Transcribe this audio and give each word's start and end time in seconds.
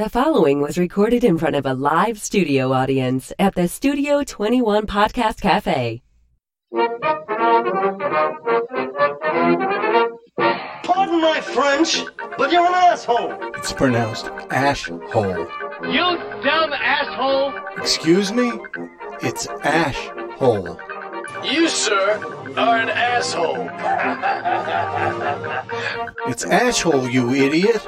The 0.00 0.08
following 0.08 0.62
was 0.62 0.78
recorded 0.78 1.24
in 1.24 1.36
front 1.36 1.56
of 1.56 1.66
a 1.66 1.74
live 1.74 2.18
studio 2.18 2.72
audience 2.72 3.34
at 3.38 3.54
the 3.54 3.68
Studio 3.68 4.24
21 4.24 4.86
Podcast 4.86 5.42
Cafe. 5.42 6.00
Pardon 10.84 11.20
my 11.20 11.42
French, 11.42 12.02
but 12.38 12.50
you're 12.50 12.64
an 12.64 12.72
asshole. 12.72 13.34
It's 13.56 13.74
pronounced 13.74 14.30
ash 14.48 14.86
hole. 14.86 15.46
You 15.82 16.16
dumb 16.42 16.72
asshole! 16.72 17.52
Excuse 17.76 18.32
me? 18.32 18.52
It's 19.20 19.48
ash 19.64 20.08
hole. 20.38 20.80
You, 21.44 21.68
sir, 21.68 22.16
are 22.56 22.78
an 22.78 22.88
asshole. 22.88 23.68
It's 26.26 26.46
ash 26.46 26.80
hole, 26.80 27.06
you 27.06 27.34
idiot. 27.34 27.86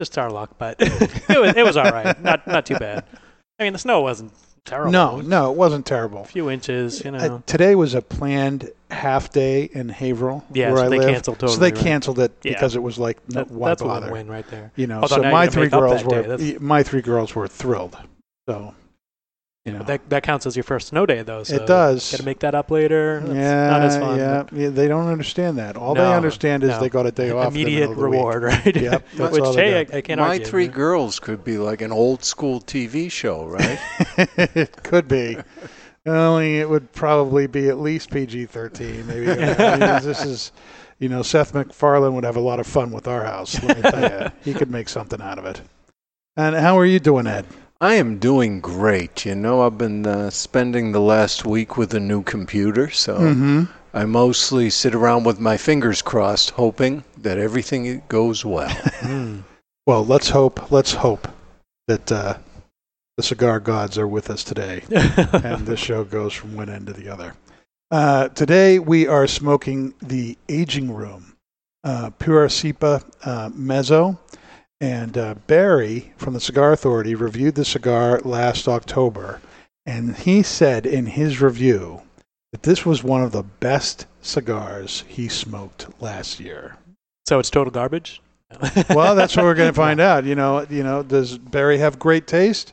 just 0.00 0.16
our 0.18 0.30
luck. 0.30 0.50
But 0.58 0.76
it 0.80 1.40
was 1.40 1.56
it 1.56 1.64
was 1.64 1.76
all 1.76 1.90
right. 1.90 2.20
Not 2.22 2.46
not 2.46 2.66
too 2.66 2.76
bad. 2.76 3.04
I 3.58 3.64
mean, 3.64 3.72
the 3.72 3.78
snow 3.78 4.00
wasn't 4.00 4.32
terrible. 4.64 4.90
No, 4.92 5.20
no, 5.20 5.50
it 5.52 5.56
wasn't 5.56 5.86
terrible. 5.86 6.22
a 6.22 6.24
few 6.24 6.50
inches, 6.50 7.04
you 7.04 7.10
know. 7.10 7.18
Uh, 7.18 7.40
today 7.46 7.74
was 7.74 7.94
a 7.94 8.02
planned 8.02 8.70
half 8.90 9.30
day 9.30 9.64
in 9.72 9.88
Haverhill, 9.88 10.44
Yeah, 10.52 10.68
where 10.70 10.78
so 10.78 10.84
I 10.84 10.88
they 10.88 10.98
live. 10.98 11.08
canceled 11.10 11.40
so 11.40 11.56
they 11.56 11.70
right. 11.72 11.76
canceled 11.76 12.18
it 12.20 12.32
Yeah. 12.42 12.52
because 12.54 12.74
it 12.76 12.82
was 12.82 12.98
like 12.98 13.18
no, 13.28 13.40
That- 13.44 13.50
why 13.50 13.68
that's 13.70 13.82
a 13.82 13.84
bother? 13.84 14.06
win-win 14.06 14.28
right 14.28 14.46
there. 14.48 14.72
You 14.76 14.86
know, 14.86 15.00
Although 15.02 15.22
so 15.22 15.30
my 15.30 15.46
three 15.48 15.68
girls 15.68 16.02
day. 16.02 16.54
were 16.54 16.60
my 16.60 16.82
three 16.82 17.02
girls 17.02 17.34
were 17.34 17.46
thrilled. 17.48 17.96
So, 18.48 18.74
you 19.64 19.72
know, 19.72 19.78
But 19.78 19.86
that 19.86 20.10
that 20.10 20.22
counts 20.24 20.44
as 20.44 20.56
your 20.56 20.62
first 20.62 20.88
snow 20.88 21.06
day, 21.06 21.22
though. 21.22 21.42
So 21.42 21.56
it 21.56 21.66
does. 21.66 22.10
Got 22.10 22.18
to 22.18 22.24
make 22.24 22.40
that 22.40 22.54
up 22.54 22.70
later. 22.70 23.20
That's 23.20 23.34
yeah, 23.34 23.70
not 23.70 23.80
as 23.80 23.96
fun. 23.96 24.18
yeah, 24.18 24.44
yeah, 24.52 24.68
they 24.68 24.88
don't 24.88 25.06
understand 25.06 25.56
that. 25.56 25.78
All 25.78 25.94
they 25.94 26.12
understand 26.12 26.64
is 26.64 26.70
no. 26.70 26.80
they 26.80 26.90
got 26.90 27.06
a 27.06 27.10
day 27.10 27.30
off. 27.30 27.54
Immediate 27.54 27.88
middle 27.88 27.94
week. 27.94 28.12
reward, 28.12 28.42
right? 28.42 28.76
Yep, 28.76 29.06
that's 29.14 29.32
Which 29.32 29.42
all 29.42 29.54
they 29.54 29.70
hey, 29.70 29.76
I. 29.78 29.80
I 29.80 29.84
can't 29.84 29.96
argue. 29.96 30.16
My 30.16 30.28
argue. 30.32 30.44
three 30.44 30.68
girls 30.68 31.18
could 31.18 31.44
be 31.44 31.56
like 31.56 31.80
an 31.80 31.92
old 31.92 32.24
school 32.24 32.60
TV 32.60 33.10
show, 33.10 33.46
right? 33.46 33.78
it 34.36 34.76
could 34.82 35.08
be. 35.08 35.38
Only 36.04 36.58
it 36.58 36.68
would 36.68 36.92
probably 36.92 37.46
be 37.46 37.70
at 37.70 37.78
least 37.78 38.10
PG 38.10 38.44
thirteen. 38.46 39.06
Maybe 39.06 39.30
I 39.30 39.36
mean, 39.78 40.04
this 40.04 40.22
is, 40.22 40.52
you 40.98 41.08
know, 41.08 41.22
Seth 41.22 41.54
MacFarlane 41.54 42.14
would 42.14 42.24
have 42.24 42.36
a 42.36 42.40
lot 42.40 42.60
of 42.60 42.66
fun 42.66 42.90
with 42.90 43.08
our 43.08 43.24
house. 43.24 43.62
Let 43.62 43.76
me 43.82 43.90
tell 43.90 44.24
you, 44.24 44.30
he 44.42 44.52
could 44.52 44.70
make 44.70 44.90
something 44.90 45.22
out 45.22 45.38
of 45.38 45.46
it. 45.46 45.62
And 46.36 46.54
how 46.54 46.78
are 46.78 46.84
you 46.84 47.00
doing, 47.00 47.26
Ed? 47.26 47.46
I 47.84 47.96
am 47.96 48.18
doing 48.18 48.62
great. 48.62 49.26
You 49.26 49.34
know, 49.34 49.60
I've 49.60 49.76
been 49.76 50.06
uh, 50.06 50.30
spending 50.30 50.92
the 50.92 51.02
last 51.02 51.44
week 51.44 51.76
with 51.76 51.92
a 51.92 52.00
new 52.00 52.22
computer, 52.22 52.88
so 52.88 53.18
Mm-hmm. 53.18 53.64
I 53.92 54.06
mostly 54.06 54.70
sit 54.70 54.94
around 54.94 55.24
with 55.24 55.38
my 55.38 55.58
fingers 55.58 56.00
crossed, 56.00 56.52
hoping 56.52 57.04
that 57.18 57.36
everything 57.36 58.02
goes 58.08 58.42
well. 58.42 58.74
Mm. 59.00 59.42
Well, 59.86 60.02
let's 60.02 60.30
hope. 60.30 60.72
Let's 60.72 60.94
hope 60.94 61.28
that 61.88 62.10
uh, 62.10 62.38
the 63.18 63.22
cigar 63.22 63.60
gods 63.60 63.98
are 63.98 64.08
with 64.08 64.30
us 64.30 64.42
today, 64.42 64.82
and 64.90 65.66
this 65.66 65.78
show 65.78 66.04
goes 66.04 66.32
from 66.32 66.56
one 66.56 66.70
end 66.70 66.86
to 66.86 66.94
the 66.94 67.10
other. 67.10 67.34
Uh, 67.90 68.28
today 68.28 68.78
we 68.78 69.06
are 69.06 69.26
smoking 69.26 69.92
the 70.00 70.38
Aging 70.48 70.90
Room, 70.90 71.36
uh, 71.84 72.08
Pura 72.18 72.48
Cepa 72.48 73.04
uh, 73.24 73.50
Mezzo, 73.52 74.18
and 74.84 75.16
uh, 75.16 75.34
Barry 75.46 76.12
from 76.18 76.34
the 76.34 76.40
Cigar 76.40 76.72
Authority 76.72 77.14
reviewed 77.14 77.54
the 77.54 77.64
cigar 77.64 78.20
last 78.24 78.68
October, 78.68 79.40
and 79.86 80.14
he 80.16 80.42
said 80.42 80.84
in 80.84 81.06
his 81.06 81.40
review 81.40 82.02
that 82.52 82.64
this 82.64 82.84
was 82.84 83.02
one 83.02 83.22
of 83.22 83.32
the 83.32 83.42
best 83.42 84.06
cigars 84.20 85.04
he 85.08 85.26
smoked 85.28 85.86
last 86.02 86.38
year. 86.38 86.76
so 87.26 87.38
it's 87.38 87.50
total 87.50 87.70
garbage. 87.70 88.20
Well, 88.90 89.14
that's 89.16 89.34
what 89.36 89.44
we're 89.46 89.54
going 89.54 89.70
to 89.72 89.76
find 89.76 90.00
out. 90.00 90.24
You 90.24 90.34
know, 90.34 90.66
you 90.68 90.82
know, 90.84 91.02
does 91.02 91.38
Barry 91.38 91.78
have 91.78 91.98
great 91.98 92.26
taste? 92.26 92.72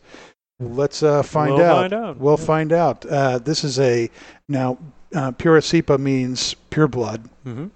Let's 0.60 1.02
uh, 1.02 1.24
find 1.24 1.56
We'll 1.56 1.64
out. 1.66 1.82
find 1.90 1.94
out. 1.94 2.18
We'll 2.18 2.38
Yeah. 2.40 2.46
find 2.46 2.74
out. 2.74 3.06
Uh, 3.06 3.40
this 3.40 3.64
is 3.64 3.80
a 3.80 4.10
now 4.50 4.78
uh, 5.16 5.32
Pura 5.32 5.62
Cepa 5.62 5.98
means 5.98 6.56
pure 6.70 6.88
blood, 6.90 7.30
hmm 7.46 7.68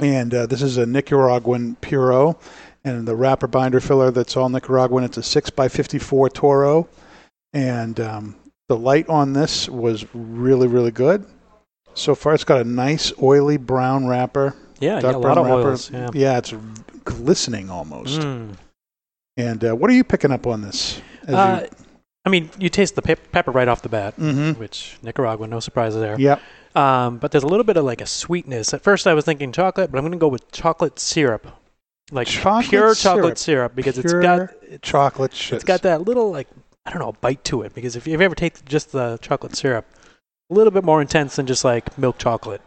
and 0.00 0.32
uh, 0.34 0.46
this 0.46 0.62
is 0.62 0.78
a 0.78 0.86
Nicaraguan 0.86 1.76
Puro, 1.80 2.38
and 2.84 3.06
the 3.06 3.14
wrapper 3.16 3.46
binder 3.46 3.80
filler 3.80 4.10
that's 4.10 4.36
all 4.36 4.48
Nicaraguan. 4.48 5.04
It's 5.04 5.16
a 5.16 5.22
six 5.22 5.50
by 5.50 5.68
fifty 5.68 5.98
four 5.98 6.28
Toro, 6.28 6.88
and 7.52 7.98
um, 8.00 8.36
the 8.68 8.76
light 8.76 9.08
on 9.08 9.32
this 9.32 9.68
was 9.68 10.04
really 10.14 10.66
really 10.68 10.90
good. 10.90 11.26
So 11.94 12.14
far, 12.14 12.34
it's 12.34 12.44
got 12.44 12.60
a 12.60 12.64
nice 12.64 13.12
oily 13.22 13.56
brown 13.58 14.06
wrapper. 14.06 14.54
Yeah, 14.80 14.94
yeah, 14.94 15.00
dark 15.00 15.16
a 15.16 15.20
brown 15.20 15.36
lot 15.36 15.38
of 15.38 15.46
wrapper. 15.46 15.68
oils. 15.70 15.90
Yeah. 15.90 16.10
yeah, 16.14 16.38
it's 16.38 16.54
glistening 17.04 17.70
almost. 17.70 18.20
Mm. 18.20 18.54
And 19.36 19.64
uh, 19.64 19.74
what 19.76 19.90
are 19.90 19.94
you 19.94 20.04
picking 20.04 20.30
up 20.32 20.46
on 20.46 20.62
this? 20.62 21.00
As 21.26 21.34
Uh, 21.34 21.66
I 22.24 22.28
mean, 22.30 22.50
you 22.58 22.68
taste 22.68 22.94
the 22.94 23.02
pep- 23.02 23.32
pepper 23.32 23.50
right 23.50 23.66
off 23.68 23.82
the 23.82 23.88
bat, 23.88 24.14
you, 24.18 24.24
Mhm. 24.26 24.58
which 24.58 24.96
Nicaragua, 25.02 25.46
no 25.46 25.58
surprises 25.60 26.00
there. 26.00 26.18
Yep. 26.20 26.40
Um, 26.76 27.18
but 27.18 27.30
there's 27.32 27.42
a 27.44 27.48
little 27.48 27.64
bit 27.64 27.76
of 27.76 27.84
like 27.84 28.00
a 28.00 28.06
sweetness. 28.06 28.72
At 28.72 28.82
first, 28.82 29.06
I 29.06 29.14
was 29.14 29.24
thinking 29.24 29.50
chocolate, 29.52 29.90
but 29.90 29.98
I'm 29.98 30.02
going 30.04 30.12
to 30.12 30.18
go 30.18 30.28
with 30.28 30.50
chocolate 30.52 30.98
syrup, 30.98 31.46
like 32.12 32.28
Chocolate 32.28 32.70
pure 32.70 32.94
chocolate 32.94 33.38
syrup, 33.38 33.74
because 33.74 33.98
it's 33.98 34.12
got 34.12 34.50
Chocolate 34.82 35.34
shit. 35.34 35.56
it's 35.56 35.64
got 35.64 35.82
that 35.82 36.02
little 36.02 36.30
like 36.30 36.48
I 36.86 36.90
don't 36.90 37.00
know 37.00 37.12
bite 37.20 37.42
to 37.44 37.62
it. 37.62 37.74
Because 37.74 37.96
if 37.96 38.06
you've 38.06 38.20
ever 38.20 38.34
take 38.34 38.64
just 38.64 38.92
the 38.92 39.18
chocolate 39.22 39.56
syrup, 39.56 39.86
a 40.50 40.54
little 40.54 40.70
bit 40.70 40.84
more 40.84 41.00
intense 41.00 41.36
than 41.36 41.46
just 41.46 41.64
like 41.64 41.96
milk 41.98 42.18
chocolate. 42.18 42.62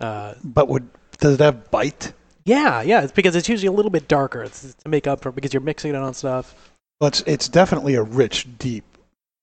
Uh, 0.00 0.34
But 0.44 0.68
would 0.68 0.88
does 1.18 1.34
it 1.34 1.40
have 1.40 1.70
bite? 1.70 2.12
yeah, 2.44 2.82
yeah, 2.82 3.02
it's 3.02 3.12
because 3.12 3.34
it's 3.34 3.48
usually 3.48 3.68
a 3.68 3.72
little 3.72 3.90
bit 3.90 4.08
darker 4.08 4.42
it's 4.42 4.74
to 4.74 4.88
make 4.88 5.06
up 5.06 5.22
for 5.22 5.32
because 5.32 5.54
you're 5.54 5.62
mixing 5.62 5.94
it 5.94 5.96
on 5.96 6.12
stuff. 6.14 6.72
Well, 7.00 7.08
it's 7.08 7.22
it's 7.26 7.48
definitely 7.48 7.94
a 7.94 8.02
rich, 8.02 8.46
deep 8.58 8.84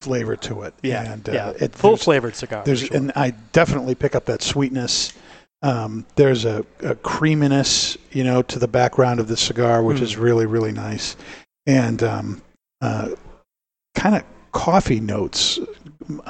flavor 0.01 0.35
to 0.35 0.63
it. 0.63 0.73
Yeah, 0.83 1.13
and, 1.13 1.27
uh, 1.29 1.31
yeah, 1.31 1.49
it, 1.59 1.73
full 1.75 1.97
flavored 1.97 2.35
cigar. 2.35 2.63
There's 2.65 2.81
sure. 2.81 2.97
and 2.97 3.11
I 3.15 3.31
definitely 3.51 3.95
pick 3.95 4.15
up 4.15 4.25
that 4.25 4.41
sweetness. 4.41 5.13
Um, 5.63 6.05
there's 6.15 6.43
a, 6.45 6.65
a 6.81 6.93
creaminess, 6.95 7.97
you 8.11 8.23
know, 8.23 8.41
to 8.43 8.59
the 8.59 8.67
background 8.67 9.19
of 9.19 9.27
the 9.27 9.37
cigar, 9.37 9.81
which 9.81 9.97
Mm. 9.99 10.03
is 10.03 10.17
really 10.17 10.45
really 10.45 10.71
nice, 10.73 11.15
and 11.65 12.03
um, 12.03 12.41
uh, 12.81 13.09
kind 13.95 14.15
of 14.15 14.23
coffee 14.51 14.99
notes, 14.99 15.59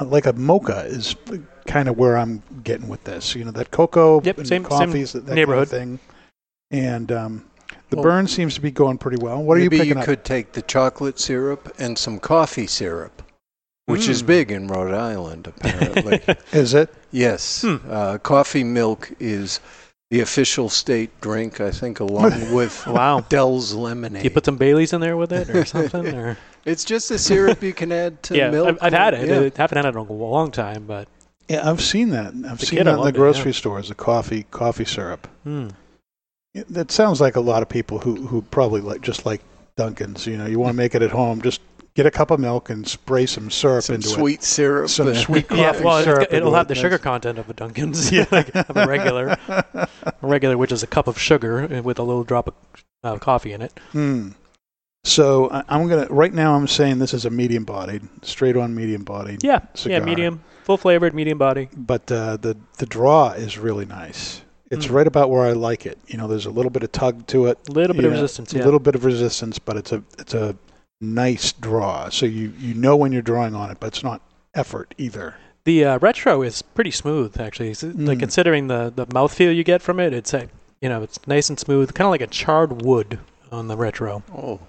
like 0.02 0.28
a 0.28 0.34
mocha 0.34 0.82
is 0.86 1.16
kind 1.66 1.90
of 1.90 1.98
where 1.98 2.16
I'm 2.18 2.44
getting 2.64 2.88
with 2.88 3.04
this. 3.06 3.34
You 3.36 3.44
know, 3.46 3.52
that 3.52 3.72
cocoa 3.72 4.22
Yep, 4.24 4.38
and 4.38 4.48
same- 4.48 4.64
same 4.64 4.70
coffees, 4.70 5.14
that, 5.14 5.26
that 5.26 5.34
neighborhood. 5.36 5.70
kind 5.72 5.94
of 5.94 6.00
thing. 6.00 6.80
And 6.80 7.12
um, 7.12 7.46
The 7.90 7.98
Well- 7.98 8.04
burn 8.04 8.28
seems 8.28 8.54
to 8.56 8.62
be 8.62 8.70
going 8.72 8.98
pretty 9.00 9.18
well. 9.22 9.42
What 9.42 9.58
are 9.58 9.62
you 9.62 9.70
Maybe 9.72 9.80
picking 9.80 9.94
you 9.96 10.00
up? 10.02 10.06
could 10.06 10.24
take 10.24 10.52
the 10.54 10.62
chocolate 10.62 11.20
syrup 11.20 11.74
and 11.80 11.98
some 11.98 12.20
coffee 12.20 12.68
syrup, 12.68 13.23
which 13.86 14.08
is 14.08 14.24
Mm. 14.24 14.28
big 14.28 14.52
in 14.52 14.68
Rhode 14.68 14.94
Island, 14.94 15.48
apparently. 15.48 16.22
Is 16.52 16.74
it? 16.74 16.94
yes. 17.12 17.62
Hmm. 17.64 17.78
Uh, 17.90 18.18
coffee 18.20 18.64
milk 18.64 19.12
is 19.20 19.60
the 20.10 20.22
official 20.22 20.70
state 20.70 21.10
drink, 21.22 21.60
I 21.60 21.72
think, 21.72 22.00
along 22.00 22.54
with 22.54 22.86
Wow. 22.88 23.22
Del's 23.30 23.74
lemonade. 23.74 24.22
Do 24.22 24.28
you 24.28 24.34
put 24.34 24.46
some 24.46 24.58
Baileys 24.58 24.94
in 24.94 25.02
there 25.02 25.18
with 25.18 25.32
it 25.34 25.50
or 25.50 25.66
something? 25.76 26.08
Or 26.16 26.38
it's 26.66 26.84
just 26.86 27.12
a 27.12 27.18
syrup 27.20 27.62
you 27.64 27.74
can 27.74 27.92
add 27.92 28.22
to 28.24 28.38
yeah, 28.38 28.50
milk. 28.52 28.68
I've, 28.70 28.78
I've 28.82 28.94
had 28.94 29.14
it. 29.16 29.28
Yeah. 29.28 29.40
I 29.40 29.62
haven't 29.62 29.78
had 29.78 29.86
it 29.86 29.90
in 29.90 29.96
a 29.96 30.04
long 30.14 30.52
time, 30.52 30.86
but 30.86 31.08
Yeah, 31.50 31.70
I've 31.70 31.82
seen 31.82 32.10
that. 32.12 32.34
I've 32.50 32.60
The 32.60 32.66
seen 32.66 32.78
kid, 32.78 32.86
that 32.88 32.92
in 32.92 32.96
the 32.96 33.02
loved 33.04 33.16
it, 33.16 33.20
grocery 33.20 33.52
yeah. 33.52 33.58
stores. 33.58 33.90
The 33.90 33.96
coffee 33.96 34.46
coffee 34.52 34.86
syrup. 34.86 35.28
hmm. 35.44 35.70
It- 36.54 36.72
That 36.74 36.92
sounds 36.92 37.20
like 37.20 37.36
a 37.36 37.42
lot 37.42 37.62
of 37.64 37.70
people 37.70 38.00
who 38.00 38.28
who 38.28 38.44
probably 38.44 38.82
like 38.82 39.02
just 39.02 39.26
like 39.26 39.42
Dunkin's. 39.76 40.26
You 40.28 40.38
know, 40.38 40.46
you 40.46 40.60
want 40.60 40.70
to 40.72 40.78
make 40.78 40.94
it 40.96 41.02
at 41.02 41.12
home. 41.12 41.42
Just 41.42 41.60
get 41.96 42.06
a 42.06 42.12
cup 42.12 42.32
of 42.32 42.40
milk 42.40 42.70
and 42.70 42.88
spray 42.88 43.26
some 43.26 43.50
syrup 43.52 43.84
some 43.84 43.96
into 43.96 44.08
sweet 44.10 44.44
syrup. 44.44 44.90
Some 44.90 45.08
uh, 45.10 45.14
sweet 45.16 45.46
yeah, 45.52 45.72
coffee 45.74 45.84
well, 45.84 45.98
it's, 45.98 46.06
syrup 46.06 46.30
got- 46.30 46.34
it'll 46.34 46.54
have 46.54 46.66
it. 46.66 46.70
the 46.70 46.76
sugar 46.76 46.98
content 46.98 47.38
of 47.40 47.50
a 47.50 47.54
Dunkin's. 47.54 48.12
Yeah, 48.12 48.26
like 48.32 48.52
have 48.54 48.76
a 48.76 48.86
regular, 48.88 49.38
a 49.48 49.88
regular, 50.22 50.58
which 50.58 50.72
is 50.72 50.84
a 50.84 50.88
cup 50.88 51.08
of 51.08 51.20
sugar 51.20 51.68
with 51.84 52.00
a 52.00 52.04
little 52.04 52.24
drop 52.24 52.48
of 52.48 52.54
uh, 53.04 53.18
coffee 53.18 53.54
in 53.54 53.62
it. 53.62 53.80
Hmm. 53.92 54.30
So 55.06 55.50
I, 55.52 55.64
I'm 55.68 55.88
gonna 55.90 56.08
right 56.10 56.34
now. 56.34 56.56
I'm 56.56 56.68
saying 56.68 57.00
this 57.00 57.14
is 57.14 57.26
a 57.26 57.30
medium 57.30 57.66
bodied, 57.66 58.04
straight 58.22 58.56
on 58.56 58.74
medium 58.74 59.04
bodied. 59.04 59.44
Yeah, 59.44 59.60
Cigar. 59.74 60.00
yeah, 60.00 60.06
medium, 60.06 60.44
full 60.64 60.78
flavored, 60.78 61.14
medium 61.14 61.38
body. 61.38 61.68
But 61.76 62.10
uh, 62.12 62.38
the 62.38 62.56
the 62.78 62.86
draw 62.86 63.32
is 63.32 63.58
really 63.58 63.86
nice. 63.86 64.42
It's 64.72 64.88
Mm. 64.88 64.92
right 64.94 65.08
about 65.08 65.30
where 65.30 65.44
I 65.46 65.52
like 65.52 65.86
it. 65.86 66.00
You 66.08 66.18
know, 66.18 66.28
there's 66.28 66.46
a 66.48 66.50
little 66.50 66.72
bit 66.72 66.82
of 66.84 66.92
tug 66.94 67.28
to 67.28 67.46
it. 67.48 67.60
A 67.70 67.72
little 67.74 67.96
bit 67.96 68.06
of 68.06 68.12
resistance. 68.14 68.54
A 68.54 68.58
Yeah, 68.58 68.64
little 68.64 68.80
bit 68.80 68.96
of 68.96 69.04
resistance, 69.06 69.60
but 69.60 69.76
it's 69.78 69.92
a 69.92 70.02
it's 70.18 70.34
a 70.34 70.56
nice 71.04 71.52
draw. 71.54 72.10
So 72.10 72.26
you 72.26 72.54
you 72.58 72.74
know 72.74 72.96
when 72.96 73.12
you're 73.12 73.22
drawing 73.22 73.54
on 73.56 73.70
it, 73.72 73.78
but 73.80 73.88
it's 73.88 74.04
not 74.04 74.22
effort 74.56 74.94
either. 74.98 75.36
the 75.66 75.86
uh, 75.86 76.00
retro 76.00 76.42
is 76.42 76.62
pretty 76.62 76.92
smooth 76.92 77.40
actually. 77.40 77.70
It's, 77.72 77.84
Like 77.84 78.18
Mm. 78.18 78.20
considering 78.20 78.68
the 78.68 78.92
the 78.96 79.06
mouthfeel 79.08 79.56
you 79.56 79.64
get 79.64 79.82
from 79.82 80.00
it, 80.00 80.14
it's 80.14 80.34
a, 80.34 80.48
you 80.82 80.90
know 80.90 81.02
it's 81.04 81.20
nice 81.28 81.50
and 81.50 81.60
smooth, 81.60 81.94
kind 81.94 82.06
of 82.08 82.12
like 82.12 82.22
a 82.22 82.28
charred 82.28 82.82
wood 82.84 83.20
on 83.52 83.68
the 83.68 83.78
retro. 83.78 84.24
oh, 84.36 84.60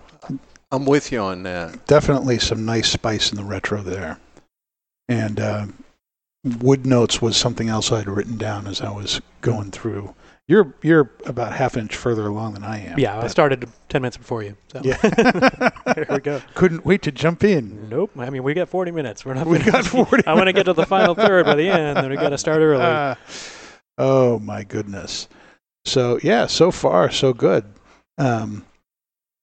I'm 0.73 0.85
with 0.87 1.13
you 1.13 1.21
on 1.21 1.43
that. 1.45 1.87
Definitely 1.87 2.39
some 2.41 2.65
nice 2.65 2.91
spice 2.91 3.31
in 3.31 3.37
the 3.37 3.45
retro 3.45 3.81
there. 3.83 4.19
And 5.09 5.39
uh, 5.39 5.67
wood 6.61 6.85
notes 6.87 7.23
was 7.23 7.37
something 7.37 7.69
else 7.69 7.93
I'd 7.93 8.09
written 8.09 8.37
down 8.39 8.67
as 8.67 8.81
I 8.81 8.91
was 8.91 9.21
going 9.41 9.71
through. 9.71 10.15
You're 10.46 10.75
you're 10.82 11.11
about 11.25 11.55
half 11.55 11.76
inch 11.76 11.96
further 11.96 12.26
along 12.26 12.52
than 12.55 12.64
I 12.64 12.81
am. 12.85 12.99
Yeah, 12.99 13.17
I 13.17 13.23
but- 13.23 13.31
started 13.31 13.67
ten 13.88 14.02
minutes 14.02 14.19
before 14.19 14.43
you. 14.43 14.56
So. 14.73 14.81
Yeah. 14.85 14.96
there 15.94 16.06
we 16.11 16.19
go. 16.19 16.43
Couldn't 16.55 16.85
wait 16.85 17.00
to 17.02 17.12
jump 17.12 17.44
in. 17.44 17.88
Nope. 17.88 18.11
I 18.19 18.29
mean, 18.29 18.43
we 18.43 18.52
got 18.52 18.69
40 18.69 18.91
minutes. 18.91 19.25
We're 19.25 19.35
not. 19.35 19.46
We 19.46 19.58
got 19.58 19.87
40 19.87 20.25
I 20.26 20.35
want 20.35 20.46
to 20.49 20.52
get 20.52 20.64
to 20.64 20.75
the 20.75 20.85
final 20.85 21.14
third 21.14 21.46
by 21.46 21.55
the 21.55 21.69
end, 21.69 21.96
then 21.96 22.11
we 22.11 22.17
got 22.17 22.31
to 22.31 22.38
start 22.38 22.61
early. 22.61 22.82
Ah. 22.85 23.17
oh 23.96 24.38
my 24.41 24.64
goodness. 24.64 25.29
So 25.87 26.19
yeah, 26.23 26.46
so 26.46 26.70
far 26.70 27.11
so 27.11 27.32
good. 27.32 27.64
Um, 28.19 28.64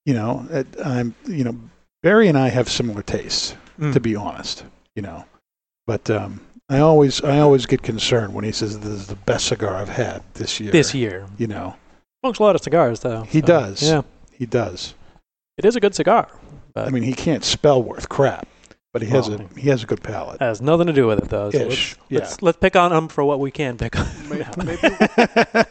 you 0.05 0.13
know, 0.13 0.45
it, 0.51 0.67
I'm 0.83 1.15
you 1.25 1.43
know 1.43 1.57
Barry 2.03 2.27
and 2.27 2.37
I 2.37 2.49
have 2.49 2.69
similar 2.69 3.01
tastes 3.01 3.55
Mm. 3.79 3.93
to 3.93 3.99
be 3.99 4.15
honest. 4.15 4.65
You 4.95 5.01
know, 5.01 5.25
but 5.87 6.09
um, 6.11 6.41
I 6.71 6.79
always 6.79 7.21
I 7.21 7.39
always 7.39 7.65
get 7.65 7.81
concerned 7.83 8.33
when 8.33 8.45
he 8.45 8.53
says 8.53 8.79
this 8.79 8.91
is 8.93 9.07
the 9.07 9.15
best 9.15 9.47
cigar 9.47 9.75
I've 9.75 9.89
had 9.89 10.23
this 10.35 10.57
year. 10.59 10.71
this 10.71 10.93
year, 10.93 11.27
You 11.37 11.47
know, 11.47 11.75
smokes 12.23 12.39
a 12.39 12.43
lot 12.43 12.55
of 12.55 12.61
cigars 12.63 13.01
though. 13.01 13.23
He 13.23 13.41
so, 13.41 13.47
does. 13.47 13.83
Yeah, 13.83 14.01
he 14.31 14.45
does. 14.45 14.93
it 15.57 15.65
is 15.65 15.75
a 15.75 15.81
good 15.81 15.93
cigar. 15.93 16.29
But 16.73 16.87
I 16.87 16.91
mean, 16.91 17.03
he 17.03 17.11
can't 17.13 17.43
spell 17.43 17.83
worth 17.83 18.07
crap, 18.07 18.47
but 18.93 19.01
he 19.01 19.09
has 19.09 19.29
Well, 19.29 19.41
a 19.53 19.59
he 19.59 19.67
has 19.67 19.83
a 19.83 19.85
good 19.85 20.01
palate. 20.01 20.39
has 20.39 20.61
nothing 20.61 20.87
to 20.87 20.93
do 20.93 21.07
with 21.07 21.19
it 21.21 21.27
though. 21.29 21.51
So 21.51 21.57
Ish, 21.59 21.97
let's, 21.97 22.09
yeah. 22.09 22.19
let's 22.19 22.41
let's 22.41 22.57
pick 22.59 22.77
on 22.77 22.93
him 22.93 23.09
for 23.09 23.25
what 23.25 23.41
we 23.41 23.51
can 23.51 23.77
pick 23.77 23.99
on. 23.99 24.07
Maybe, 24.29 24.45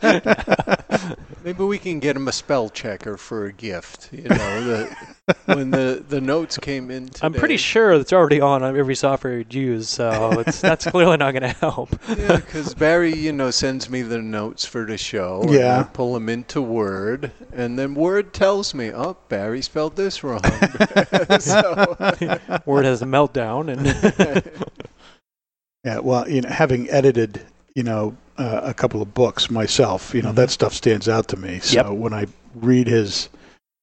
maybe 1.45 1.65
we 1.65 1.79
can 1.79 1.99
get 2.01 2.15
him 2.17 2.29
a 2.29 2.33
spell 2.33 2.69
checker 2.69 3.17
for 3.17 3.47
a 3.47 3.53
gift. 3.55 4.11
You 4.13 4.25
know, 4.29 4.65
the, 4.65 4.97
when 5.47 5.71
the, 5.71 6.05
the 6.09 6.21
notes 6.21 6.59
came 6.59 6.91
in 6.91 7.07
today. 7.07 7.21
I'm 7.27 7.33
pretty 7.33 7.57
sure 7.57 7.93
it's 7.93 8.13
already 8.13 8.41
on 8.41 8.63
every 8.65 8.95
software 8.95 9.39
you 9.41 9.45
use, 9.51 9.89
so 9.89 10.39
it's 10.41 10.61
that's 10.71 10.87
clearly 10.87 11.17
not 11.17 11.33
going 11.33 11.43
to 11.43 11.49
help. 11.49 11.91
Yeah, 12.09 12.37
because 12.37 12.75
Barry, 12.75 13.15
you 13.15 13.33
know, 13.33 13.51
sends 13.51 13.89
me 13.91 14.03
the 14.03 14.19
notes 14.23 14.65
for 14.65 14.85
the 14.85 14.97
show. 14.99 15.43
and 15.43 15.51
Yeah. 15.53 15.81
I 15.81 15.83
pull 15.85 16.15
them 16.15 16.29
into 16.29 16.61
Word, 16.63 17.31
and 17.53 17.79
then 17.79 17.95
Word 17.95 18.33
tells 18.33 18.75
me, 18.75 18.93
"Oh, 18.93 19.17
Barry 19.29 19.63
spelled 19.63 19.97
this 19.97 20.23
wrong." 20.25 20.41
so, 21.41 21.97
Word 22.67 22.85
has 22.85 23.03
a 23.03 23.07
meltdown, 23.07 23.69
and 23.73 24.45
Yeah, 25.85 25.99
well, 26.01 26.29
you 26.29 26.43
know, 26.43 26.49
having 26.51 26.91
edited, 26.91 27.41
you 27.75 27.83
know, 27.83 28.17
uh, 28.37 28.61
a 28.65 28.75
couple 28.75 29.01
of 29.03 29.15
books 29.15 29.51
myself, 29.51 30.15
you 30.15 30.23
know, 30.23 30.31
Mhm. 30.33 30.37
that 30.37 30.51
stuff 30.51 30.75
stands 30.75 31.09
out 31.09 31.29
to 31.29 31.37
me. 31.37 31.61
So 31.61 31.91
Yep. 31.91 31.99
when 31.99 32.13
I 32.13 32.27
read 32.55 32.87
his 32.87 33.29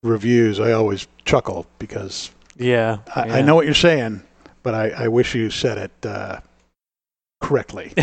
reviews, 0.03 0.59
I 0.59 0.71
always 0.71 1.07
chuckle 1.25 1.65
because 1.79 2.31
yeah, 2.57 2.99
I, 3.15 3.39
I 3.39 3.41
know 3.41 3.55
what 3.55 3.65
you're 3.65 3.73
saying, 3.75 4.21
but 4.63 4.73
I, 4.73 4.89
I 4.89 5.07
wish 5.07 5.35
you 5.35 5.49
said 5.49 5.77
it 5.77 6.05
uh, 6.05 6.39
correctly. 7.41 7.94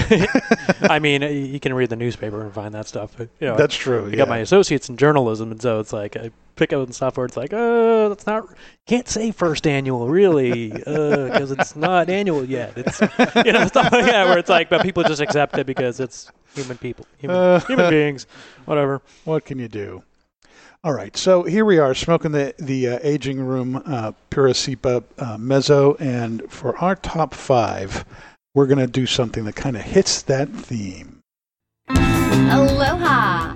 I 0.82 0.98
mean, 1.00 1.22
you 1.22 1.58
can 1.60 1.74
read 1.74 1.90
the 1.90 1.96
newspaper 1.96 2.42
and 2.42 2.52
find 2.52 2.74
that 2.74 2.86
stuff. 2.86 3.14
but, 3.16 3.28
You 3.40 3.48
know, 3.48 3.56
That's 3.56 3.74
true. 3.74 4.06
I 4.06 4.10
yeah. 4.10 4.16
got 4.16 4.28
my 4.28 4.38
associates 4.38 4.88
in 4.88 4.96
journalism, 4.96 5.50
and 5.50 5.60
so 5.60 5.80
it's 5.80 5.92
like 5.92 6.16
I 6.16 6.30
pick 6.56 6.72
up 6.72 6.84
and 6.86 6.94
stuff 6.94 7.16
where 7.16 7.26
it's 7.26 7.36
like, 7.36 7.50
oh, 7.52 8.08
that's 8.08 8.26
not 8.26 8.46
can't 8.86 9.08
say 9.08 9.30
first 9.32 9.66
annual 9.66 10.08
really 10.08 10.70
because 10.70 11.50
it's 11.50 11.74
not 11.74 12.08
annual 12.08 12.44
yet. 12.44 12.72
It's 12.76 13.00
you 13.44 13.52
know 13.52 13.66
stuff 13.66 13.92
like 13.92 14.06
that 14.06 14.26
where 14.28 14.38
it's 14.38 14.50
like, 14.50 14.68
but 14.68 14.82
people 14.82 15.02
just 15.02 15.20
accept 15.20 15.58
it 15.58 15.66
because 15.66 16.00
it's 16.00 16.30
human 16.54 16.78
people, 16.78 17.06
human, 17.18 17.36
Uh, 17.36 17.60
human 17.60 17.90
beings, 17.90 18.26
whatever. 18.66 19.02
What 19.24 19.44
can 19.44 19.58
you 19.58 19.68
do? 19.68 20.02
All 20.84 20.92
right, 20.92 21.16
so 21.16 21.44
here 21.44 21.64
we 21.64 21.78
are 21.78 21.94
smoking 21.94 22.32
the 22.32 22.54
the 22.58 22.88
uh, 22.88 22.98
aging 23.02 23.40
room 23.40 23.82
uh, 23.86 24.12
Pura 24.28 24.50
Cepa 24.50 25.02
uh, 25.16 25.38
Mezzo, 25.38 25.94
and 25.94 26.42
for 26.50 26.76
our 26.76 26.94
top 26.94 27.32
five, 27.32 28.04
we're 28.54 28.66
gonna 28.66 28.86
do 28.86 29.06
something 29.06 29.46
that 29.46 29.56
kind 29.56 29.76
of 29.76 29.82
hits 29.82 30.20
that 30.20 30.50
theme. 30.50 31.22
Aloha! 31.88 33.33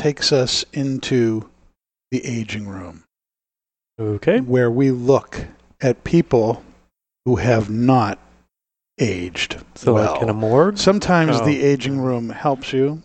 takes 0.00 0.32
us 0.32 0.64
into 0.72 1.48
the 2.10 2.24
aging 2.24 2.66
room, 2.66 3.04
Okay. 4.00 4.40
where 4.40 4.70
we 4.70 4.90
look 4.90 5.46
at 5.80 6.04
people 6.04 6.62
who 7.26 7.36
have 7.36 7.68
not 7.70 8.18
aged 8.98 9.58
So 9.74 9.94
well. 9.94 10.12
like 10.14 10.22
in 10.22 10.28
a 10.28 10.34
morgue. 10.34 10.78
Sometimes 10.78 11.36
Oh. 11.40 11.44
the 11.44 11.62
aging 11.62 12.00
room 12.00 12.30
helps 12.30 12.72
you, 12.72 13.02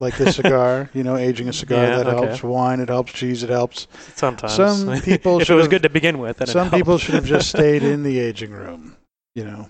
like 0.00 0.16
the 0.16 0.32
cigar. 0.32 0.90
you 0.94 1.02
know, 1.02 1.16
aging 1.16 1.48
a 1.48 1.52
cigar 1.52 1.84
Yeah, 1.84 1.96
that 1.98 2.06
okay. 2.06 2.26
helps. 2.26 2.42
Wine, 2.42 2.80
it 2.80 2.88
helps. 2.88 3.12
Cheese, 3.12 3.42
it 3.42 3.50
helps. 3.50 3.86
Sometimes 4.14 4.52
Some 4.54 5.00
people 5.02 5.40
if 5.40 5.50
it 5.50 5.54
was 5.54 5.68
good 5.68 5.82
to 5.82 5.90
begin 5.90 6.18
with, 6.18 6.38
then 6.38 6.48
it 6.48 6.52
Some 6.52 6.70
people 6.70 6.98
should 6.98 7.14
have 7.14 7.26
just 7.26 7.48
stayed 7.48 7.82
in 7.82 8.02
the 8.02 8.18
aging 8.28 8.52
room, 8.52 8.96
you 9.34 9.44
know. 9.44 9.68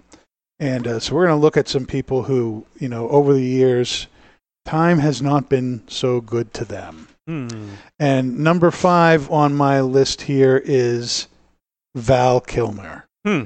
And 0.61 0.87
uh, 0.87 1.01
so 1.01 1.15
we're 1.15 1.27
going 1.27 1.39
to 1.39 1.43
look 1.43 1.57
at 1.57 1.69
some 1.69 1.85
people 1.87 2.23
who, 2.23 2.65
you 2.79 2.89
know, 2.89 3.09
over 3.09 3.33
the 3.33 3.43
years, 3.43 4.07
time 4.65 4.99
has 4.99 5.21
not 5.23 5.49
been 5.49 5.83
so 5.89 6.21
good 6.21 6.53
to 6.55 6.65
them. 6.65 7.09
Hmm. 7.27 7.49
And 7.99 8.39
number 8.41 8.71
five 8.71 9.31
on 9.31 9.55
my 9.55 9.81
list 9.81 10.23
here 10.23 10.61
is 10.65 11.27
Val 11.95 12.41
Kilmer. 12.41 13.07
Hmm. 13.25 13.45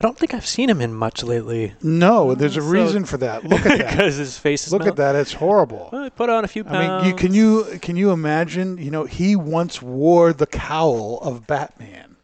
I 0.00 0.06
don't 0.06 0.18
think 0.18 0.34
I've 0.34 0.44
seen 0.46 0.68
him 0.68 0.80
in 0.80 0.92
much 0.92 1.22
lately. 1.22 1.72
No, 1.82 2.34
there's 2.34 2.56
a 2.56 2.60
So- 2.60 2.66
reason 2.68 3.04
for 3.04 3.16
that. 3.18 3.44
Look 3.44 3.64
at 3.64 3.78
that. 3.78 3.90
because 3.90 4.16
his 4.16 4.38
face 4.38 4.66
is. 4.66 4.72
Look 4.72 4.86
at 4.86 4.96
that. 4.96 5.14
It's 5.16 5.32
horrible. 5.32 5.88
Well, 5.92 6.10
put 6.10 6.28
on 6.30 6.44
a 6.44 6.48
few 6.48 6.62
I 6.62 6.68
pounds. 6.68 7.02
mean, 7.04 7.10
you, 7.10 7.16
can 7.16 7.32
you 7.34 7.78
can 7.80 7.96
you 7.96 8.10
imagine? 8.10 8.76
You 8.78 8.90
know, 8.90 9.04
he 9.04 9.34
once 9.34 9.80
wore 9.80 10.32
the 10.32 10.46
cowl 10.46 11.18
of 11.22 11.46
Batman, 11.46 12.16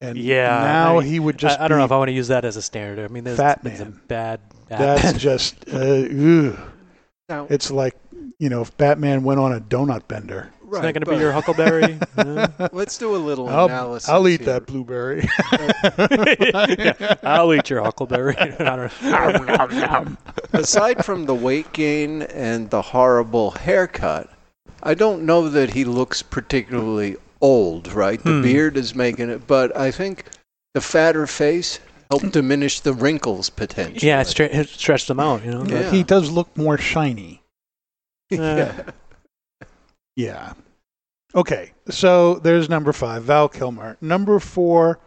and 0.00 0.18
Yeah, 0.18 0.48
now 0.48 0.98
I 0.98 1.04
he 1.04 1.20
would 1.20 1.38
just. 1.38 1.60
I, 1.60 1.66
I 1.66 1.68
don't 1.68 1.78
know 1.78 1.84
if 1.84 1.92
I 1.92 1.98
want 1.98 2.08
to 2.08 2.12
use 2.14 2.28
that 2.28 2.44
as 2.44 2.56
a 2.56 2.62
standard. 2.62 3.08
I 3.08 3.12
mean, 3.12 3.24
there's 3.24 3.36
Fat 3.36 3.62
been 3.62 3.76
some 3.76 3.90
man. 3.92 4.00
bad. 4.08 4.40
That's 4.68 5.18
just. 5.18 5.68
Uh. 5.72 6.56
Now, 7.28 7.46
It's 7.50 7.70
like 7.72 7.96
you 8.38 8.48
know, 8.48 8.62
if 8.62 8.76
Batman 8.76 9.24
went 9.24 9.40
on 9.40 9.52
a 9.52 9.60
donut 9.60 10.06
bender. 10.08 10.50
It's 10.62 10.72
not 10.72 10.82
going 10.82 10.94
to 11.04 11.10
be 11.10 11.16
your 11.16 11.32
Huckleberry. 11.32 11.98
Uh, 12.18 12.68
Let's 12.72 12.98
do 12.98 13.14
a 13.14 13.18
little 13.18 13.48
I'll, 13.48 13.66
analysis. 13.66 14.08
I'll 14.08 14.26
eat 14.26 14.40
here. 14.40 14.54
that 14.54 14.66
blueberry. 14.66 15.28
yeah, 16.96 17.14
I'll 17.22 17.52
eat 17.54 17.70
your 17.70 17.82
Huckleberry. 17.82 18.34
Aside 20.52 21.04
from 21.04 21.26
the 21.26 21.34
weight 21.34 21.72
gain 21.72 22.22
and 22.22 22.70
the 22.70 22.82
horrible 22.82 23.52
haircut, 23.52 24.30
I 24.82 24.94
don't 24.94 25.24
know 25.24 25.48
that 25.48 25.72
he 25.72 25.84
looks 25.84 26.22
particularly 26.22 27.16
old, 27.40 27.92
right? 27.92 28.22
The 28.22 28.32
Hmm. 28.38 28.42
beard 28.42 28.76
is 28.76 28.94
making 28.94 29.30
it, 29.30 29.46
but 29.46 29.76
I 29.76 29.90
think 29.90 30.24
the 30.74 30.80
fatter 30.80 31.26
face 31.26 31.80
helped 32.10 32.32
diminish 32.32 32.80
the 32.80 32.92
wrinkles 32.94 33.50
potentially. 33.50 34.06
yeah, 34.06 34.20
it, 34.20 34.24
stre- 34.26 34.52
it 34.54 34.68
stretched 34.68 35.08
them 35.08 35.20
out. 35.20 35.44
You 35.44 35.50
know. 35.52 35.64
Yeah. 35.64 35.90
He 35.90 36.02
does 36.02 36.30
look 36.30 36.54
more 36.56 36.78
shiny. 36.78 37.42
Uh, 38.36 38.72
Yeah. 40.16 40.54
Okay, 41.34 41.72
so 41.90 42.36
there's 42.36 42.68
number 42.68 42.92
five, 42.92 43.24
Val 43.24 43.48
Kilmer. 43.48 43.96
Number 44.00 44.40
four, 44.40 44.98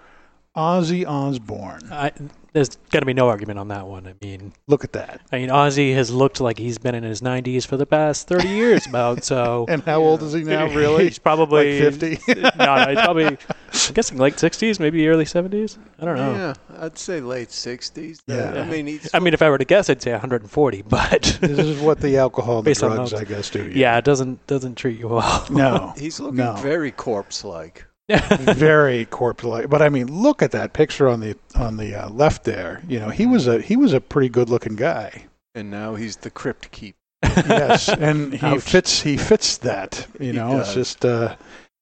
Ozzy 0.56 1.06
Osbourne. 1.08 1.89
I, 1.91 2.12
there's 2.53 2.70
going 2.91 3.01
to 3.01 3.06
be 3.06 3.13
no 3.13 3.27
argument 3.29 3.60
on 3.60 3.68
that 3.70 3.88
one. 3.88 4.08
I 4.08 4.13
mean, 4.22 4.53
Look 4.68 4.84
at 4.84 4.94
that. 4.94 5.22
I 5.32 5.39
mean, 5.39 5.50
Ozzy 5.50 5.94
has 5.94 6.12
looked 6.12 6.41
like 6.41 6.58
he's 6.58 6.77
been 6.77 6.96
in 6.96 7.03
his 7.03 7.22
90s 7.22 7.65
for 7.65 7.77
the 7.77 7.86
past 7.86 8.27
30 8.27 8.48
years, 8.48 8.88
about. 8.88 9.24
So 9.24 9.65
And 9.70 9.84
how 9.84 10.01
old 10.01 10.24
is 10.24 10.34
he 10.34 10.44
now, 10.44 10.68
really? 10.74 11.06
he's 11.06 11.20
probably 11.20 11.79
Like 11.82 11.94
50? 11.94 12.34
no, 12.41 12.50
no, 12.65 12.86
he's 12.89 13.00
probably. 13.01 13.25
I'm 13.25 13.94
guessing 13.94 14.18
late 14.18 14.36
60s, 14.36 14.79
maybe 14.79 15.08
early 15.08 15.25
70s. 15.25 15.77
I 16.00 16.06
don't 16.06 16.15
know. 16.18 16.34
Yeah, 16.34 16.53
I'd 16.79 16.98
say 16.98 17.22
late 17.22 17.50
60s. 17.50 18.22
Yeah. 18.27 18.62
I 18.62 18.65
mean, 18.65 18.88
he's 18.88 19.10
I 19.13 19.20
mean, 19.20 19.34
if 19.34 19.41
I 19.41 19.50
were 19.50 19.58
to 19.58 19.65
guess, 19.65 19.89
I'd 19.89 20.01
say 20.01 20.12
140. 20.12 20.82
But 20.84 21.22
this 21.41 21.60
is 21.60 21.79
what 21.82 22.00
the 22.00 22.18
alcohol 22.18 22.60
and 22.60 22.68
the 22.68 22.74
drugs. 22.74 23.13
I 23.13 23.24
guess, 23.25 23.50
do. 23.50 23.63
you. 23.65 23.72
yeah, 23.72 23.98
it 23.98 24.06
doesn't 24.06 24.46
doesn't 24.48 24.75
treat 24.75 25.00
you 25.00 25.08
well. 25.10 25.46
No. 25.50 25.94
he's 25.98 26.20
looking 26.20 26.38
no. 26.38 26.53
very 26.56 26.91
corpse-like. 26.91 27.86
very 28.39 29.06
corpse-like. 29.06 29.70
But 29.70 29.82
I 29.82 29.89
mean, 29.89 30.22
look 30.22 30.42
at 30.42 30.51
that 30.51 30.74
picture 30.74 31.08
on 31.08 31.20
the 31.20 31.36
on 31.56 31.78
the 31.78 31.96
uh, 31.96 32.10
left 32.10 32.44
there. 32.44 32.82
You 32.88 33.00
know, 33.00 33.10
he 33.10 33.25
was 33.25 33.48
a 33.48 33.62
he 33.62 33.75
was 33.75 33.94
a 33.94 34.01
pretty 34.01 34.30
good-looking 34.30 34.75
guy. 34.75 35.25
And 35.56 35.70
now 35.70 35.96
he's 35.96 36.18
the 36.18 36.30
crypt 36.30 36.72
keeper. 36.72 36.98
Yes, 37.24 37.89
and 37.89 38.34
he 38.39 38.46
Ouch. 38.46 38.62
fits 38.62 39.01
he 39.01 39.18
fits 39.18 39.58
that. 39.58 40.08
You 40.20 40.34
know, 40.34 40.60
it's 40.60 40.74
just 40.74 41.06
uh, 41.06 41.36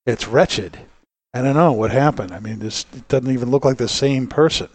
it's 0.05 0.27
wretched. 0.27 0.77
I 1.33 1.41
don't 1.41 1.55
know 1.55 1.71
what 1.73 1.91
happened. 1.91 2.31
I 2.33 2.39
mean, 2.39 2.59
this 2.59 2.85
it 2.93 3.07
doesn't 3.07 3.31
even 3.31 3.49
look 3.51 3.63
like 3.63 3.77
the 3.77 3.87
same 3.87 4.27
person. 4.27 4.69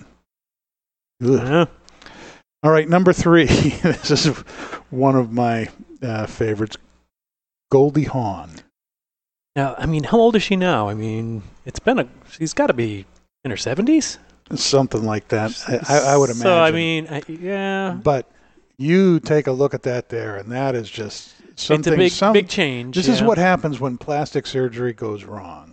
Yeah. 1.20 1.66
All 2.62 2.70
right, 2.70 2.88
number 2.88 3.12
three. 3.12 3.46
this 3.82 4.26
is 4.26 4.28
one 4.90 5.16
of 5.16 5.32
my 5.32 5.68
uh, 6.02 6.26
favorites. 6.26 6.76
Goldie 7.70 8.04
Hawn. 8.04 8.50
Now, 9.54 9.74
I 9.76 9.86
mean, 9.86 10.04
how 10.04 10.18
old 10.18 10.36
is 10.36 10.42
she 10.42 10.56
now? 10.56 10.88
I 10.88 10.94
mean, 10.94 11.42
it's 11.66 11.78
been 11.78 11.98
a. 11.98 12.08
She's 12.30 12.54
got 12.54 12.68
to 12.68 12.72
be 12.72 13.04
in 13.44 13.50
her 13.50 13.56
70s. 13.56 14.18
Something 14.54 15.04
like 15.04 15.28
that. 15.28 15.52
I, 15.88 16.12
I, 16.12 16.16
would 16.16 16.30
imagine. 16.30 16.42
So 16.42 16.58
I 16.60 16.70
mean, 16.70 17.06
I, 17.08 17.22
yeah, 17.28 17.98
but 18.02 18.30
you 18.76 19.20
take 19.20 19.46
a 19.46 19.52
look 19.52 19.72
at 19.72 19.82
that 19.84 20.08
there, 20.08 20.36
and 20.36 20.50
that 20.52 20.74
is 20.74 20.90
just 20.90 21.34
something. 21.58 21.92
it's 21.92 21.94
a 21.94 21.96
big 21.96 22.12
some, 22.12 22.32
big 22.32 22.48
change. 22.48 22.96
This 22.96 23.08
is 23.08 23.22
what 23.22 23.38
happens 23.38 23.80
when 23.80 23.96
plastic 23.96 24.46
surgery 24.46 24.92
goes 24.92 25.24
wrong. 25.24 25.71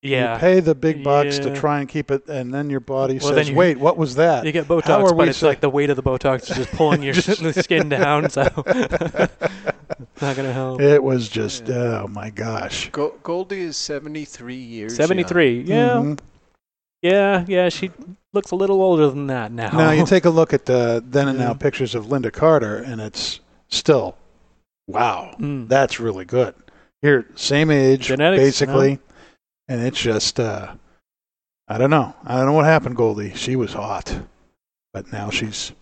Yeah. 0.00 0.34
You 0.34 0.40
pay 0.40 0.60
the 0.60 0.74
big 0.76 1.02
bucks 1.02 1.38
to 1.40 1.54
try 1.56 1.80
and 1.80 1.88
keep 1.88 2.10
it, 2.12 2.28
and 2.28 2.54
then 2.54 2.70
your 2.70 2.78
body 2.80 3.18
Well, 3.18 3.32
then 3.32 3.38
says, 3.44 3.50
you- 3.50 3.56
"Wait, 3.56 3.78
what 3.80 3.96
was 3.96 4.14
that?" 4.14 4.44
You 4.44 4.52
get 4.52 4.66
Botox, 4.68 4.88
are 5.10 5.14
but 5.14 5.28
it's 5.28 5.38
sa- 5.38 5.48
like 5.48 5.60
the 5.60 5.68
weight 5.70 5.90
of 5.90 5.96
the 5.96 6.02
Botox 6.04 6.48
is 6.50 6.56
just 6.56 6.70
pulling 6.72 7.02
your 7.02 7.14
skin 7.52 7.88
down, 7.88 8.30
so 8.30 8.42
it's 8.66 9.32
not 10.22 10.36
gonna 10.36 10.52
help. 10.52 10.80
It 10.80 11.02
was 11.02 11.28
just, 11.28 11.68
oh 11.68 12.06
my 12.08 12.30
gosh. 12.30 12.90
Goldie 12.90 13.62
is 13.62 13.76
73 13.76 14.54
years. 14.54 14.94
Seventy-three. 14.94 15.62
Yeah, 15.62 15.88
Mhm. 15.96 16.18
yeah, 17.02 17.44
yeah. 17.48 17.68
She 17.68 17.90
looks 18.32 18.52
a 18.52 18.56
little 18.56 18.80
older 18.80 19.10
than 19.10 19.26
that 19.28 19.50
now. 19.50 19.70
Now 19.70 19.90
you 19.90 20.06
take 20.06 20.24
a 20.26 20.30
look 20.30 20.52
at 20.52 20.66
the 20.66 21.02
then 21.04 21.26
and 21.26 21.38
now 21.40 21.54
pictures 21.54 21.96
of 21.96 22.06
Lynda 22.06 22.32
Carter, 22.32 22.76
and 22.76 23.00
it's 23.00 23.40
still, 23.68 24.16
wow, 24.86 25.34
Mm. 25.40 25.68
that's 25.68 25.98
really 25.98 26.24
good. 26.24 26.54
Here, 27.02 27.26
same 27.34 27.70
age, 27.72 28.06
Genetics, 28.06 28.42
basically, 28.42 28.98
and 29.68 29.80
it's 29.82 30.00
just, 30.00 30.40
uh, 30.40 30.74
I 31.68 31.78
don't 31.78 31.90
know, 31.90 32.14
I 32.24 32.36
don't 32.36 32.46
know 32.46 32.52
what 32.54 32.64
happened, 32.64 32.96
Goldie. 32.96 33.34
She 33.34 33.56
was 33.56 33.72
hot, 33.72 34.20
but 34.92 35.12
now 35.12 35.30
she's 35.30 35.72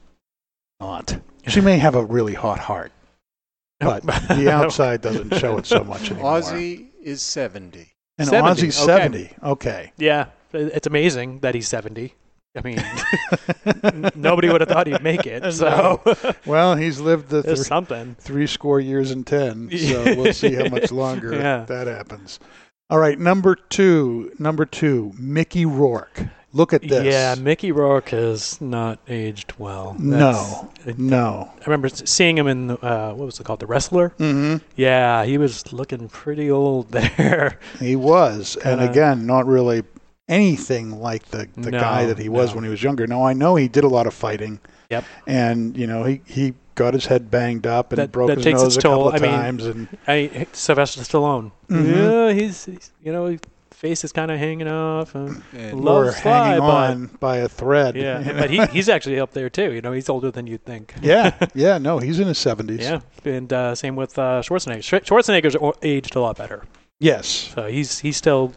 not. 0.81 1.19
She 1.47 1.61
may 1.61 1.79
have 1.79 1.95
a 1.95 2.05
really 2.05 2.35
hot 2.35 2.59
heart, 2.59 2.93
but 3.81 4.03
the 4.03 4.51
outside 4.53 5.01
doesn't 5.03 5.35
show 5.39 5.59
it 5.59 5.67
so 5.67 5.85
much 5.85 6.11
anymore. 6.11 6.41
Ozzy 6.41 6.89
is 7.03 7.23
70. 7.23 7.89
and 8.19 8.29
70, 8.29 8.49
Ozzy's 8.63 8.81
okay. 8.81 8.87
seventy. 8.87 9.31
Okay. 9.43 9.93
Yeah, 9.97 10.27
it's 10.53 10.87
amazing 10.87 11.41
that 11.41 11.55
he's 11.55 11.69
seventy. 11.69 12.15
I 12.57 12.63
mean, 12.63 14.11
nobody 14.15 14.49
would 14.49 14.63
have 14.63 14.71
thought 14.71 14.87
he'd 14.87 15.03
make 15.03 15.27
it. 15.27 15.53
So 15.53 16.01
Well, 16.47 16.75
he's 16.75 16.99
lived 16.99 17.29
the 17.29 17.55
something. 17.55 18.17
three 18.19 18.47
score 18.47 18.81
years 18.81 19.11
and 19.11 19.27
ten, 19.27 19.71
so 19.77 20.03
we'll 20.17 20.33
see 20.33 20.55
how 20.55 20.67
much 20.71 20.91
longer 20.91 21.35
Yeah. 21.35 21.65
that 21.67 21.87
happens. 21.87 22.41
All 22.89 22.99
right, 22.99 23.19
number 23.19 23.57
two, 23.57 24.33
number 24.39 24.65
two, 24.65 25.13
Mickey 25.19 25.67
Rourke. 25.67 26.21
Look 26.53 26.73
at 26.73 26.83
this. 26.83 27.05
Yeah, 27.05 27.35
Mickey 27.35 27.73
Rourke 27.73 28.11
has 28.11 28.61
not 28.61 29.01
aged 29.09 29.53
well. 29.59 29.97
No, 29.99 30.71
That's- 30.85 30.97
no. 30.97 31.51
I 31.61 31.65
remember 31.65 31.89
seeing 31.89 32.39
him 32.39 32.47
in 32.47 32.71
uh, 32.71 33.11
what 33.13 33.27
was 33.27 33.41
it 33.41 33.45
called, 33.45 33.59
The 33.61 33.67
Wrestler. 33.67 34.11
hmm 34.19 34.59
Yeah, 34.77 35.25
he 35.25 35.37
was 35.37 35.73
looking 35.73 36.09
pretty 36.09 36.49
old 36.51 36.91
there. 36.93 37.59
He 37.81 37.97
was, 37.97 38.55
and 38.57 38.79
Kinda- 38.81 38.91
again, 38.91 39.27
not 39.27 39.47
really 39.47 39.83
anything 40.29 41.01
like 41.01 41.25
the 41.27 41.49
the 41.57 41.73
No, 41.73 41.81
guy 41.81 42.07
that 42.07 42.19
he 42.19 42.29
was 42.29 42.51
no. 42.51 42.57
when 42.57 42.65
he 42.65 42.71
was 42.71 42.83
younger. 42.83 43.07
Now 43.09 43.25
I 43.25 43.33
know 43.33 43.57
he 43.57 43.67
did 43.69 43.83
a 43.85 43.89
lot 43.89 44.07
of 44.07 44.15
fighting. 44.15 44.61
Yep. 44.91 45.05
And 45.27 45.77
you 45.77 45.89
know 45.89 46.05
he 46.05 46.21
he 46.25 46.55
got 46.77 46.95
his 46.95 47.07
head 47.07 47.31
banged 47.31 47.67
up 47.67 47.91
and 47.93 47.99
That- 47.99 48.13
broke 48.13 48.29
that 48.29 48.37
his 48.39 48.45
takes 48.45 48.63
nose 48.63 48.77
its 48.77 48.85
a 48.85 48.89
couple 48.89 48.99
toll. 48.99 49.09
of 49.09 49.15
I 49.15 49.19
mean, 49.19 49.31
times. 49.31 49.67
and 49.67 49.89
I 50.07 50.47
Sylvester 50.53 51.01
Stallone. 51.01 51.51
Mhm. 51.69 51.97
Yeah, 51.97 52.33
he's, 52.33 52.65
he's 52.67 52.93
you 53.03 53.11
know 53.13 53.27
his 53.27 53.41
face 53.73 54.05
is 54.05 54.13
kind 54.13 54.31
of 54.31 54.39
hanging 54.39 54.69
off. 54.69 55.15
And 55.15 55.43
And 55.53 55.81
Love 55.85 56.07
or 56.07 56.13
Sly, 56.13 56.31
hanging 56.47 56.61
but- 56.61 56.91
on 56.91 57.07
by 57.21 57.39
a 57.39 57.49
thread. 57.49 57.97
yeah, 57.97 58.21
you 58.21 58.25
know? 58.33 58.39
but 58.41 58.51
he 58.51 58.65
he's 58.67 58.89
actually 58.89 59.19
up 59.19 59.33
there 59.33 59.51
too. 59.51 59.73
You 59.73 59.81
know, 59.83 59.93
he's 59.93 60.09
older 60.09 60.31
than 60.31 60.47
you'd 60.47 60.65
think. 60.65 60.95
yeah, 61.03 61.33
yeah. 61.55 61.79
No, 61.79 61.99
he's 61.99 62.21
in 62.21 62.29
his 62.29 62.39
seventies. 62.39 62.81
Yeah, 62.83 63.01
and 63.25 63.53
uh, 63.53 63.75
same 63.75 63.97
with 63.97 64.19
uh, 64.19 64.41
Schwarzenegger. 64.43 65.03
Schwarzenegger's 65.05 65.57
aged 65.83 66.15
a 66.15 66.21
lot 66.21 66.37
better. 66.37 66.63
Yes. 67.01 67.27
So 67.55 67.67
he's 67.67 67.99
he's 67.99 68.17
still. 68.17 68.53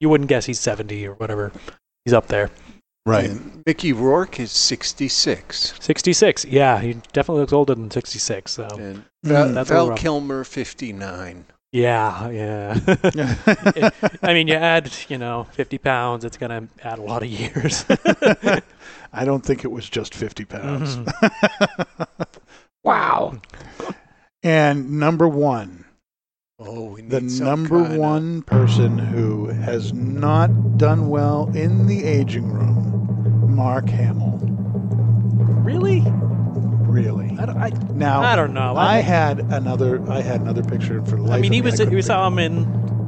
You 0.00 0.08
wouldn't 0.08 0.28
guess 0.28 0.46
he's 0.46 0.58
seventy 0.60 1.06
or 1.06 1.12
whatever. 1.14 1.52
He's 2.04 2.14
up 2.14 2.28
there. 2.28 2.48
Right. 3.06 3.30
and 3.30 3.62
Mickey 3.66 3.92
Rourke 3.92 4.38
is 4.40 4.50
66. 4.52 5.74
Sixty 5.80 6.12
six. 6.12 6.44
Yeah, 6.44 6.78
he 6.80 6.94
definitely 7.12 7.40
looks 7.40 7.52
older 7.52 7.74
than 7.74 7.90
sixty 7.90 8.18
six. 8.18 8.52
So 8.52 8.64
And 8.78 9.04
Mm. 9.24 9.28
Val, 9.28 9.48
That's 9.52 9.70
a 9.70 9.74
Val. 9.74 9.96
Kilmer, 9.96 10.44
59. 10.44 11.44
yeah, 11.72 12.28
yeah. 12.30 13.90
I 14.22 14.32
mean, 14.34 14.48
you 14.48 14.54
add 14.54 14.90
you 15.08 15.18
know 15.18 15.44
fifty 15.52 15.76
pounds, 15.78 16.24
it's 16.24 16.36
gonna 16.38 16.68
add 16.82 16.98
a 16.98 17.02
lot 17.02 17.22
of 17.22 17.28
years. 17.28 17.84
I 19.12 19.24
don't 19.24 19.44
think 19.44 19.64
it 19.64 19.70
was 19.70 19.88
just 19.90 20.14
50 20.14 20.44
pounds. 20.44 20.96
Mhm. 20.96 22.26
wow. 22.84 23.40
And 24.42 24.92
number 24.98 25.28
one, 25.28 25.84
Oh, 26.62 26.90
we 26.90 27.02
need 27.02 27.10
the 27.10 27.30
some 27.30 27.46
number 27.46 27.82
kinda- 27.84 27.98
one 28.00 28.42
person 28.42 28.98
who 28.98 29.46
has 29.46 29.92
not 29.94 30.76
done 30.76 31.08
well 31.08 31.50
in 31.54 31.86
the 31.86 32.04
aging 32.04 32.48
room, 32.52 33.46
Mark 33.54 33.88
Hamill. 33.88 34.38
really? 35.62 36.02
Really. 36.86 37.36
I 37.38 37.46
don't. 37.46 37.56
I, 37.56 37.70
Now, 37.94 38.20
I 38.22 38.34
don't 38.36 38.52
know. 38.52 38.76
I 38.76 38.96
had 38.96 39.38
another. 39.52 40.02
I 40.10 40.20
had 40.22 40.40
another 40.40 40.62
picture 40.64 41.00
for 41.04 41.16
the 41.16 41.22
life 41.22 41.32
I 41.38 41.40
mean, 41.40 41.52
of 41.52 41.54
he 41.54 41.60
me, 41.62 41.64
was. 41.64 41.74
couldn't 41.78 41.94
We 41.94 42.00
think 42.02 42.06
saw 42.06 42.26
him 42.26 42.38
in 42.40 42.64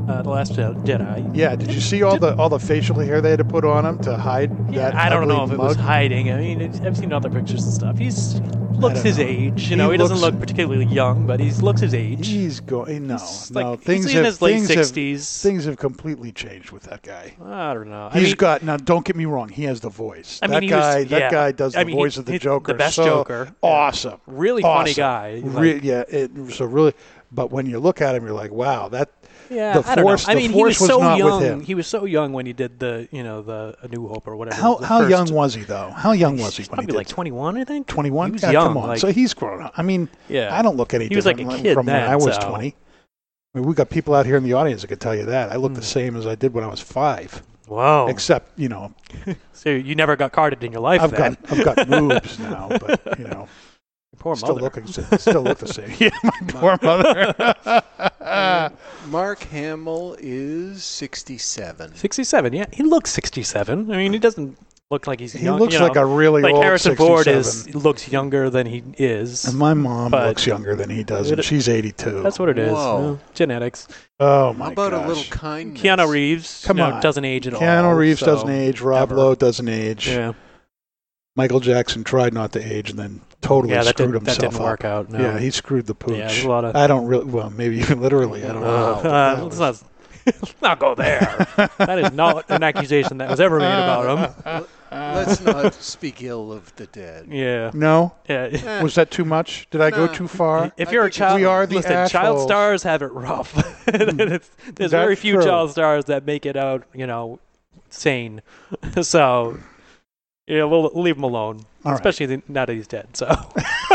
uh, 0.09 0.23
the 0.23 0.31
Last 0.31 0.55
Je- 0.55 0.63
Jedi. 0.63 1.31
Yeah. 1.37 1.55
Did 1.57 1.73
you 1.73 1.81
see 1.81 2.03
all 2.03 2.19
the 2.19 2.35
all 2.37 2.49
the 2.49 2.59
facial 2.59 2.99
hair 2.99 3.21
they 3.21 3.31
had 3.31 3.39
to 3.39 3.45
put 3.45 3.65
on 3.65 3.85
him 3.87 3.99
to 4.01 4.17
hide 4.17 4.51
Yeah, 4.71 4.91
that? 4.91 4.95
I 4.95 5.09
don't 5.09 5.29
know 5.29 5.37
if 5.45 5.51
ugly 5.51 5.55
it 5.55 5.59
was 5.59 5.77
hiding. 5.77 6.31
I 6.33 6.37
mean, 6.37 6.63
I've 6.85 6.97
seen 6.97 7.13
other 7.13 7.31
pictures 7.31 7.65
and 7.65 7.73
stuff. 7.73 7.99
He's 7.99 8.41
looks 8.73 9.03
his 9.03 9.19
know. 9.19 9.25
age. 9.25 9.63
You 9.63 9.69
He 9.71 9.75
know, 9.77 9.91
he 9.91 9.97
doesn't 9.99 10.19
look 10.19 10.39
particularly 10.41 10.87
young, 10.87 11.25
but 11.27 11.39
he 11.39 11.51
looks 11.53 11.81
his 11.81 11.95
age. 11.95 12.27
He's 12.27 12.59
going. 12.61 13.07
No, 13.07 13.17
He's 13.19 13.51
no. 13.53 13.71
like, 13.73 13.81
things 13.81 14.05
he's 14.07 14.15
have 14.15 14.21
in 14.21 14.27
his 14.27 14.43
late 14.43 14.61
sixties. 14.63 15.43
things 15.43 15.65
have 15.67 15.77
completely 15.77 16.33
changed 16.33 16.73
with 16.73 16.83
that 16.85 17.03
guy. 17.03 17.35
I 17.45 17.75
don't 17.75 17.89
know. 17.91 18.09
I 18.11 18.19
He's 18.19 18.29
mean, 18.29 18.37
got 18.37 18.63
now. 18.63 18.77
Don't 18.77 19.05
get 19.05 19.15
me 19.15 19.25
wrong. 19.27 19.49
He 19.51 19.65
has 19.65 19.81
the 19.81 19.89
voice. 19.91 20.41
I 20.43 20.47
mean, 20.49 20.55
that 20.55 20.63
he 20.65 20.73
was- 20.73 20.81
guy. 20.81 21.05
that 21.05 21.21
yeah. 21.21 21.31
guy 21.31 21.53
does 21.53 21.75
the 21.75 21.81
I 21.81 21.85
mean, 21.85 21.95
he- 21.97 22.03
voice 22.03 22.17
of 22.17 22.25
the 22.25 22.33
he's 22.33 22.41
the 22.41 22.45
Joker. 22.45 22.75
best 22.75 22.97
so 22.97 23.05
Joker. 23.05 23.55
Awesome. 23.63 24.21
really 24.27 24.63
funny 24.63 24.91
Awesome. 24.91 25.01
guy. 25.01 25.41
Re- 25.45 25.81
yeah. 25.83 26.03
It, 26.09 26.31
so 26.53 26.65
really, 26.65 26.95
but 27.31 27.51
when 27.53 27.67
you 27.67 27.79
look 27.79 28.01
at 28.03 28.15
him, 28.17 28.25
you're 28.25 28.35
like, 28.35 28.51
wow, 28.53 28.89
that 28.89 29.11
Yeah, 29.53 29.79
the 29.81 29.89
I 29.91 29.95
don't 29.95 30.05
force. 30.05 30.27
know. 30.27 30.33
I 30.33 30.37
mean, 30.37 30.51
he 30.51 30.59
force 30.59 30.81
was 30.81 30.89
so 30.89 31.17
young. 31.17 31.61
He 31.63 31.75
was 31.75 31.87
so 31.87 32.05
young 32.05 32.33
when 32.33 32.47
he 32.47 32.53
did 32.53 32.79
the, 32.79 33.09
you 33.13 33.23
know, 33.23 33.43
the 33.43 33.77
A 33.83 33.89
New 33.89 34.09
Hope 34.09 34.27
or 34.27 34.37
whatever. 34.37 34.57
How 34.61 34.77
how 34.79 35.07
young 35.07 35.33
was 35.33 35.55
he 35.55 35.63
though? 35.63 35.91
How 35.91 36.13
young 36.13 36.39
was 36.39 36.57
he 36.57 36.63
when 36.63 36.65
he 36.65 36.69
probably 36.69 36.87
did 36.87 36.97
like 36.97 37.09
21, 37.09 37.57
I 37.59 37.65
think. 37.65 37.87
21? 37.87 38.27
He 38.29 38.33
was 38.33 38.43
yeah, 38.43 38.51
young. 38.51 38.67
come 38.69 38.77
on. 38.79 38.89
Like, 38.89 38.99
so 38.99 39.13
he's 39.13 39.35
grown 39.35 39.63
up. 39.63 39.75
I 39.77 39.83
mean, 39.83 40.09
yeah. 40.29 40.57
I 40.57 40.63
don't 40.63 40.77
look 40.77 40.95
any 40.95 41.09
He 41.09 41.17
was 41.17 41.27
like 41.27 41.37
different 41.37 41.61
a 41.61 41.63
kid 41.63 41.75
from 41.75 41.87
when 41.87 42.03
I 42.03 42.17
was 42.17 42.35
so- 42.37 42.49
20. 42.49 42.75
I 43.55 43.59
mean, 43.59 43.69
we 43.69 43.75
got 43.75 43.91
people 43.91 44.15
out 44.15 44.25
here 44.25 44.37
in 44.39 44.45
the 44.45 44.55
audience 44.55 44.81
that 44.81 44.89
could 44.89 45.01
tell 45.01 45.15
you 45.15 45.27
that. 45.27 45.53
I 45.53 45.57
look 45.57 45.73
Hmm. 45.73 45.77
the 45.77 45.83
same 45.83 46.17
as 46.17 46.27
I 46.27 46.35
did 46.35 46.55
when 46.55 46.65
I 46.65 46.69
was 46.69 46.81
five, 46.81 47.43
Wow. 47.69 48.07
except 48.07 48.59
you 48.59 48.69
know 48.71 48.95
so 49.53 49.69
you 49.69 49.95
never 49.95 50.17
got 50.17 50.33
carded 50.33 50.65
in 50.65 50.73
your 50.73 50.81
life 50.81 51.01
I've 51.03 51.11
then. 51.11 51.37
got 51.49 51.53
I've 51.53 51.65
got 51.65 51.89
moves 52.01 52.39
now, 52.39 52.69
but 52.81 53.19
you 53.19 53.27
know, 53.29 53.49
Poor 54.23 54.37
still 54.37 54.51
mother. 54.55 54.61
looking 54.61 54.87
still 54.87 55.43
look 55.43 55.59
the 55.59 55.67
same. 55.67 55.91
Yeah, 55.99 56.11
my 56.23 56.39
poor 56.47 56.79
mother. 56.81 58.73
Mark 59.09 59.41
Hamill 59.45 60.17
is 60.21 60.85
67. 60.85 61.97
67. 61.97 62.53
Yeah, 62.53 62.67
he 62.73 62.85
looks 62.85 63.11
67. 63.11 63.91
I 63.91 63.97
mean, 63.97 64.13
he 64.13 64.21
doesn't 64.21 64.57
look 64.93 65.09
like 65.09 65.19
he's 65.19 65.33
he 65.33 65.45
young. 65.45 65.59
looks 65.59 65.75
you 65.75 65.81
know, 65.81 65.87
like 65.89 65.97
a 65.97 66.07
really 66.07 66.41
like 66.43 66.55
old 66.55 66.63
Harrison 66.63 66.95
Ford 66.95 67.27
is 67.27 67.51
67. 67.51 67.83
looks 67.83 68.13
younger 68.13 68.49
than 68.49 68.67
he 68.67 68.85
is. 68.97 69.45
And 69.45 69.59
my 69.59 69.75
mom 69.75 70.13
looks 70.13 70.47
younger 70.47 70.77
than 70.77 70.89
he 70.89 71.03
does, 71.03 71.33
and 71.33 71.43
she's 71.43 71.69
82. 71.69 72.23
That's 72.23 72.39
what 72.39 72.49
it 72.49 72.59
is. 72.59 72.71
Whoa. 72.73 72.97
you 73.01 73.03
know, 73.09 73.21
genetics. 73.35 73.89
oh 74.21 74.53
my 74.53 74.67
How 74.67 74.73
about 74.73 74.93
gosh. 74.93 75.05
a 75.05 75.09
little 75.09 75.25
kindness? 75.25 75.83
Keanu 75.83 76.09
Reeves 76.09 76.63
Come 76.65 76.79
you 76.79 76.85
know, 76.85 76.93
on. 76.95 77.03
doesn't 77.03 77.25
age 77.25 77.49
at 77.49 77.55
all. 77.55 77.61
Keanu 77.61 77.97
Reeves 77.97 78.21
so- 78.21 78.27
doesn't 78.27 78.51
age. 78.51 78.81
Rob 78.81 79.11
ever. 79.11 79.17
Lowe 79.17 79.35
doesn't 79.35 79.69
age. 79.69 80.09
Yeah, 80.09 80.35
Michael 81.35 81.61
Jackson 81.61 82.05
tried 82.05 82.33
not 82.35 82.53
to 82.53 82.61
age 82.61 82.91
and 82.91 82.99
then 82.99 83.21
totally 83.43 83.75
yeah, 83.75 83.83
that 83.83 83.91
screwed 83.97 84.13
didn't, 84.13 84.25
that 84.25 84.31
himself 84.37 84.53
didn't 84.55 84.63
up. 84.65 84.71
work 84.71 84.85
out. 84.85 85.11
No. 85.11 85.19
Yeah, 85.21 85.39
he 85.39 85.51
screwed 85.51 85.87
the 85.87 85.95
pooch. 85.95 86.17
Yeah, 86.17 86.29
there's 86.29 86.45
a 86.45 86.49
lot 86.49 86.65
of- 86.65 86.75
I 86.75 86.87
don't 86.87 87.07
really. 87.07 87.27
Well, 87.27 87.51
maybe 87.51 87.77
even 87.79 88.01
literally. 88.07 88.45
I 88.45 88.49
don't 88.53 88.63
know. 88.63 88.67
Uh, 88.69 88.95
how, 88.95 89.03
but 89.03 89.09
uh, 89.09 89.35
that 89.35 89.43
let's, 89.45 89.59
was- 89.59 89.83
not, 89.83 90.35
let's 90.41 90.63
not 90.63 90.79
go 90.79 90.95
there. 90.95 91.47
that 91.79 91.99
is 91.99 92.13
not 92.13 92.47
an 92.49 92.63
accusation 92.63 93.19
that 93.19 93.29
was 93.31 93.41
ever 93.41 93.59
made 93.59 93.67
about 93.67 94.35
him. 94.47 94.65
Let's 94.91 95.41
not 95.41 95.73
speak 95.75 96.23
ill 96.23 96.53
of 96.53 96.75
the 96.77 96.87
dead. 96.87 97.27
Yeah, 97.31 97.71
no, 97.73 98.13
yeah. 98.29 98.83
was 98.83 98.95
that 98.97 99.11
too 99.11 99.25
much? 99.25 99.67
Did 99.71 99.81
I 99.81 99.91
go 99.91 100.07
too 100.07 100.29
far? 100.29 100.71
If 100.77 100.93
you're 100.93 101.07
a 101.07 101.11
child, 101.11 101.41
we 101.41 101.47
are 101.47 101.67
the 101.67 101.77
listen, 101.77 102.09
child 102.09 102.43
stars 102.43 102.83
have 102.83 103.01
it 103.03 103.11
rough. 103.13 103.57
It's- 103.89 104.51
There's 104.75 104.91
very 104.91 105.17
few 105.17 105.35
true. 105.37 105.45
child 105.45 105.71
stars 105.71 106.05
that 106.07 106.27
make 106.27 106.45
it 106.45 106.57
out, 106.57 106.85
you 106.95 107.07
know, 107.07 107.41
sane. 107.89 108.43
so, 109.01 109.59
yeah, 110.47 110.65
we'll, 110.65 110.83
we'll 110.95 111.03
leave 111.03 111.17
them 111.17 111.25
alone. 111.25 111.65
All 111.85 111.93
right. 111.93 112.01
especially 112.01 112.27
the- 112.27 112.43
now 112.49 112.65
that 112.65 112.73
he's 112.75 112.87
dead. 112.87 113.09
So, 113.17 113.27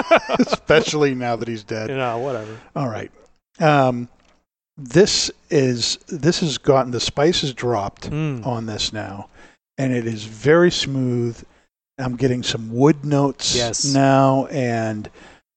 Especially 0.39 1.15
now 1.15 1.35
that 1.35 1.47
he's 1.47 1.63
dead. 1.63 1.89
you 1.89 1.95
know, 1.95 2.17
whatever. 2.19 2.57
All 2.75 2.89
right. 2.89 3.11
Um, 3.59 4.07
this 4.77 5.31
is 5.49 5.97
this 6.07 6.39
has 6.41 6.57
gotten 6.57 6.91
the 6.91 6.99
spice 6.99 7.41
has 7.41 7.53
dropped 7.53 8.09
Mm. 8.11 8.45
on 8.45 8.65
this 8.67 8.93
now, 8.93 9.29
and 9.77 9.91
it 9.93 10.05
is 10.05 10.23
very 10.25 10.69
smooth. 10.71 11.41
I'm 11.97 12.15
getting 12.15 12.43
some 12.43 12.71
wood 12.71 13.03
notes 13.03 13.55
Yes. 13.55 13.85
now, 13.91 14.45
and 14.51 15.09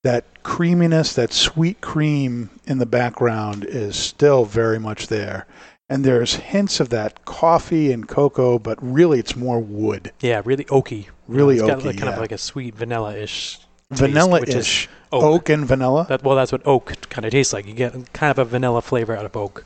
that 0.04 0.24
creaminess, 0.42 1.12
that 1.14 1.34
sweet 1.34 1.82
cream 1.82 2.48
in 2.64 2.78
the 2.78 2.86
background 2.86 3.66
is 3.68 3.96
still 3.96 4.46
very 4.46 4.78
much 4.80 5.08
there. 5.08 5.46
And 5.90 6.04
there's 6.04 6.34
hints 6.36 6.78
of 6.78 6.88
that 6.90 7.24
coffee 7.24 7.90
and 7.90 8.06
cocoa, 8.06 8.60
but 8.60 8.78
really 8.80 9.18
it's 9.18 9.34
more 9.34 9.58
wood, 9.58 10.12
Yeah, 10.20 10.40
really 10.44 10.64
oaky. 10.66 11.08
really 11.26 11.56
it's 11.56 11.66
got 11.66 11.80
oaky, 11.80 11.86
like, 11.86 11.96
kind 11.96 12.08
yeah. 12.10 12.14
of 12.14 12.20
like 12.20 12.30
a 12.30 12.38
sweet 12.38 12.76
vanilla-ish. 12.76 13.58
taste, 13.58 14.00
vanilla-ish, 14.00 14.88
oak. 15.10 15.22
oak 15.24 15.48
and 15.48 15.66
vanilla. 15.66 16.06
That, 16.08 16.22
well, 16.22 16.36
that's 16.36 16.52
what 16.52 16.64
oak 16.64 16.94
kind 17.10 17.24
of 17.24 17.32
tastes 17.32 17.52
like. 17.52 17.66
You 17.66 17.74
get 17.74 18.12
kind 18.12 18.30
of 18.30 18.38
a 18.38 18.44
vanilla 18.44 18.82
flavor 18.82 19.16
out 19.16 19.26
of 19.26 19.36
oak. 19.36 19.64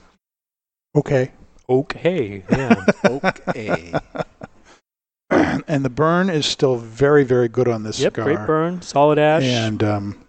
Okay. 0.97 1.31
Oak, 1.69 1.93
hey, 1.93 2.43
yeah. 2.51 2.85
Okay. 3.05 3.93
and 5.69 5.85
the 5.85 5.91
burn 5.91 6.31
is 6.31 6.47
still 6.47 6.77
very, 6.77 7.25
very 7.25 7.49
good 7.49 7.69
on 7.69 7.83
this 7.83 8.01
yep, 8.01 8.15
cigar. 8.15 8.25
great 8.35 8.47
burn, 8.47 8.81
solid 8.81 9.19
ash. 9.19 9.43
And 9.43 9.83
um, 9.83 10.25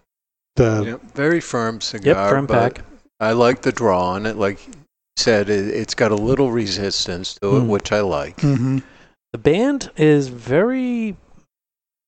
the 0.57 0.83
Yep, 0.87 1.01
very 1.13 1.39
firm 1.39 1.79
cigar. 1.79 2.15
Yep, 2.15 2.29
firm 2.29 2.45
but 2.47 2.75
pack. 2.75 2.85
I 3.21 3.31
like 3.31 3.61
the 3.61 3.71
draw 3.71 4.09
on 4.09 4.25
it. 4.25 4.35
Like 4.35 4.59
you 4.67 4.73
said, 5.17 5.49
it, 5.49 5.67
it's 5.69 5.93
got 5.93 6.11
a 6.11 6.15
little 6.15 6.51
resistance 6.51 7.35
to 7.35 7.57
it, 7.57 7.61
Mm. 7.61 7.67
which 7.67 7.91
I 7.91 8.01
like. 8.01 8.37
Mhm. 8.37 8.83
The 9.31 9.37
band 9.37 9.91
is 9.97 10.27
very 10.29 11.15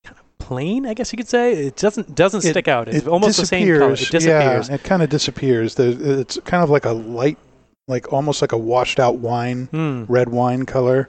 kind 0.04 0.16
of 0.18 0.38
plain, 0.38 0.86
I 0.86 0.94
guess 0.94 1.12
you 1.12 1.16
could 1.16 1.28
say. 1.28 1.52
It 1.52 1.76
doesn't 1.76 2.14
doesn't 2.14 2.44
It- 2.44 2.50
stick 2.50 2.68
out. 2.68 2.88
It's 2.88 2.98
it 2.98 3.08
almost 3.08 3.38
the 3.38 3.46
same 3.46 3.66
color. 3.66 3.92
It 3.92 3.96
disappears. 3.96 4.10
disappears. 4.24 4.68
Yeah, 4.68 4.74
it 4.74 4.84
kind 4.84 5.02
of 5.02 5.10
disappears. 5.10 5.74
There's, 5.74 5.96
it's 6.00 6.38
kind 6.44 6.62
of 6.62 6.70
like 6.70 6.84
a 6.84 6.92
light, 6.92 7.38
like 7.86 8.12
almost 8.12 8.42
like 8.42 8.52
a 8.52 8.58
washed 8.58 9.00
out 9.00 9.16
wine, 9.18 9.68
Hmm. 9.70 10.04
red 10.08 10.28
wine 10.30 10.64
color, 10.66 11.08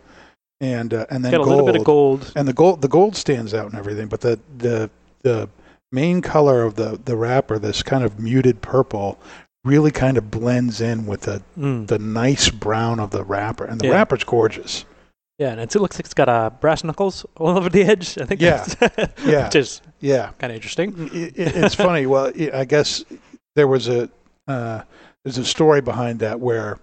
and 0.62 0.94
uh, 0.94 1.06
and 1.10 1.24
then 1.24 1.32
Got 1.32 1.42
a 1.42 1.44
gold. 1.44 1.50
little 1.50 1.66
bit 1.66 1.76
of 1.76 1.84
gold. 1.84 2.32
and 2.36 2.48
the 2.48 2.54
gold 2.54 2.82
the 2.82 2.88
gold 2.90 3.16
stands 3.16 3.54
out 3.54 3.66
and 3.70 3.76
everything, 3.76 4.08
but 4.08 4.22
the 4.22 4.40
the 4.58 4.90
the 5.24 5.50
main 5.92 6.22
color 6.22 6.64
of 6.64 6.76
the 6.76 7.00
the 7.04 7.16
wrapper, 7.18 7.60
this 7.60 7.82
kind 7.84 8.04
of 8.04 8.20
muted 8.20 8.62
purple, 8.62 9.18
really 9.66 9.92
kind 9.92 10.18
of 10.18 10.32
blends 10.32 10.80
in 10.82 11.06
with 11.06 11.22
the 11.22 11.42
Mm. 11.58 11.88
the 11.88 12.00
nice 12.00 12.50
brown 12.50 13.00
of 13.00 13.12
the 13.12 13.24
wrapper, 13.24 13.66
and 13.66 13.80
the 13.80 13.88
Yeah. 13.88 13.94
wrapper's 13.94 14.24
gorgeous. 14.24 14.86
Yeah, 15.38 15.52
and 15.52 15.62
it 15.62 15.74
looks 15.76 15.96
like 15.98 16.06
it's 16.06 16.14
got 16.14 16.28
uh, 16.28 16.50
brass 16.50 16.84
knuckles 16.84 17.26
all 17.38 17.58
over 17.58 17.70
the 17.70 17.84
edge. 17.84 18.18
I 18.18 18.26
think. 18.26 18.42
Yeah. 18.42 18.66
Yeah. 19.26 19.46
Which 19.46 19.56
is 19.56 19.82
Yeah, 20.02 20.32
kind 20.38 20.52
of 20.52 20.56
interesting. 20.56 21.10
it, 21.14 21.38
it- 21.38 21.56
it's 21.56 21.76
funny. 21.76 22.06
Well, 22.06 22.32
I 22.38 22.52
I 22.62 22.66
guess 22.66 23.04
there 23.56 23.68
was 23.68 23.88
a 23.88 24.10
uh, 24.48 24.82
there's 25.24 25.38
a 25.38 25.46
story 25.46 25.82
behind 25.82 26.20
that 26.20 26.40
where 26.40 26.78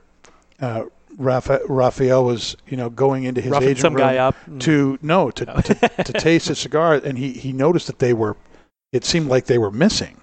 uh, 0.60 0.84
Raphael 1.18 2.24
was 2.24 2.56
you 2.68 2.76
know 2.76 2.90
going 2.90 3.24
into 3.24 3.40
his 3.40 3.52
Roughing 3.52 3.68
agent 3.70 3.80
some 3.80 3.94
room 3.94 4.02
guy 4.06 4.16
up. 4.18 4.34
to 4.60 4.98
no 5.02 5.30
to, 5.30 5.56
Oh. 5.56 5.60
to 5.60 5.74
to 6.04 6.12
taste 6.12 6.50
a 6.50 6.54
cigar, 6.54 6.94
and 6.94 7.16
he 7.18 7.32
he 7.32 7.52
noticed 7.52 7.86
that 7.88 7.98
they 7.98 8.12
were 8.12 8.36
it 8.92 9.04
seemed 9.04 9.28
like 9.28 9.46
they 9.46 9.58
were 9.58 9.70
missing. 9.70 10.16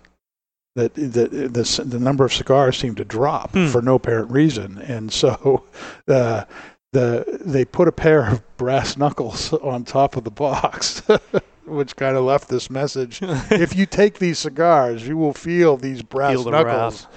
That 0.75 0.95
the, 0.95 1.27
the 1.27 1.83
the 1.85 1.99
number 1.99 2.25
of 2.25 2.33
cigars 2.33 2.77
seemed 2.77 2.97
to 2.97 3.05
drop 3.05 3.51
Hmm. 3.51 3.67
for 3.67 3.81
no 3.81 3.95
apparent 3.95 4.31
reason, 4.31 4.79
and 4.79 5.11
so 5.13 5.63
uh, 6.07 6.45
the 6.93 7.39
they 7.45 7.63
put 7.63 7.87
a 7.87 7.91
pair 7.91 8.25
of 8.27 8.57
brass 8.57 8.97
knuckles 8.97 9.53
on 9.53 9.83
top 9.83 10.15
of 10.15 10.23
the 10.23 10.31
box, 10.31 11.03
which 11.67 11.95
kind 11.95 12.17
of 12.17 12.23
left 12.23 12.49
this 12.49 12.71
message: 12.71 13.19
if 13.51 13.75
you 13.75 13.85
take 13.85 14.17
these 14.17 14.39
cigars, 14.39 15.07
you 15.07 15.15
will 15.15 15.33
feel 15.33 15.77
these 15.77 16.01
brass 16.01 16.31
Feel 16.33 16.43
the 16.45 16.51
knuckles. 16.51 17.07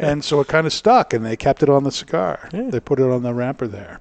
and 0.00 0.24
so 0.24 0.40
it 0.40 0.48
kind 0.48 0.66
of 0.66 0.72
stuck, 0.72 1.12
and 1.12 1.24
they 1.24 1.36
kept 1.36 1.62
it 1.62 1.68
on 1.68 1.84
the 1.84 1.92
cigar. 1.92 2.48
Yeah. 2.52 2.70
They 2.70 2.80
put 2.80 2.98
it 2.98 3.04
on 3.08 3.22
the 3.22 3.32
wrapper 3.34 3.68
there. 3.68 4.00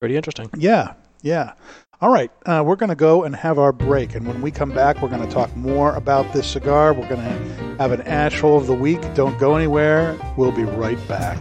Pretty 0.00 0.16
interesting. 0.16 0.50
Yeah, 0.58 0.92
yeah. 1.22 1.52
All 2.02 2.10
right, 2.10 2.32
uh, 2.46 2.64
we're 2.66 2.74
going 2.74 2.88
to 2.88 2.96
go 2.96 3.22
and 3.22 3.36
have 3.36 3.60
our 3.60 3.70
break. 3.70 4.16
And 4.16 4.26
when 4.26 4.42
we 4.42 4.50
come 4.50 4.72
back, 4.72 5.00
we're 5.00 5.08
going 5.08 5.24
to 5.24 5.32
talk 5.32 5.54
more 5.54 5.94
about 5.94 6.32
this 6.32 6.48
cigar. 6.50 6.92
We're 6.92 7.08
going 7.08 7.20
to 7.20 7.76
have 7.78 7.92
an 7.92 8.00
ash 8.02 8.40
hole 8.40 8.56
of 8.56 8.66
the 8.66 8.74
week. 8.74 9.00
Don't 9.14 9.38
go 9.38 9.54
anywhere. 9.54 10.18
We'll 10.36 10.50
be 10.50 10.64
right 10.64 10.98
back. 11.06 11.38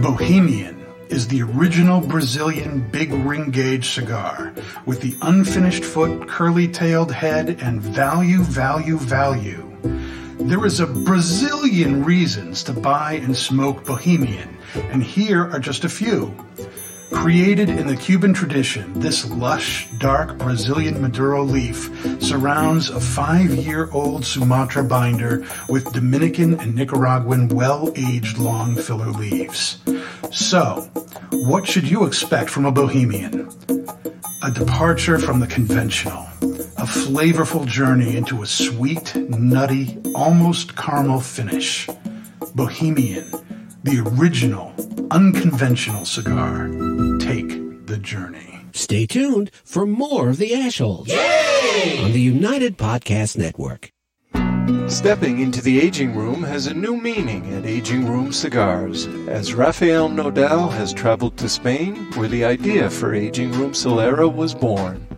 Bohemian 0.00 0.86
is 1.10 1.28
the 1.28 1.42
original 1.42 2.00
Brazilian 2.00 2.80
big 2.90 3.12
ring 3.12 3.50
gauge 3.50 3.90
cigar 3.90 4.54
with 4.86 5.02
the 5.02 5.14
unfinished 5.20 5.84
foot, 5.84 6.26
curly 6.26 6.66
tailed 6.66 7.12
head, 7.12 7.58
and 7.60 7.82
value, 7.82 8.42
value, 8.42 8.96
value. 8.96 9.66
There 10.38 10.64
is 10.64 10.80
a 10.80 10.86
Brazilian 10.86 12.04
reasons 12.04 12.62
to 12.64 12.72
buy 12.72 13.14
and 13.14 13.36
smoke 13.36 13.84
Bohemian, 13.84 14.56
and 14.74 15.02
here 15.02 15.50
are 15.50 15.58
just 15.58 15.84
a 15.84 15.88
few. 15.88 16.34
Created 17.10 17.68
in 17.68 17.86
the 17.86 17.96
Cuban 17.96 18.34
tradition, 18.34 18.92
this 19.00 19.28
lush, 19.30 19.88
dark 19.98 20.36
Brazilian 20.38 21.00
Maduro 21.00 21.42
leaf 21.42 21.90
surrounds 22.20 22.90
a 22.90 23.00
five 23.00 23.50
year 23.50 23.88
old 23.92 24.24
Sumatra 24.24 24.84
binder 24.84 25.46
with 25.68 25.92
Dominican 25.92 26.60
and 26.60 26.74
Nicaraguan 26.74 27.48
well 27.48 27.92
aged 27.96 28.38
long 28.38 28.76
filler 28.76 29.10
leaves. 29.10 29.78
So, 30.32 30.82
what 31.32 31.66
should 31.66 31.88
you 31.88 32.04
expect 32.04 32.50
from 32.50 32.66
a 32.66 32.72
Bohemian? 32.72 33.48
A 34.46 34.50
departure 34.52 35.18
from 35.18 35.40
the 35.40 35.46
conventional, 35.48 36.22
a 36.78 36.86
flavorful 36.86 37.66
journey 37.66 38.16
into 38.16 38.42
a 38.42 38.46
sweet, 38.46 39.12
nutty, 39.16 39.98
almost 40.14 40.76
caramel 40.76 41.18
finish. 41.18 41.88
Bohemian, 42.54 43.28
the 43.82 44.04
original, 44.06 44.72
unconventional 45.10 46.04
cigar. 46.04 46.68
Take 47.18 47.88
the 47.88 47.98
journey. 48.00 48.60
Stay 48.72 49.04
tuned 49.04 49.50
for 49.64 49.84
more 49.84 50.28
of 50.28 50.36
the 50.36 50.52
Ashholes 50.52 51.10
on 52.04 52.12
the 52.12 52.20
United 52.20 52.78
Podcast 52.78 53.36
Network. 53.36 53.90
Stepping 54.88 55.40
into 55.40 55.62
the 55.62 55.80
aging 55.80 56.16
room 56.16 56.42
has 56.42 56.66
a 56.66 56.74
new 56.74 56.96
meaning 56.96 57.54
at 57.54 57.66
Aging 57.66 58.08
Room 58.08 58.32
Cigars, 58.32 59.06
as 59.28 59.54
Rafael 59.54 60.08
Nodal 60.08 60.68
has 60.70 60.92
traveled 60.92 61.36
to 61.36 61.48
Spain, 61.48 62.10
where 62.14 62.28
the 62.28 62.44
idea 62.44 62.90
for 62.90 63.14
Aging 63.14 63.52
Room 63.52 63.72
Solera 63.72 64.32
was 64.32 64.54
born. 64.54 65.05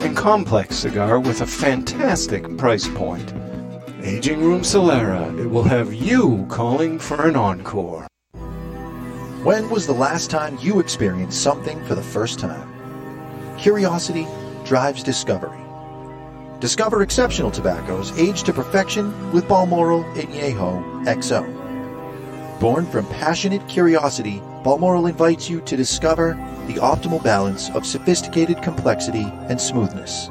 and 0.00 0.16
complex 0.16 0.76
cigar 0.76 1.20
with 1.20 1.40
a 1.40 1.46
fantastic 1.46 2.56
price 2.56 2.88
point. 2.88 3.32
Aging 4.02 4.40
Room 4.40 4.62
Solera, 4.62 5.38
it 5.38 5.46
will 5.46 5.64
have 5.64 5.92
you 5.92 6.46
calling 6.48 6.98
for 6.98 7.26
an 7.26 7.36
encore. 7.36 8.06
When 9.42 9.70
was 9.70 9.86
the 9.86 9.92
last 9.92 10.30
time 10.30 10.58
you 10.60 10.80
experienced 10.80 11.42
something 11.42 11.84
for 11.84 11.94
the 11.94 12.02
first 12.02 12.38
time? 12.38 12.68
Curiosity 13.58 14.26
drives 14.64 15.02
discovery. 15.02 15.58
Discover 16.60 17.02
exceptional 17.02 17.50
tobaccos 17.50 18.16
aged 18.18 18.46
to 18.46 18.52
perfection 18.52 19.32
with 19.32 19.48
Balmoral 19.48 20.04
Añejo 20.14 20.82
XO. 21.06 22.60
Born 22.60 22.84
from 22.86 23.06
passionate 23.06 23.66
curiosity, 23.68 24.42
Balmoral 24.64 25.06
invites 25.06 25.48
you 25.48 25.60
to 25.60 25.76
discover 25.76 26.34
the 26.68 26.74
optimal 26.74 27.22
balance 27.24 27.70
of 27.70 27.84
sophisticated 27.86 28.62
complexity 28.62 29.24
and 29.48 29.58
smoothness. 29.60 30.28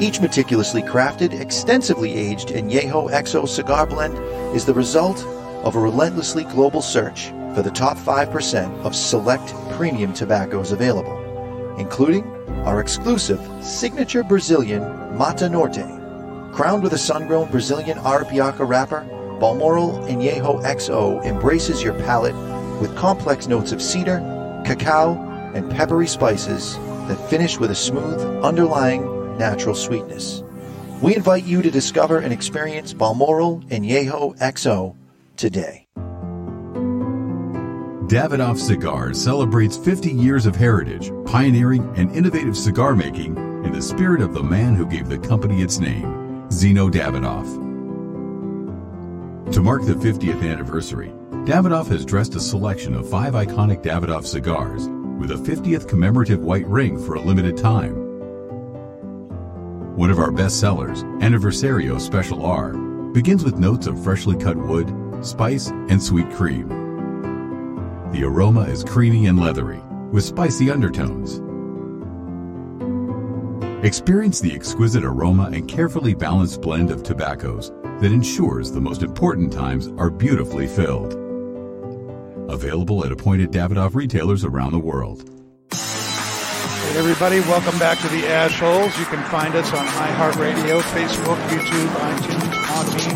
Each 0.00 0.20
meticulously 0.20 0.82
crafted, 0.82 1.38
extensively 1.40 2.12
aged 2.12 2.48
Añejo 2.48 3.10
XO 3.10 3.46
cigar 3.46 3.86
blend 3.86 4.18
is 4.54 4.64
the 4.64 4.74
result 4.74 5.22
of 5.64 5.76
a 5.76 5.80
relentlessly 5.80 6.44
global 6.44 6.82
search 6.82 7.28
for 7.54 7.62
the 7.62 7.70
top 7.70 7.96
5% 7.96 8.84
of 8.84 8.96
select 8.96 9.54
premium 9.70 10.12
tobaccos 10.12 10.72
available, 10.72 11.76
including 11.78 12.24
our 12.64 12.80
exclusive 12.80 13.40
signature 13.64 14.24
Brazilian 14.24 14.82
Mata 15.16 15.48
Norte. 15.48 15.86
Crowned 16.52 16.82
with 16.82 16.94
a 16.94 16.98
sun-grown 16.98 17.48
Brazilian 17.50 17.98
Arapiraca 17.98 18.66
wrapper, 18.66 19.02
Balmoral 19.38 19.92
Añejo 20.08 20.62
XO 20.64 21.24
embraces 21.24 21.80
your 21.80 21.94
palate 21.94 22.34
with 22.80 22.96
complex 22.96 23.46
notes 23.46 23.70
of 23.70 23.80
cedar, 23.80 24.18
cacao, 24.64 25.29
and 25.54 25.70
peppery 25.70 26.06
spices 26.06 26.76
that 27.08 27.30
finish 27.30 27.58
with 27.58 27.70
a 27.70 27.74
smooth, 27.74 28.20
underlying 28.44 29.38
natural 29.38 29.74
sweetness. 29.74 30.42
We 31.02 31.16
invite 31.16 31.44
you 31.44 31.62
to 31.62 31.70
discover 31.70 32.18
and 32.18 32.32
experience 32.32 32.92
Balmoral 32.92 33.60
Añejo 33.70 34.38
XO 34.38 34.96
today. 35.36 35.86
Davidoff 38.10 38.58
Cigars 38.58 39.22
celebrates 39.22 39.76
50 39.76 40.10
years 40.10 40.44
of 40.44 40.56
heritage, 40.56 41.10
pioneering, 41.26 41.90
and 41.96 42.14
innovative 42.14 42.56
cigar 42.56 42.94
making 42.94 43.36
in 43.64 43.72
the 43.72 43.80
spirit 43.80 44.20
of 44.20 44.34
the 44.34 44.42
man 44.42 44.74
who 44.74 44.84
gave 44.84 45.08
the 45.08 45.18
company 45.18 45.62
its 45.62 45.78
name, 45.78 46.48
Zino 46.48 46.90
Davidoff. 46.90 47.46
To 49.52 49.62
mark 49.62 49.84
the 49.84 49.94
50th 49.94 50.42
anniversary, 50.42 51.12
Davidoff 51.44 51.88
has 51.88 52.04
dressed 52.04 52.34
a 52.34 52.40
selection 52.40 52.94
of 52.94 53.08
five 53.08 53.34
iconic 53.34 53.82
Davidoff 53.82 54.26
cigars 54.26 54.88
with 55.20 55.32
a 55.32 55.34
50th 55.34 55.86
commemorative 55.86 56.42
white 56.42 56.66
ring 56.66 56.98
for 56.98 57.14
a 57.14 57.20
limited 57.20 57.54
time. 57.54 57.94
One 59.94 60.10
of 60.10 60.18
our 60.18 60.30
best 60.30 60.58
sellers, 60.58 61.02
Aniversario 61.20 62.00
Special 62.00 62.46
R, 62.46 62.72
begins 63.12 63.44
with 63.44 63.58
notes 63.58 63.86
of 63.86 64.02
freshly 64.02 64.34
cut 64.34 64.56
wood, 64.56 64.90
spice, 65.20 65.68
and 65.68 66.02
sweet 66.02 66.30
cream. 66.30 66.68
The 68.12 68.24
aroma 68.24 68.62
is 68.62 68.82
creamy 68.82 69.26
and 69.26 69.38
leathery, 69.38 69.82
with 70.10 70.24
spicy 70.24 70.70
undertones. 70.70 71.42
Experience 73.84 74.40
the 74.40 74.54
exquisite 74.54 75.04
aroma 75.04 75.50
and 75.52 75.68
carefully 75.68 76.14
balanced 76.14 76.62
blend 76.62 76.90
of 76.90 77.02
tobaccos 77.02 77.72
that 78.00 78.10
ensures 78.10 78.72
the 78.72 78.80
most 78.80 79.02
important 79.02 79.52
times 79.52 79.88
are 79.98 80.10
beautifully 80.10 80.66
filled. 80.66 81.19
Available 82.50 83.04
at 83.04 83.12
appointed 83.12 83.52
Davidoff 83.52 83.94
retailers 83.94 84.44
around 84.44 84.72
the 84.72 84.80
world. 84.80 85.22
Hey 85.70 86.98
everybody, 86.98 87.38
welcome 87.40 87.78
back 87.78 87.98
to 88.00 88.08
the 88.08 88.26
Ash 88.26 88.58
Holes. 88.58 88.98
You 88.98 89.04
can 89.06 89.22
find 89.30 89.54
us 89.54 89.72
on 89.72 89.86
iHeartRadio, 89.86 90.80
Facebook, 90.90 91.38
YouTube, 91.46 91.86
iTunes, 91.86 92.50
Podbean, 92.66 93.14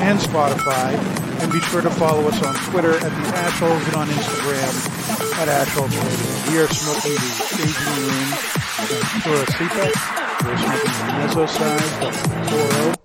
and 0.00 0.18
Spotify. 0.18 0.96
And 1.42 1.52
be 1.52 1.60
sure 1.60 1.82
to 1.82 1.90
follow 1.90 2.26
us 2.28 2.42
on 2.42 2.54
Twitter 2.70 2.94
at 2.94 3.02
the 3.02 3.36
Ash 3.36 3.58
Holes 3.60 3.86
and 3.88 3.96
on 3.96 4.08
Instagram 4.08 5.36
at 5.36 5.48
Ash 5.48 5.68
Holes 5.68 5.94
Radio. 5.94 6.50
We 6.50 6.58
are 6.64 6.68
smoking 6.68 7.12
the 7.12 7.68
aging 7.68 7.92
room 8.00 8.52
Pura 9.20 9.44
Cepa. 9.52 9.92
We're 10.46 10.56
smoking 10.56 11.06
the 11.06 11.12
Mezzo 11.18 11.46
size, 11.46 11.98
that's 12.00 12.22
Toro. 12.48 13.01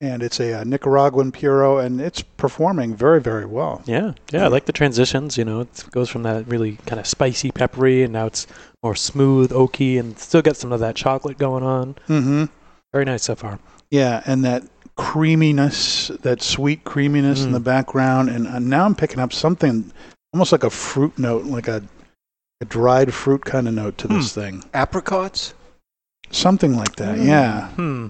And 0.00 0.22
it's 0.22 0.38
a, 0.40 0.60
uh 0.60 0.64
Nicaraguan 0.64 1.32
Puro, 1.32 1.78
and 1.78 2.00
it's 2.02 2.20
performing 2.20 2.94
very, 2.94 3.20
very 3.20 3.46
well. 3.46 3.82
Yeah, 3.86 4.12
yeah, 4.30 4.44
I 4.44 4.48
like 4.48 4.66
the 4.66 4.72
transitions. 4.72 5.38
You 5.38 5.44
know, 5.46 5.60
it 5.62 5.84
goes 5.90 6.10
from 6.10 6.22
that 6.24 6.46
really 6.46 6.76
kind 6.84 7.00
of 7.00 7.06
spicy, 7.06 7.50
peppery, 7.50 8.02
and 8.02 8.12
now 8.12 8.26
it's 8.26 8.46
more 8.82 8.94
smooth, 8.94 9.52
oaky, 9.52 9.98
and 9.98 10.18
still 10.18 10.42
got 10.42 10.56
some 10.56 10.70
of 10.70 10.80
that 10.80 10.96
chocolate 10.96 11.38
going 11.38 11.62
on. 11.64 11.94
Mm-hmm. 12.08 12.44
Very 12.92 13.04
nice 13.06 13.22
so 13.22 13.34
far. 13.36 13.58
Yeah, 13.90 14.22
and 14.26 14.44
that 14.44 14.64
creaminess, 14.96 16.08
that 16.22 16.42
sweet 16.42 16.84
creaminess 16.84 17.42
in 17.44 17.50
Mm. 17.50 17.54
the 17.54 17.60
background, 17.60 18.28
and 18.28 18.46
uh, 18.46 18.58
now 18.58 18.84
I'm 18.84 18.94
picking 18.94 19.18
up 19.18 19.32
something 19.32 19.90
almost 20.34 20.52
like 20.52 20.64
a 20.64 20.70
fruit 20.70 21.18
note, 21.18 21.44
like 21.46 21.68
a, 21.68 21.82
a 22.60 22.64
dried 22.66 23.14
fruit 23.14 23.44
kind 23.46 23.66
of 23.66 23.72
note 23.74 23.96
to 23.98 24.08
this 24.08 24.32
thing. 24.34 24.62
Apricots? 24.74 25.54
Something 26.30 26.76
like 26.76 26.96
that, 26.96 27.18
yeah. 27.18 27.68
Hmm. 27.70 28.08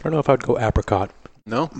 I 0.00 0.02
don't 0.04 0.12
know 0.12 0.18
if 0.18 0.28
I 0.28 0.32
would 0.32 0.42
go 0.42 0.58
apricot. 0.58 1.10
No? 1.46 1.70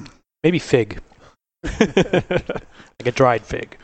Maybe 0.43 0.59
fig. 0.59 1.01
like 1.65 3.07
a 3.07 3.13
dried 3.13 3.43
fig. 3.45 3.77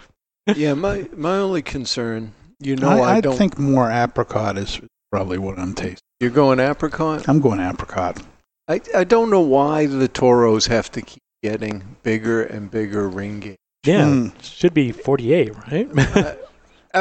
yeah, 0.57 0.75
my 0.75 1.07
my 1.17 1.37
only 1.37 1.63
concern, 1.63 2.33
you 2.61 2.77
know, 2.77 2.89
I, 2.89 2.99
I, 2.99 3.17
I 3.17 3.21
don't. 3.21 3.37
think 3.37 3.59
more 3.59 3.91
apricot 3.91 4.57
is 4.59 4.81
probably 5.11 5.39
what 5.39 5.59
I'm 5.59 5.75
tasting. 5.75 5.99
You're 6.21 6.31
going 6.31 6.61
apricot. 6.61 7.29
I'm 7.29 7.41
going 7.41 7.61
apricot. 7.61 8.23
I 8.69 8.81
I 8.95 9.05
don't 9.05 9.31
know 9.31 9.41
why 9.41 9.87
the 9.87 10.09
toros 10.09 10.67
have 10.67 10.91
to 10.93 11.03
keep 11.03 11.23
getting 11.43 11.97
bigger 12.03 12.43
and 12.43 12.71
bigger 12.71 13.09
ring 13.09 13.41
gauge. 13.41 13.57
Yeah, 13.85 14.05
Hmm. 14.09 14.29
should 14.41 14.75
be 14.75 14.93
48, 14.93 15.53
right? 15.73 15.89
I 15.97 16.37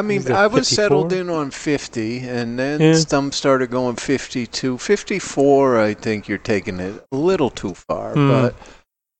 mean, 0.02 0.32
I 0.32 0.48
was 0.48 0.70
54? 0.70 0.76
settled 0.76 1.12
in 1.14 1.30
on 1.30 1.52
50, 1.52 2.20
and 2.20 2.58
then 2.58 2.80
Yeah. 2.80 2.94
some 2.94 3.34
started 3.34 3.70
going 3.70 3.98
52. 3.98 4.78
54, 4.78 5.78
I 5.78 5.94
think 5.94 6.30
you're 6.30 6.38
taking 6.38 6.80
it 6.80 7.06
a 7.12 7.16
little 7.18 7.50
too 7.50 7.74
far. 7.74 8.14
Hmm. 8.14 8.30
But, 8.30 8.56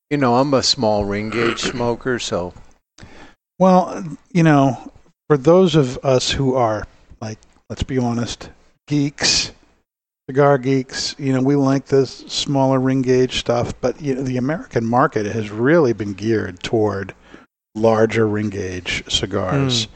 you 0.08 0.16
know, 0.16 0.36
I'm 0.36 0.54
a 0.54 0.62
small 0.62 1.04
ring 1.04 1.28
gauge 1.28 1.60
smoker, 1.60 2.18
so 2.18 2.54
Well, 3.58 4.02
you 4.32 4.42
know, 4.42 4.90
for 5.28 5.36
those 5.36 5.74
of 5.74 5.98
us 6.02 6.30
who 6.32 6.54
are, 6.54 6.86
like, 7.20 7.38
let's 7.68 7.82
be 7.82 7.98
honest, 7.98 8.48
geeks, 8.88 9.52
cigar 10.28 10.58
geeks, 10.58 11.14
you 11.18 11.32
know, 11.32 11.42
we 11.42 11.54
like 11.54 11.86
this 11.86 12.24
smaller 12.28 12.80
ring 12.80 13.02
gauge 13.02 13.38
stuff, 13.38 13.72
but 13.80 14.00
you 14.00 14.14
know, 14.14 14.22
the 14.22 14.36
American 14.38 14.84
market 14.86 15.26
has 15.26 15.50
really 15.50 15.92
been 15.92 16.14
geared 16.14 16.62
toward 16.62 17.14
larger 17.74 18.26
ring 18.26 18.50
gauge 18.50 19.04
cigars. 19.08 19.86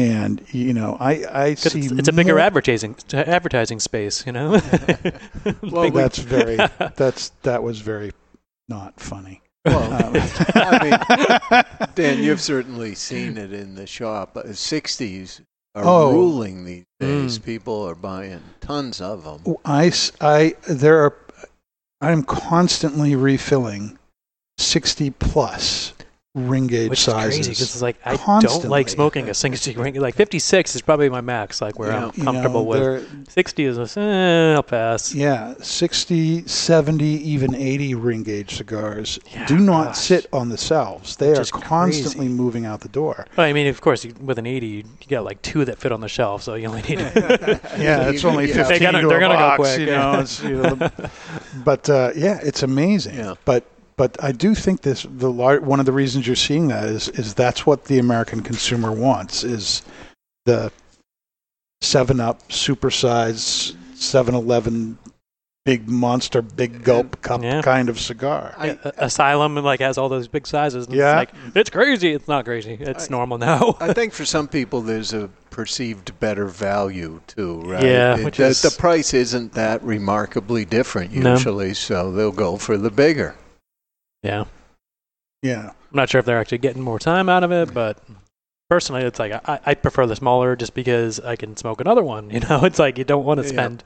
And 0.00 0.42
you 0.52 0.72
know, 0.72 0.96
I 0.98 1.10
I 1.30 1.54
'Cause 1.54 1.72
see 1.72 1.80
it's, 1.80 1.92
it's 1.92 2.08
a 2.08 2.12
bigger 2.12 2.32
more- 2.34 2.40
advertising 2.40 2.96
advertising 3.12 3.80
space, 3.80 4.24
you 4.24 4.32
know. 4.32 4.52
Well, 5.62 5.82
Big- 5.84 5.94
That's 5.94 6.18
very 6.18 6.56
that's 6.96 7.30
that 7.42 7.62
was 7.62 7.80
very 7.80 8.12
not 8.68 8.98
funny. 9.00 9.42
Well, 9.66 9.92
Um, 9.92 10.16
I 10.54 11.54
mean, 11.82 11.86
Dan, 11.94 12.22
you've 12.22 12.40
certainly 12.40 12.94
seen 12.94 13.36
it 13.36 13.52
in 13.52 13.74
the 13.74 13.86
shop. 13.86 14.36
Uh, 14.36 14.44
60s 14.44 15.42
are 15.74 15.84
Oh. 15.84 16.12
ruling 16.12 16.64
these 16.64 16.84
days. 16.98 17.38
Mm. 17.38 17.44
People 17.44 17.82
are 17.86 17.94
buying 17.94 18.40
tons 18.62 19.00
of 19.02 19.24
them. 19.24 19.56
I, 19.64 19.88
s- 19.88 20.12
I- 20.20 20.54
there 20.68 21.04
are 21.04 21.16
I'm 22.00 22.22
constantly 22.22 23.14
refilling 23.14 23.98
60 24.56 25.10
plus 25.10 25.92
ring 26.36 26.68
gauge 26.68 26.90
Which 26.90 27.00
is 27.00 27.04
sizes. 27.06 27.46
crazy 27.46 27.50
because 27.50 27.82
like 27.82 27.96
I 28.04 28.14
don't 28.40 28.64
like 28.66 28.88
smoking 28.88 29.28
a 29.28 29.34
single 29.34 29.58
stick 29.58 29.76
ring. 29.76 29.94
Like 29.96 30.14
56 30.14 30.76
is 30.76 30.82
probably 30.82 31.08
my 31.08 31.20
max, 31.20 31.60
like 31.60 31.76
where 31.76 31.90
I'm 31.92 32.12
You 32.14 32.22
comfortable 32.22 32.62
know, 32.62 32.68
with. 33.00 33.30
60 33.30 33.64
is 33.64 33.96
a, 33.96 34.00
eh, 34.00 34.54
I'll 34.54 34.62
pass. 34.62 35.12
Yeah, 35.12 35.54
60, 35.60 36.46
70, 36.46 37.04
even 37.04 37.54
80 37.56 37.94
ring 37.96 38.22
gauge 38.22 38.54
cigars 38.54 39.18
do 39.48 39.58
not 39.58 39.96
sit 39.96 40.26
on 40.32 40.50
the 40.50 40.56
shelves. 40.56 41.16
They 41.16 41.32
are 41.34 41.40
is 41.40 41.50
constantly 41.50 42.28
moving 42.28 42.64
out 42.64 42.80
the 42.82 42.88
door. 42.88 43.26
Well, 43.36 43.46
I 43.48 43.52
mean, 43.52 43.66
of 43.66 43.80
course, 43.80 44.04
you, 44.04 44.14
with 44.20 44.38
an 44.38 44.46
80, 44.46 44.66
you 44.68 44.84
get 45.08 45.20
like 45.24 45.42
two 45.42 45.64
that 45.64 45.78
fit 45.78 45.90
on 45.90 46.00
the 46.00 46.08
shelf, 46.08 46.44
so 46.44 46.54
you 46.54 46.68
only 46.68 46.82
need. 46.82 46.98
Yeah, 47.80 48.08
it's 48.08 48.24
only 48.24 48.48
Yeah. 48.48 48.54
15 48.66 48.68
They're 48.68 48.78
gonna, 48.78 49.00
to 49.02 49.08
they're 49.08 49.16
a 49.16 49.20
gonna 49.20 49.34
box, 49.34 49.56
go 49.58 49.62
quick. 49.64 49.80
you 49.80 49.86
yeah. 49.86 50.12
know, 50.12 50.20
it's, 50.20 50.42
you 50.44 50.50
know, 50.62 50.74
the- 50.76 51.10
but 51.64 51.90
uh, 51.90 52.12
yeah, 52.14 52.38
it's 52.40 52.62
amazing. 52.62 53.36
But 53.44 53.64
but 54.00 54.16
I 54.24 54.32
do 54.32 54.54
think 54.54 54.80
this 54.80 55.06
the 55.18 55.30
lar- 55.30 55.60
one 55.60 55.78
of 55.78 55.84
the 55.84 55.92
reasons 55.92 56.26
you're 56.26 56.34
seeing 56.34 56.68
that 56.68 56.84
is 56.84 57.10
is 57.10 57.34
that's 57.34 57.66
what 57.66 57.84
the 57.84 57.98
American 57.98 58.40
consumer 58.40 58.90
wants 58.92 59.44
is 59.44 59.82
the 60.46 60.72
Seven 61.82 62.18
Up 62.18 62.48
supersize 62.48 63.74
7-Eleven 63.94 64.96
big 65.66 65.86
monster 65.86 66.40
big 66.40 66.82
gulp 66.82 67.20
cup 67.20 67.42
Yeah. 67.42 67.60
kind 67.60 67.90
of 67.90 68.00
cigar. 68.00 68.54
Yeah, 68.64 68.76
A- 68.84 69.04
Asylum 69.04 69.54
like 69.56 69.80
has 69.80 69.98
all 69.98 70.08
those 70.08 70.28
big 70.28 70.46
sizes. 70.46 70.86
And 70.86 70.94
Yeah. 70.96 71.20
it's 71.20 71.32
like 71.34 71.56
it's 71.56 71.68
crazy. 71.68 72.14
It's 72.14 72.26
not 72.26 72.46
crazy. 72.46 72.78
It's 72.80 73.10
normal 73.10 73.36
now. 73.36 73.76
I 73.80 73.92
think 73.98 74.14
for 74.14 74.24
some 74.24 74.48
people 74.48 74.80
there's 74.80 75.12
a 75.12 75.28
perceived 75.50 76.18
better 76.20 76.46
value 76.46 77.20
too, 77.26 77.60
right? 77.66 77.84
Yeah, 77.84 78.16
It- 78.16 78.24
which 78.24 78.38
the, 78.38 78.46
is- 78.46 78.62
the 78.62 78.70
price 78.70 79.12
isn't 79.12 79.52
that 79.52 79.82
remarkably 79.82 80.64
different 80.64 81.12
No. 81.12 81.32
usually, 81.32 81.74
so 81.74 82.10
they'll 82.12 82.32
go 82.32 82.56
for 82.56 82.78
the 82.78 82.90
bigger. 82.90 83.34
Yeah. 84.22 84.44
Yeah. 85.42 85.68
I'm 85.70 85.96
not 85.96 86.08
sure 86.10 86.18
if 86.18 86.24
they're 86.26 86.38
actually 86.38 86.58
getting 86.58 86.82
more 86.82 86.98
time 86.98 87.28
out 87.28 87.42
of 87.44 87.52
it, 87.52 87.72
but 87.72 87.98
personally, 88.68 89.02
it's 89.02 89.18
like 89.18 89.32
I, 89.48 89.60
I 89.64 89.74
prefer 89.74 90.06
the 90.06 90.16
smaller 90.16 90.54
just 90.56 90.74
because 90.74 91.18
I 91.20 91.36
can 91.36 91.56
smoke 91.56 91.80
another 91.80 92.02
one. 92.02 92.30
You 92.34 92.40
know, 92.40 92.64
it's 92.64 92.78
like 92.78 92.98
you 92.98 93.04
don't 93.04 93.24
want 93.24 93.38
to 93.40 93.44
Yeah. 93.46 93.52
spend 93.52 93.84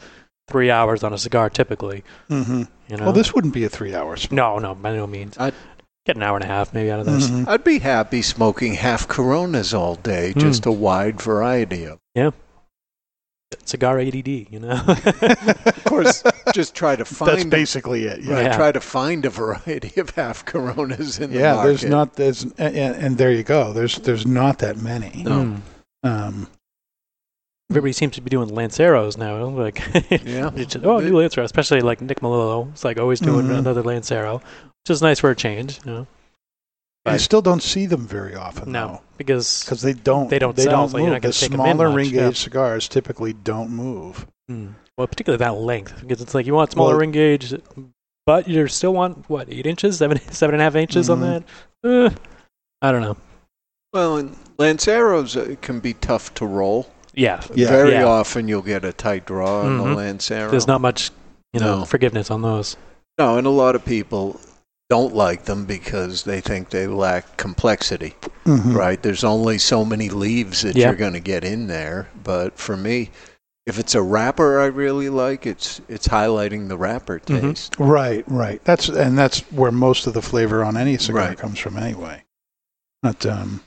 three 0.49 0.71
hours 0.71 1.03
on 1.05 1.13
a 1.13 1.19
cigar 1.19 1.49
typically. 1.51 2.05
hmm 2.29 2.65
You 2.89 2.97
know, 2.97 3.05
Well, 3.05 3.13
this 3.13 3.33
wouldn't 3.33 3.55
be 3.55 3.65
a 3.65 3.69
three 3.69 3.95
hour 3.95 4.17
no, 4.31 4.59
no, 4.59 4.75
by 4.75 4.95
no 4.95 5.07
means. 5.07 5.37
I'd- 5.39 5.57
get 6.07 6.17
an 6.17 6.23
hour 6.23 6.37
and 6.37 6.45
a 6.45 6.47
half 6.49 6.75
maybe 6.75 6.91
out 6.91 7.01
of 7.01 7.07
this. 7.07 7.31
Mhm. 7.31 7.49
I'd 7.49 7.65
be 7.65 7.79
happy 7.79 8.21
smoking 8.21 8.75
half 8.75 9.09
Coronas 9.09 9.73
all 9.73 9.95
day, 9.95 10.35
just 10.37 10.67
a 10.67 10.71
wide 10.71 11.19
variety 11.23 11.87
of. 11.87 11.99
Yeah. 12.15 12.33
Cigar 13.65 13.99
ADD, 14.01 14.29
you 14.29 14.59
know. 14.61 14.83
Of 14.87 15.85
course, 15.85 16.23
just 16.53 16.75
try 16.75 16.97
to 16.97 17.05
find. 17.19 17.31
That's 17.33 17.45
basically 17.45 18.05
it. 18.05 18.21
Yeah. 18.23 18.35
Right, 18.35 18.45
Yeah. 18.47 18.57
try 18.57 18.73
to 18.73 18.81
find 18.81 19.25
a 19.25 19.31
variety 19.31 20.01
of 20.01 20.11
half 20.11 20.45
Coronas 20.45 21.19
in 21.21 21.31
the 21.31 21.39
Yeah, 21.39 21.55
market. 21.55 21.69
there's 21.69 21.85
not 21.85 22.15
there's 22.15 22.43
and, 22.59 22.77
and 22.77 23.19
there 23.19 23.31
you 23.31 23.43
go. 23.43 23.73
There's 23.73 23.97
there's 23.97 24.27
not 24.27 24.59
that 24.59 24.79
many. 24.79 25.11
Mm. 25.25 25.61
Um, 26.03 26.49
Everybody 27.71 27.93
seems 27.93 28.15
to 28.17 28.21
be 28.21 28.29
doing 28.31 28.49
Lanceros 28.51 29.17
now. 29.17 29.47
Like, 29.49 29.81
Yeah. 30.25 30.51
just, 30.55 30.77
oh, 30.85 30.99
new 31.01 31.17
Lancero, 31.17 31.45
especially 31.45 31.81
like 31.81 32.01
Nick 32.01 32.21
Melillo. 32.21 32.71
It's 32.73 32.85
like 32.85 32.99
always 32.99 33.21
doing 33.21 33.47
Mhm. 33.47 33.59
another 33.59 33.83
Lancero, 33.83 34.39
which 34.39 34.91
is 34.91 35.01
nice 35.01 35.19
for 35.21 35.31
a 35.31 35.35
change. 35.37 35.81
You 35.85 35.93
know, 35.93 36.07
you 37.13 37.19
still 37.19 37.43
don't 37.43 37.63
see 37.63 37.87
them 37.87 38.07
very 38.07 38.35
often. 38.35 38.73
no, 38.73 39.03
because 39.19 39.63
because 39.65 39.83
they 39.83 39.93
don't 39.93 40.31
They 40.31 40.39
don't 40.39 40.57
they 40.57 40.63
sell, 40.65 40.73
don't 40.73 40.89
so 40.91 40.99
move. 40.99 41.09
not 41.11 41.23
the 41.23 41.33
take 41.33 41.53
'em 41.53 41.61
in 41.61 41.67
smaller 41.77 41.89
much, 41.89 41.97
ring 41.97 42.11
yeah. 42.11 42.21
gauge 42.29 42.39
cigars 42.41 42.89
typically 42.89 43.33
don't 43.33 43.71
move. 43.71 44.27
Hmm. 44.49 44.69
well, 44.99 45.07
particularly 45.07 45.39
that 45.39 45.55
length, 45.57 46.01
because 46.01 46.21
it's 46.21 46.35
like 46.35 46.47
you 46.47 46.55
want 46.55 46.73
smaller 46.73 46.91
Well- 46.93 47.01
ring 47.01 47.11
gauge, 47.13 47.55
but 48.27 48.47
you 48.49 48.67
still 48.69 48.95
want 48.95 49.29
what 49.29 49.49
eight 49.51 49.67
inches, 49.67 49.99
seven, 49.99 50.19
seven 50.31 50.55
and 50.55 50.61
a 50.63 50.65
half 50.65 50.77
inches 50.77 51.09
on 51.11 51.21
Mhm. 51.21 51.45
that. 51.83 52.13
Eh, 52.13 52.15
I 52.83 52.93
don't 52.93 53.03
know. 53.03 53.17
Well, 53.93 54.17
and 54.19 54.37
Lanceros 54.59 55.37
uh, 55.37 55.57
can 55.61 55.81
be 55.81 55.95
tough 55.95 56.33
to 56.35 56.47
roll. 56.47 56.91
Yeah, 57.15 57.41
Yeah. 57.55 57.69
Very 57.69 57.93
Yeah. 57.93 58.05
often 58.05 58.49
you'll 58.49 58.63
get 58.63 58.85
a 58.85 58.93
tight 58.93 59.25
draw 59.27 59.61
on 59.63 59.79
Mhm. 59.79 59.85
the 59.85 59.95
Lancero. 59.95 60.51
there's 60.51 60.67
not 60.67 60.81
much, 60.81 61.11
you 61.53 61.61
know, 61.61 61.81
No. 61.81 61.85
forgiveness 61.85 62.31
on 62.31 62.43
those. 62.43 62.77
No, 63.19 63.37
and 63.39 63.47
a 63.47 63.51
lot 63.51 63.77
of 63.77 63.85
people 63.85 64.41
don't 64.91 65.15
like 65.15 65.45
them 65.45 65.65
because 65.65 66.25
they 66.25 66.41
think 66.41 66.71
they 66.71 66.87
lack 66.87 67.37
complexity, 67.37 68.15
Mhm. 68.45 68.75
right? 68.75 69.03
There's 69.03 69.25
only 69.25 69.59
so 69.59 69.85
many 69.85 70.11
leaves 70.11 70.63
that 70.63 70.77
you're 70.77 70.95
going 70.95 71.15
to 71.15 71.21
get 71.21 71.43
in 71.45 71.67
there. 71.67 72.09
But 72.23 72.59
for 72.59 72.77
me, 72.77 73.11
if 73.67 73.79
it's 73.79 73.95
a 73.95 74.03
wrapper 74.03 74.61
I 74.61 74.67
really 74.67 75.09
like, 75.09 75.47
it's 75.47 75.81
it's 75.89 76.07
highlighting 76.09 76.69
the 76.69 76.77
wrapper 76.77 77.19
Mhm. 77.21 77.41
taste. 77.41 77.77
Right, 77.79 78.25
right. 78.29 78.63
That's 78.65 78.89
and 78.89 79.17
that's 79.17 79.41
where 79.51 79.73
most 79.73 80.07
of 80.07 80.13
the 80.13 80.23
flavor 80.23 80.63
on 80.63 80.77
any 80.77 80.99
cigar 80.99 81.29
Right. 81.29 81.39
comes 81.39 81.59
from 81.59 81.79
anyway. 81.79 82.23
But 83.03 83.25
um, 83.25 83.61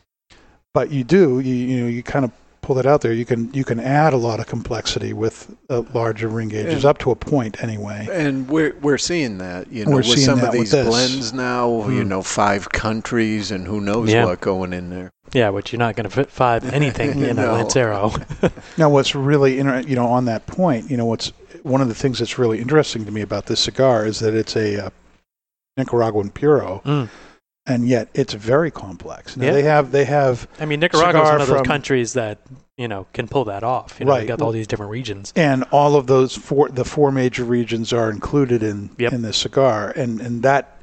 but 0.74 0.92
you 0.92 1.04
do 1.04 1.40
you 1.40 1.54
you 1.56 1.82
know 1.82 1.88
you 1.88 2.04
kind 2.04 2.26
of 2.26 2.32
pull 2.62 2.80
it 2.80 2.86
out 2.86 3.02
there. 3.02 3.14
You 3.14 3.26
can 3.26 3.54
you 3.54 3.64
can 3.64 3.80
add 3.80 4.14
a 4.14 4.18
lot 4.18 4.40
of 4.40 4.48
complexity 4.48 5.14
with 5.14 5.56
uh, 5.70 5.84
larger 5.94 6.28
ring 6.28 6.50
gauges 6.50 6.84
Yeah. 6.84 6.90
up 6.90 6.98
to 7.00 7.12
a 7.12 7.16
point 7.16 7.62
anyway. 7.64 8.08
And 8.12 8.48
we're 8.50 8.76
we're 8.82 8.98
seeing 8.98 9.38
that, 9.38 9.72
you 9.72 9.86
know, 9.86 9.92
We're 9.92 9.98
with 9.98 10.20
some 10.20 10.42
of 10.42 10.52
these 10.52 10.72
blends 10.72 11.34
now, 11.34 11.88
you 11.90 12.02
Hmm. 12.04 12.10
know, 12.10 12.22
five 12.22 12.70
countries 12.70 13.52
and 13.52 13.66
who 13.68 13.80
knows 13.82 14.12
Yeah. 14.12 14.26
what 14.26 14.42
going 14.42 14.74
in 14.74 14.90
there. 14.90 15.12
Yeah, 15.34 15.50
which 15.50 15.72
you're 15.74 15.80
not 15.80 15.96
going 15.96 16.06
to 16.06 16.10
fit 16.10 16.30
five 16.32 16.74
anything 16.74 17.20
in 17.22 17.38
a 17.40 17.52
Lancero. 17.52 18.14
Now, 18.78 18.90
what's 18.90 19.14
really 19.16 19.60
inter- 19.60 19.82
you 19.82 19.96
know 19.96 20.08
on 20.08 20.26
that 20.26 20.46
point, 20.48 20.90
you 20.92 20.98
know 20.98 21.06
what's 21.06 21.32
one 21.64 21.82
of 21.82 21.88
the 21.90 21.96
things 21.96 22.20
that's 22.20 22.38
really 22.38 22.60
interesting 22.60 23.06
to 23.06 23.12
me 23.12 23.22
about 23.22 23.48
this 23.48 23.60
cigar 23.60 24.06
is 24.06 24.20
that 24.20 24.34
it's 24.34 24.56
a 24.56 24.86
uh, 24.86 24.90
Nicaraguan 25.78 26.30
puro, 26.30 26.82
Mm. 26.86 27.10
And 27.68 27.88
yet 27.88 28.08
it's 28.14 28.34
very 28.34 28.72
complex. 28.72 29.38
Now 29.38 29.48
Yeah. 29.48 29.52
they 29.54 29.64
have 29.64 29.92
they 29.92 30.06
have 30.06 30.48
I 30.60 30.66
mean, 30.66 30.80
Nicaragua 30.80 31.22
is 31.24 31.30
one 31.30 31.42
of 31.42 31.48
those 31.48 31.58
from- 31.58 31.66
countries 31.66 32.14
that 32.14 32.40
you 32.78 32.88
know 32.88 33.06
can 33.14 33.28
pull 33.28 33.46
that 33.46 33.64
off. 33.64 33.98
You 34.00 34.06
know, 34.06 34.12
Right. 34.14 34.20
You've 34.22 34.28
got 34.30 34.42
all 34.42 34.52
these 34.52 34.68
different 34.68 34.92
regions. 34.92 35.34
and 35.36 35.64
all 35.72 35.96
of 35.96 36.08
those 36.08 36.36
four 36.36 36.70
the 36.70 36.86
four 36.86 37.12
major 37.12 37.44
regions 37.44 37.92
are 37.94 38.10
included 38.10 38.64
in 38.64 38.90
Yep. 38.98 39.14
in 39.14 39.22
this 39.22 39.38
cigar, 39.38 39.92
and 39.96 40.20
and 40.22 40.44
that 40.44 40.80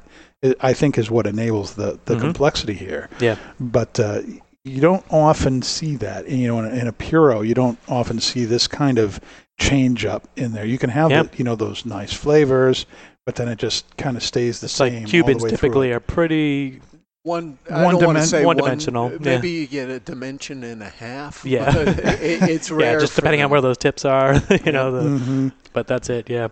i- 0.61 0.73
think 0.73 0.97
is 0.97 1.09
what 1.09 1.25
enables 1.27 1.73
the 1.75 1.99
the 2.05 2.15
Mhm. 2.15 2.21
complexity 2.21 2.73
here. 2.73 3.09
Yeah. 3.19 3.35
But 3.59 3.99
uh, 3.99 4.21
you 4.63 4.81
don't 4.81 5.05
often 5.09 5.61
see 5.61 5.95
that. 5.97 6.27
You 6.29 6.47
know, 6.47 6.59
in 6.59 6.65
a, 6.65 6.69
in 6.81 6.87
a 6.87 6.91
puro, 6.91 7.41
you 7.41 7.53
don't 7.53 7.77
often 7.87 8.19
see 8.19 8.45
this 8.45 8.67
kind 8.67 8.97
of 8.99 9.19
change 9.57 10.05
up 10.05 10.27
in 10.35 10.51
there. 10.51 10.65
You 10.65 10.77
can 10.77 10.89
have 10.89 11.11
Yeah. 11.11 11.23
the, 11.23 11.29
you 11.37 11.43
know 11.45 11.55
those 11.55 11.85
nice 11.85 12.13
flavors, 12.13 12.85
but 13.25 13.35
then 13.35 13.47
it 13.47 13.57
just 13.57 13.85
kind 13.97 14.15
of 14.17 14.23
stays 14.23 14.59
the 14.59 14.65
It's 14.65 14.73
same. 14.73 14.93
like 14.93 15.03
all 15.03 15.09
Cubans 15.09 15.37
the 15.39 15.43
way 15.45 15.49
typically 15.51 15.87
through. 15.89 15.95
are 15.97 15.99
pretty. 15.99 16.81
one 17.23 17.57
one, 17.67 17.73
I 17.73 17.91
don't 17.91 18.15
dimen- 18.15 18.25
say 18.25 18.45
one, 18.45 18.57
one 18.57 18.63
dimensional. 18.65 19.03
One, 19.09 19.13
yeah. 19.13 19.35
maybe 19.35 19.49
you 19.49 19.67
get 19.67 19.89
a 19.89 19.99
dimension 19.99 20.63
and 20.63 20.83
a 20.83 20.89
half. 20.89 21.43
Yeah. 21.43 21.71
but 21.73 21.87
it, 21.87 22.43
it's 22.49 22.69
rare. 22.69 22.93
Yeah, 22.93 22.99
just 22.99 23.13
for 23.13 23.21
depending 23.21 23.41
on 23.41 23.49
where 23.49 23.61
those 23.61 23.77
tips 23.77 24.05
are. 24.05 24.35
you 24.65 24.71
know, 24.71 24.91
the, 24.91 25.01
Mhm. 25.19 25.51
but 25.73 25.87
that's 25.87 26.09
it. 26.09 26.29
Yeah. 26.29 26.49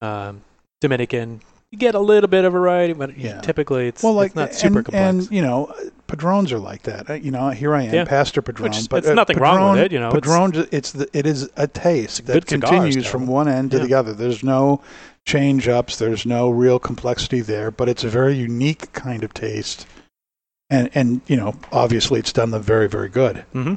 Um, 0.00 0.42
Dominican, 0.80 1.40
you 1.70 1.76
get 1.78 1.94
a 1.94 1.98
little 1.98 2.28
bit 2.28 2.44
of 2.46 2.52
variety, 2.52 2.94
but 2.94 3.18
Yeah. 3.18 3.40
typically 3.42 3.88
it's, 3.88 4.02
Well, 4.02 4.14
like 4.14 4.28
it's 4.28 4.36
not 4.36 4.54
super 4.54 4.78
and, 4.78 4.86
complex. 4.86 5.26
and 5.26 5.32
you 5.36 5.42
know, 5.42 5.74
Padrones 6.06 6.50
are 6.52 6.58
like 6.58 6.84
that. 6.84 7.10
Uh, 7.10 7.14
You 7.14 7.30
know, 7.30 7.50
here 7.50 7.74
I 7.74 7.82
am, 7.82 7.92
Yeah. 7.94 8.04
Pastor 8.06 8.40
Padron, 8.40 8.70
Which- 8.70 8.88
but 8.88 9.04
it's 9.04 9.08
nothing 9.14 9.36
wrong 9.38 9.72
with 9.72 9.82
it, 9.82 9.92
you 9.92 9.98
know, 10.00 10.08
it's- 10.08 10.20
Padron, 10.22 10.52
ju- 10.52 10.68
it's 10.70 10.92
the, 10.92 11.08
it 11.12 11.26
is 11.26 11.50
a 11.56 11.66
taste 11.66 12.24
that 12.26 12.46
continues 12.46 12.94
still. 12.94 13.04
from 13.10 13.26
one 13.26 13.48
end 13.48 13.72
to 13.72 13.78
Yeah. 13.80 13.84
the 13.84 13.94
other. 13.94 14.12
There's 14.14 14.42
no 14.42 14.80
change 15.28 15.68
ups. 15.68 15.98
There's 15.98 16.24
no 16.24 16.48
real 16.50 16.78
complexity 16.78 17.40
there, 17.40 17.70
but 17.70 17.88
it's 17.88 18.02
a 18.02 18.08
very 18.08 18.34
unique 18.34 18.90
kind 18.92 19.22
of 19.22 19.34
taste. 19.34 19.86
And 20.70 20.90
and 20.94 21.20
you 21.26 21.36
know, 21.36 21.54
obviously, 21.70 22.18
it's 22.18 22.32
done 22.32 22.50
them 22.50 22.62
very 22.62 22.88
very 22.88 23.08
good. 23.10 23.44
Mm-hmm. 23.54 23.74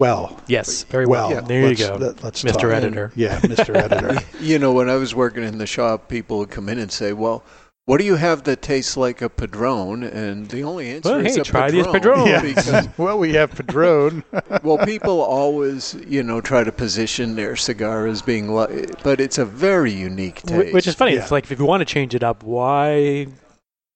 Well, 0.00 0.40
Yes, 0.48 0.82
very 0.84 1.06
well. 1.06 1.30
well. 1.30 1.42
There 1.42 1.60
you 1.60 1.66
let's- 1.68 1.86
go, 1.86 1.96
let- 1.96 2.24
let's 2.24 2.42
Mr. 2.42 2.52
talk. 2.54 2.64
Editor. 2.64 3.12
Yeah, 3.14 3.38
Mr. 3.40 3.74
Editor. 3.76 4.20
You 4.40 4.58
know, 4.58 4.72
when 4.72 4.88
I 4.90 4.96
was 4.96 5.14
working 5.14 5.42
in 5.44 5.58
the 5.58 5.66
shop, 5.66 6.08
people 6.08 6.38
would 6.38 6.50
come 6.50 6.68
in 6.68 6.78
and 6.78 6.90
say, 6.92 7.12
"Well, 7.12 7.42
what 7.86 7.98
do 7.98 8.04
you 8.04 8.16
have 8.16 8.44
that 8.44 8.62
tastes 8.62 8.96
like 8.96 9.20
a 9.22 9.28
Padron?" 9.28 10.02
And 10.02 10.48
the 10.48 10.62
only 10.64 10.88
answer 10.90 11.10
Well, 11.10 11.26
is 11.26 11.34
hey, 11.34 11.40
a 11.40 11.44
try 11.44 11.70
these 11.70 11.86
Padron. 11.86 12.24
Padrones. 12.26 12.54
because- 12.54 12.88
well, 12.98 13.18
we 13.18 13.32
have 13.34 13.50
Padron. 13.50 14.24
well, 14.62 14.78
people 14.78 15.20
always, 15.20 15.94
you 16.06 16.22
know, 16.22 16.40
try 16.40 16.64
to 16.64 16.72
position 16.72 17.36
their 17.36 17.56
cigar 17.56 18.06
as 18.06 18.22
being, 18.22 18.54
li- 18.54 18.86
but 19.02 19.20
it's 19.20 19.38
a 19.38 19.44
very 19.44 19.92
unique 19.92 20.40
Wh- 20.40 20.48
taste. 20.48 20.74
Which 20.74 20.86
is 20.86 20.94
funny. 20.94 21.14
Yeah. 21.14 21.22
It's 21.22 21.30
like 21.30 21.50
if 21.50 21.58
you 21.58 21.64
want 21.66 21.80
to 21.82 21.84
change 21.84 22.14
it 22.14 22.22
up, 22.24 22.42
why 22.42 23.26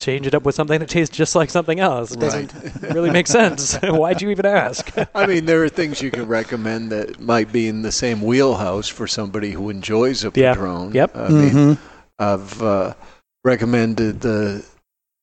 change 0.01 0.29
it 0.29 0.35
up 0.35 0.45
with 0.45 0.55
something 0.55 0.79
that 0.79 0.89
tastes 0.89 1.17
just 1.17 1.35
like 1.35 1.51
something 1.51 1.81
else? 1.81 2.13
It 2.13 2.21
doesn't 2.21 2.53
really 2.95 3.11
make 3.11 3.27
sense. 3.27 3.75
Why'd 3.83 4.23
you 4.23 4.31
even 4.31 4.47
ask? 4.47 4.93
I 5.15 5.27
mean, 5.27 5.45
there 5.47 5.65
are 5.65 5.69
things 5.69 6.01
you 6.03 6.11
can 6.13 6.27
recommend 6.29 6.93
that 6.93 7.19
might 7.21 7.51
be 7.51 7.67
in 7.69 7.83
the 7.83 7.91
same 7.91 8.23
wheelhouse 8.23 8.87
for 8.89 9.07
somebody 9.09 9.51
who 9.51 9.71
enjoys 9.71 10.25
a 10.25 10.31
Yeah. 10.35 10.53
Padron. 10.55 10.93
Yep. 10.93 11.17
I 11.17 11.29
mean, 11.31 11.51
Mhm. 11.51 11.79
I've 12.21 12.63
uh, 12.63 12.95
recommended 13.45 14.21
the 14.21 14.65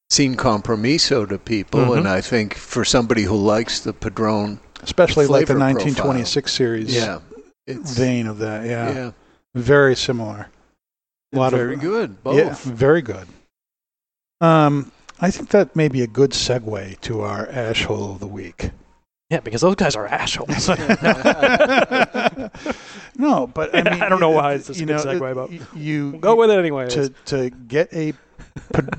Sin 0.09 0.35
Compromiso 0.35 1.25
to 1.25 1.37
people, 1.37 1.81
Mhm. 1.81 1.97
and 1.99 2.07
I 2.07 2.21
think 2.21 2.53
for 2.55 2.85
somebody 2.85 3.23
who 3.23 3.35
likes 3.35 3.79
the 3.79 3.93
Padron, 3.93 4.59
Especially 4.81 5.25
like 5.25 5.41
the 5.47 5.53
flavor 5.53 5.59
1926 5.59 6.51
series 6.53 6.93
yeah, 6.93 7.19
it's 7.65 7.91
vein 7.97 8.27
of 8.27 8.37
that. 8.39 8.65
Yeah, 8.65 8.93
yeah, 8.93 9.11
very 9.55 9.95
similar. 9.95 10.47
A 11.33 11.37
lot 11.37 11.51
very 11.51 11.73
of 11.73 11.81
good. 11.81 12.23
Both. 12.23 12.37
Yeah, 12.37 12.55
very 12.71 13.01
good. 13.01 13.27
Um, 14.41 14.91
I 15.19 15.31
think 15.31 15.49
that 15.49 15.75
may 15.75 15.87
be 15.87 16.01
a 16.01 16.07
good 16.07 16.31
segue 16.31 16.99
to 17.01 17.21
our 17.21 17.47
ash 17.49 17.83
hole 17.85 18.11
of 18.11 18.19
the 18.19 18.27
week. 18.27 18.69
Yeah, 19.35 19.41
because 19.41 19.59
those 19.59 19.75
guys 19.75 19.97
are 19.97 20.07
assholes. 20.07 20.69
no, 23.17 23.47
but 23.47 23.75
I 23.75 23.83
mean, 23.91 24.01
I 24.01 24.07
don't 24.09 24.19
know 24.21 24.29
why 24.29 24.53
it's 24.53 24.69
a 24.69 24.73
you 24.73 24.85
know, 24.85 24.95
segue, 24.95 25.49
y- 25.51 25.59
you 25.75 26.13
go 26.13 26.35
with 26.35 26.49
it 26.51 26.57
anyway. 26.57 26.87
To 26.89 27.09
to 27.25 27.49
get 27.49 27.93
a 27.93 28.13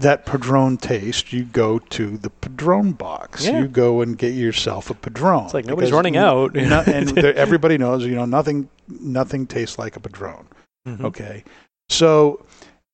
that 0.01 0.27
Padron 0.27 0.77
taste, 0.77 1.33
you 1.33 1.45
go 1.45 1.79
to 1.79 2.19
the 2.19 2.29
Padron 2.29 2.93
box. 2.93 3.47
Yeah. 3.47 3.61
You 3.61 3.69
go 3.69 4.03
and 4.03 4.19
get 4.19 4.35
yourself 4.35 4.91
a 4.91 4.95
Padron. 4.95 5.47
It's 5.47 5.55
like 5.55 5.65
nobody's 5.65 5.93
running 5.93 6.19
out. 6.19 6.55
no- 6.55 6.83
and 6.87 7.17
everybody 7.19 7.79
knows, 7.79 8.05
you 8.05 8.15
know, 8.15 8.27
nothing 8.27 8.69
nothing 8.89 9.47
tastes 9.47 9.79
like 9.79 9.97
a 9.97 10.01
Padron. 10.01 10.47
Mhm. 10.87 11.03
Okay, 11.05 11.45
so 11.89 12.45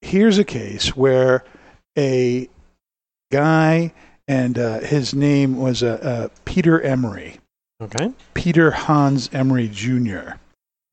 here's 0.00 0.38
a 0.38 0.44
case 0.44 0.96
where 0.96 1.44
a 1.98 2.48
guy 3.32 3.92
and 4.28 4.58
uh, 4.58 4.80
his 4.80 5.14
name 5.14 5.58
was 5.58 5.82
uh, 5.82 5.98
uh, 6.02 6.28
Peter 6.44 6.80
Emery. 6.80 7.38
Okay. 7.82 8.12
Peter 8.34 8.70
Hans 8.70 9.28
Emery 9.32 9.68
Jr. 9.68 10.34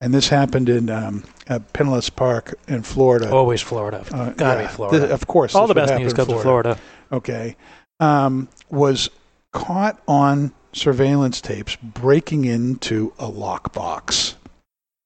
And 0.01 0.13
this 0.13 0.29
happened 0.29 0.69
in 0.69 0.89
um, 0.89 1.23
uh, 1.49 1.59
Pinellas 1.73 2.13
Park 2.13 2.55
in 2.67 2.83
Florida. 2.83 3.29
Always 3.31 3.61
Florida. 3.61 4.03
Uh, 4.11 4.29
Gotta 4.31 4.61
yeah, 4.61 4.67
be 4.67 4.73
Florida. 4.73 4.99
th- 4.99 5.11
of 5.11 5.27
course. 5.27 5.55
All 5.55 5.67
the 5.67 5.73
best 5.73 5.93
news 5.99 6.13
comes 6.13 6.29
to 6.29 6.39
Florida. 6.39 6.77
Okay. 7.11 7.55
Um, 7.99 8.47
was 8.69 9.09
caught 9.51 10.01
on 10.07 10.53
surveillance 10.71 11.41
tapes 11.41 11.75
breaking 11.77 12.45
into 12.45 13.13
a 13.19 13.29
lockbox. 13.29 14.35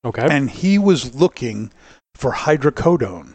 Okay. 0.05 0.27
And 0.29 0.49
he 0.49 0.77
was 0.77 1.15
looking 1.15 1.71
for 2.15 2.31
hydrocodone. 2.31 3.33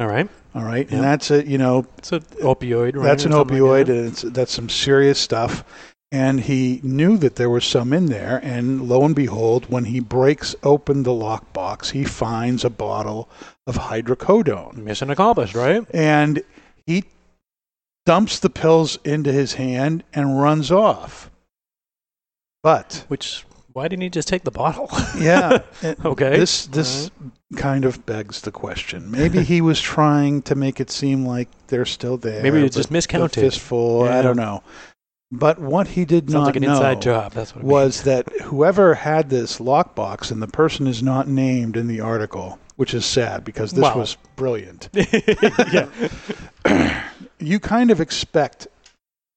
All 0.00 0.08
right. 0.08 0.28
All 0.54 0.64
right. 0.64 0.88
Yeah. 0.88 0.96
And 0.96 1.04
that's 1.04 1.30
a, 1.30 1.46
you 1.46 1.58
know, 1.58 1.86
It's 1.98 2.10
an 2.10 2.22
opioid. 2.42 2.96
Right, 2.96 3.04
that's 3.04 3.24
an 3.24 3.32
opioid, 3.32 3.78
like 3.78 3.86
that? 3.86 3.96
and 3.96 4.06
it's, 4.08 4.22
that's 4.22 4.52
some 4.52 4.68
serious 4.68 5.18
stuff. 5.18 5.62
And 6.10 6.40
he 6.40 6.80
knew 6.82 7.16
that 7.18 7.36
there 7.36 7.50
was 7.50 7.64
some 7.64 7.92
in 7.92 8.06
there, 8.06 8.40
and 8.42 8.88
lo 8.88 9.04
and 9.04 9.14
behold, 9.14 9.70
when 9.70 9.84
he 9.84 10.00
breaks 10.00 10.56
open 10.64 11.04
the 11.04 11.12
lockbox, 11.12 11.90
he 11.90 12.02
finds 12.04 12.64
a 12.64 12.70
bottle 12.70 13.28
of 13.68 13.76
hydrocodone. 13.76 14.78
Mission 14.78 15.10
accomplished, 15.10 15.54
right? 15.54 15.86
And 15.94 16.42
he 16.84 17.04
dumps 18.06 18.40
the 18.40 18.50
pills 18.50 18.98
into 19.04 19.30
his 19.30 19.54
hand 19.54 20.02
and 20.12 20.40
runs 20.40 20.72
off. 20.72 21.30
But 22.64 23.04
Which 23.06 23.44
why 23.72 23.88
didn't 23.88 24.02
he 24.02 24.10
just 24.10 24.28
take 24.28 24.44
the 24.44 24.50
bottle? 24.50 24.88
yeah, 25.18 25.62
Okay. 26.04 26.36
This 26.36 26.66
this 26.66 27.10
kind 27.56 27.84
of 27.84 28.04
begs 28.06 28.40
the 28.40 28.50
question. 28.50 29.10
Maybe 29.10 29.42
he 29.42 29.60
was 29.60 29.80
trying 29.96 30.42
to 30.42 30.54
make 30.54 30.80
it 30.80 30.90
seem 30.90 31.24
like 31.26 31.48
they're 31.68 31.84
still 31.86 32.16
there. 32.16 32.42
Maybe 32.42 32.64
it's 32.64 32.76
just 32.76 32.90
miscounted. 32.90 33.40
Fistful. 33.40 34.04
I 34.04 34.22
don't 34.22 34.36
know. 34.36 34.62
But 35.32 35.60
what 35.60 35.86
he 35.86 36.04
did 36.04 36.24
Sounds 36.24 36.32
not 36.32 36.46
like 36.46 36.56
an 36.56 36.62
know 36.62 36.72
inside 36.72 37.00
job. 37.00 37.32
That's 37.32 37.54
what 37.54 37.62
it 37.62 37.66
was 37.66 38.02
that 38.02 38.28
whoever 38.42 38.94
had 38.94 39.30
this 39.30 39.58
lockbox, 39.58 40.32
and 40.32 40.42
the 40.42 40.48
person 40.48 40.88
is 40.88 41.02
not 41.02 41.28
named 41.28 41.76
in 41.76 41.86
the 41.86 42.00
article, 42.00 42.58
which 42.74 42.94
is 42.94 43.06
sad 43.06 43.44
because 43.44 43.70
this 43.70 43.82
Wow. 43.82 43.98
was 43.98 44.16
brilliant. 44.34 44.88
yeah. 44.92 45.88
you 47.38 47.60
kind 47.60 47.92
of 47.92 48.00
expect 48.00 48.66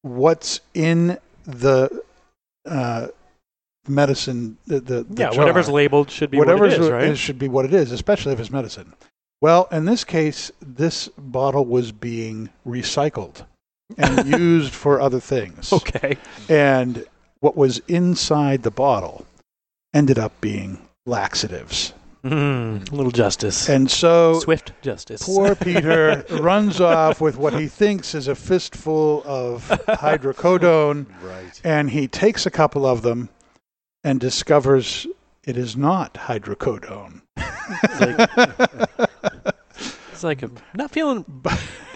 what's 0.01 0.61
in 0.73 1.19
the 1.45 2.01
uh, 2.65 3.07
medicine, 3.87 4.57
the, 4.65 4.79
the, 4.79 5.03
the 5.03 5.21
Yeah, 5.21 5.29
jar. 5.29 5.39
whatever's 5.39 5.69
labeled 5.69 6.09
should 6.09 6.31
be 6.31 6.37
whatever's 6.37 6.73
what 6.73 6.81
it 6.81 6.85
is, 6.85 6.89
right? 6.91 7.03
it 7.09 7.15
should 7.17 7.39
be 7.39 7.47
what 7.47 7.65
it 7.65 7.73
is, 7.73 7.91
especially 7.91 8.33
if 8.33 8.39
it's 8.39 8.51
medicine. 8.51 8.93
Well, 9.41 9.67
in 9.71 9.85
this 9.85 10.03
case, 10.03 10.51
this 10.61 11.09
bottle 11.17 11.65
was 11.65 11.91
being 11.91 12.49
recycled 12.65 13.45
and 13.97 14.25
used 14.39 14.73
for 14.73 15.01
other 15.01 15.19
things. 15.19 15.73
Okay. 15.73 16.17
And 16.47 17.05
what 17.41 17.57
was 17.57 17.79
inside 17.89 18.63
the 18.63 18.71
bottle 18.71 19.25
ended 19.93 20.17
up 20.17 20.39
being 20.39 20.79
laxatives. 21.05 21.93
Mm, 22.23 22.89
a 22.89 22.95
little 22.95 23.11
justice. 23.11 23.67
And 23.67 23.91
so 23.91 24.39
Swift 24.39 24.71
justice. 24.81 25.23
Poor 25.25 25.55
Peter 25.67 26.23
runs 26.39 26.79
off 26.79 27.19
with 27.19 27.35
what 27.35 27.53
he 27.53 27.67
thinks 27.67 28.15
is 28.15 28.29
a 28.29 28.35
fistful 28.35 29.21
of 29.25 29.67
hydrocodone, 29.89 31.05
Right. 31.21 31.59
and 31.65 31.89
he 31.89 32.07
takes 32.07 32.45
a 32.45 32.49
couple 32.49 32.85
of 32.85 33.01
them 33.01 33.27
and 34.03 34.19
discovers 34.19 35.07
it 35.43 35.57
is 35.57 35.75
not 35.75 36.13
hydrocodone. 36.15 37.21
It's 40.11 40.23
like 40.23 40.43
I'm 40.43 40.55
not 40.75 40.91
feeling. 40.91 41.25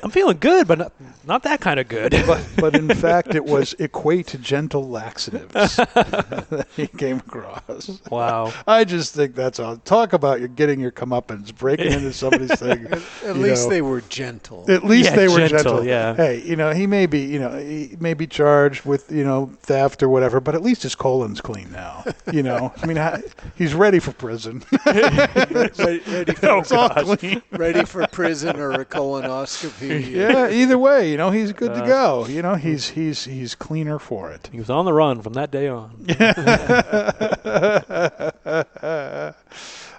I'm 0.03 0.11
feeling 0.11 0.37
good, 0.39 0.67
but 0.67 0.77
not, 0.77 0.91
not 1.25 1.43
that 1.43 1.59
kind 1.59 1.79
of 1.79 1.87
good. 1.87 2.11
but, 2.27 2.47
but 2.57 2.75
in 2.79 2.87
fact, 2.89 3.33
it 3.35 3.43
was 3.45 3.73
equate 3.79 4.27
to 4.27 4.37
gentle 4.37 4.87
laxatives 4.87 5.75
that 5.77 6.67
he 6.75 6.87
came 6.87 7.17
across. 7.17 7.99
wow. 8.09 8.53
I 8.67 8.83
just 8.83 9.15
think 9.15 9.35
that's 9.35 9.59
all. 9.59 9.77
Talk 9.77 10.13
about 10.13 10.39
you 10.41 10.47
getting 10.47 10.79
your 10.79 10.91
comeuppance, 10.91 11.55
breaking 11.55 11.91
into 11.91 12.13
somebody's 12.13 12.53
thing. 12.59 12.85
At 12.87 13.01
you 13.23 13.33
least 13.33 13.63
know. 13.65 13.69
they 13.69 13.81
were 13.81 14.01
gentle. 14.01 14.65
At 14.69 14.83
least 14.83 15.09
Yeah, 15.09 15.15
they 15.15 15.27
were 15.27 15.37
gentle, 15.39 15.57
gentle. 15.57 15.85
yeah. 15.85 16.15
Hey, 16.15 16.41
you 16.43 16.55
know, 16.55 16.71
he 16.73 16.85
may 16.87 17.05
be, 17.05 17.21
you 17.21 17.39
know, 17.39 17.57
he 17.57 17.95
may 17.99 18.13
be 18.13 18.27
charged 18.27 18.85
with, 18.85 19.11
you 19.11 19.23
know, 19.23 19.51
theft 19.61 20.03
or 20.03 20.09
whatever, 20.09 20.39
but 20.39 20.53
at 20.55 20.61
least 20.61 20.83
his 20.83 20.95
colon's 20.95 21.41
clean 21.41 21.71
now. 21.71 22.03
You 22.31 22.43
know, 22.43 22.73
I 22.81 22.85
mean, 22.85 22.97
ha- 22.97 23.17
he's 23.55 23.73
ready 23.73 23.99
for 23.99 24.11
prison. 24.11 24.63
Ready, 24.85 25.53
ready 25.53 26.33
for, 26.33 26.57
it's 26.59 26.71
all 26.71 26.89
clean. 26.89 27.41
ready 27.51 27.83
for 27.85 28.05
prison 28.07 28.57
or 28.59 28.71
a 28.73 28.85
colonoscopy. 28.85 29.86
Yeah, 30.17 30.49
either 30.49 30.77
way, 30.77 31.11
you 31.11 31.17
know, 31.17 31.31
he's 31.31 31.51
good 31.53 31.73
to 31.73 31.83
Uh, 31.83 31.87
go. 31.87 32.25
You 32.27 32.41
know, 32.41 32.55
he's 32.55 32.89
he's 32.89 33.25
he's 33.25 33.55
cleaner 33.55 33.99
for 33.99 34.31
it. 34.31 34.49
He 34.51 34.59
was 34.59 34.69
on 34.69 34.85
the 34.85 34.93
run 34.93 35.21
from 35.21 35.33
that 35.33 35.51
day 35.51 35.67
on. 35.67 36.05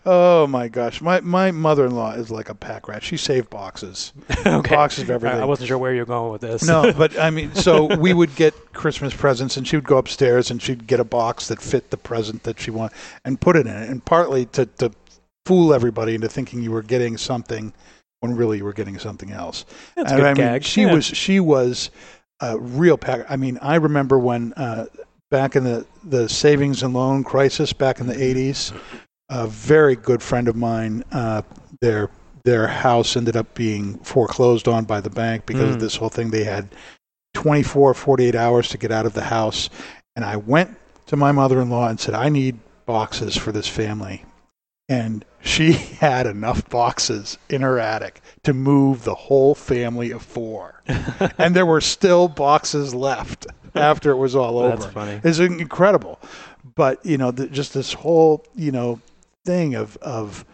oh 0.06 0.46
my 0.46 0.68
gosh, 0.68 1.00
my 1.00 1.20
my 1.20 1.50
mother-in-law 1.50 2.12
is 2.12 2.30
like 2.30 2.48
a 2.48 2.54
pack 2.54 2.88
rat. 2.88 3.02
She 3.02 3.16
saved 3.16 3.50
boxes, 3.50 4.12
okay. 4.46 4.74
boxes 4.74 5.04
of 5.04 5.10
everything. 5.10 5.40
I 5.40 5.44
wasn't 5.44 5.68
sure 5.68 5.78
where 5.78 5.94
you're 5.94 6.04
going 6.04 6.32
with 6.32 6.40
this. 6.40 6.66
No, 6.66 6.92
but 6.92 7.18
I 7.18 7.30
mean, 7.30 7.54
so 7.54 7.94
we 7.96 8.14
would 8.14 8.34
get 8.36 8.54
Christmas 8.72 9.14
presents, 9.14 9.56
and 9.56 9.66
she 9.66 9.76
would 9.76 9.86
go 9.86 9.98
upstairs 9.98 10.50
and 10.50 10.62
she'd 10.62 10.86
get 10.86 11.00
a 11.00 11.04
box 11.04 11.48
that 11.48 11.60
fit 11.60 11.90
the 11.90 11.96
present 11.96 12.44
that 12.44 12.60
she 12.60 12.70
wanted 12.70 12.96
and 13.24 13.40
put 13.40 13.56
it 13.56 13.66
in 13.66 13.74
it, 13.74 13.88
and 13.88 14.04
partly 14.04 14.46
to 14.46 14.66
to 14.66 14.90
fool 15.46 15.72
everybody 15.72 16.14
into 16.14 16.28
thinking 16.28 16.62
you 16.62 16.70
were 16.70 16.82
getting 16.82 17.16
something 17.16 17.72
when 18.20 18.34
really 18.34 18.58
you 18.58 18.64
were 18.64 18.72
getting 18.72 18.98
something 18.98 19.30
else. 19.32 19.64
That's 19.96 20.10
a 20.12 20.14
And 20.16 20.22
good 20.22 20.26
I 20.26 20.34
mean, 20.34 20.52
gag. 20.52 20.64
she 20.64 20.82
Yeah. 20.82 20.94
was 20.94 21.04
she 21.04 21.40
was 21.40 21.90
a 22.40 22.58
real 22.58 22.96
pack. 22.98 23.26
I 23.28 23.36
mean, 23.36 23.58
I 23.62 23.76
remember 23.76 24.18
when 24.18 24.52
uh, 24.54 24.86
back 25.30 25.56
in 25.56 25.64
the 25.64 25.86
the 26.04 26.28
savings 26.28 26.82
and 26.82 26.94
loan 26.94 27.24
crisis 27.24 27.72
back 27.72 28.00
in 28.00 28.06
the 28.06 28.14
'80s, 28.14 28.72
a 29.30 29.46
very 29.46 29.96
good 29.96 30.22
friend 30.22 30.48
of 30.48 30.56
mine, 30.56 31.04
uh, 31.12 31.42
their 31.80 32.10
their 32.44 32.66
house 32.66 33.16
ended 33.16 33.36
up 33.36 33.54
being 33.54 33.98
foreclosed 33.98 34.68
on 34.68 34.84
by 34.84 35.00
the 35.00 35.10
bank 35.10 35.44
because 35.46 35.70
of 35.70 35.76
Mm. 35.76 35.80
this 35.80 35.96
whole 35.96 36.08
thing. 36.08 36.30
They 36.30 36.44
had 36.44 36.68
24, 37.34 37.92
48 37.94 38.34
hours 38.34 38.68
to 38.70 38.78
get 38.78 38.90
out 38.90 39.06
of 39.06 39.12
the 39.14 39.24
house, 39.24 39.68
and 40.16 40.24
I 40.24 40.36
went 40.36 40.76
to 41.06 41.16
my 41.16 41.30
mother-in-law 41.32 41.88
and 41.88 42.00
said, 42.00 42.14
"I 42.14 42.28
need 42.30 42.58
boxes 42.86 43.36
for 43.36 43.52
this 43.52 43.68
family." 43.68 44.24
And 44.88 45.24
she 45.40 45.72
had 46.00 46.26
enough 46.26 46.68
boxes 46.68 47.38
in 47.48 47.62
her 47.62 47.78
attic 47.78 48.20
to 48.44 48.52
move 48.52 49.04
the 49.04 49.14
whole 49.14 49.54
family 49.54 50.10
of 50.10 50.22
four. 50.22 50.82
and 51.38 51.54
there 51.54 51.66
were 51.66 51.80
still 51.80 52.28
boxes 52.28 52.94
left 52.94 53.46
after 53.74 54.10
it 54.10 54.16
was 54.16 54.34
all 54.34 54.58
over. 54.58 54.76
That's 54.76 54.92
funny. 54.92 55.20
It's 55.24 55.38
incredible. 55.38 56.18
But, 56.74 57.04
you 57.04 57.18
know, 57.18 57.30
the, 57.30 57.46
just 57.48 57.74
this 57.74 57.92
whole, 57.92 58.44
you 58.54 58.72
know, 58.72 59.00
thing 59.44 59.74
of, 59.74 59.96
of 59.98 60.44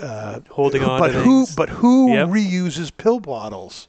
uh, 0.00 0.40
Holding 0.50 0.82
on 0.84 0.98
but 0.98 1.12
who 1.12 1.44
things. 1.46 1.54
but 1.54 1.68
who 1.68 2.12
Yep. 2.12 2.28
reuses 2.28 2.90
pill 2.96 3.20
bottles? 3.20 3.88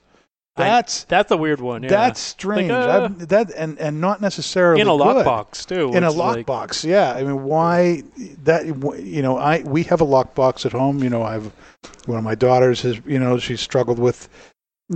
I- 0.56 0.64
That's 0.66 1.04
That's 1.06 1.32
a 1.32 1.38
weird 1.38 1.62
one. 1.62 1.82
Yeah. 1.82 1.90
that's 1.90 2.20
strange. 2.20 2.70
Like, 2.70 2.80
uh, 2.80 3.08
that 3.26 3.52
and 3.58 3.80
and 3.80 4.00
not 4.00 4.22
necessarily 4.22 4.82
in 4.82 4.88
a 4.88 4.92
lockbox 4.92 5.66
too. 5.66 5.92
in 5.96 6.04
a 6.04 6.10
is 6.10 6.16
like- 6.16 6.46
lockbox. 6.46 6.84
yeah, 6.84 7.14
I 7.14 7.24
mean, 7.24 7.44
why 7.44 8.04
that? 8.44 8.66
You 8.68 9.22
know, 9.24 9.38
I 9.38 9.64
we 9.64 9.82
have 9.84 10.00
a 10.02 10.06
lockbox 10.06 10.66
at 10.68 10.72
home. 10.72 11.02
You 11.04 11.10
know, 11.10 11.24
I've 11.24 11.52
one 12.06 12.20
of 12.20 12.24
my 12.24 12.36
daughters 12.36 12.82
has. 12.82 13.02
You 13.06 13.18
know, 13.20 13.40
she's 13.40 13.62
struggled 13.62 13.98
with 13.98 14.30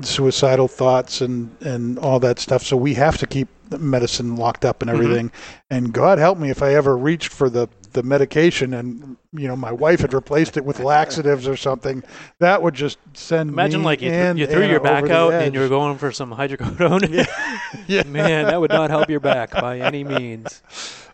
suicidal 0.03 0.67
thoughts 0.67 1.21
and 1.21 1.49
and 1.61 1.97
all 1.99 2.19
that 2.19 2.37
stuff. 2.39 2.63
So 2.63 2.77
we 2.77 2.93
have 2.93 3.17
to 3.17 3.25
keep 3.25 3.47
medicine 3.71 4.35
locked 4.35 4.63
up 4.65 4.81
and 4.81 4.89
Mhm. 4.89 4.93
everything. 4.93 5.31
And 5.69 5.91
God 5.93 6.17
help 6.19 6.37
me 6.37 6.49
if 6.49 6.61
I 6.63 6.73
ever 6.75 6.97
reached 6.97 7.31
for 7.31 7.49
the 7.49 7.67
the 7.93 8.03
medication 8.03 8.73
and 8.75 9.15
you 9.33 9.47
know 9.47 9.55
my 9.55 9.71
wife 9.71 10.01
had 10.01 10.13
replaced 10.13 10.55
it 10.55 10.63
with 10.63 10.79
laxatives 10.79 11.47
or 11.47 11.55
something. 11.57 12.03
That 12.39 12.61
would 12.61 12.75
just 12.75 12.99
send 13.13 13.49
Imagine 13.49 13.79
me 13.81 13.85
like 13.85 14.01
you, 14.01 14.11
and 14.11 14.37
you 14.37 14.45
threw 14.45 14.61
Anna 14.63 14.71
your 14.71 14.79
back 14.81 15.09
out 15.09 15.33
edge. 15.33 15.47
and 15.47 15.55
you 15.55 15.61
were 15.61 15.69
going 15.69 15.97
for 15.97 16.11
some 16.11 16.31
hydrocodone. 16.33 17.27
Yeah. 17.87 18.03
Man, 18.07 18.45
that 18.45 18.59
would 18.61 18.71
not 18.71 18.89
help 18.89 19.09
your 19.09 19.19
back 19.19 19.51
by 19.51 19.79
any 19.79 20.03
means. 20.03 20.61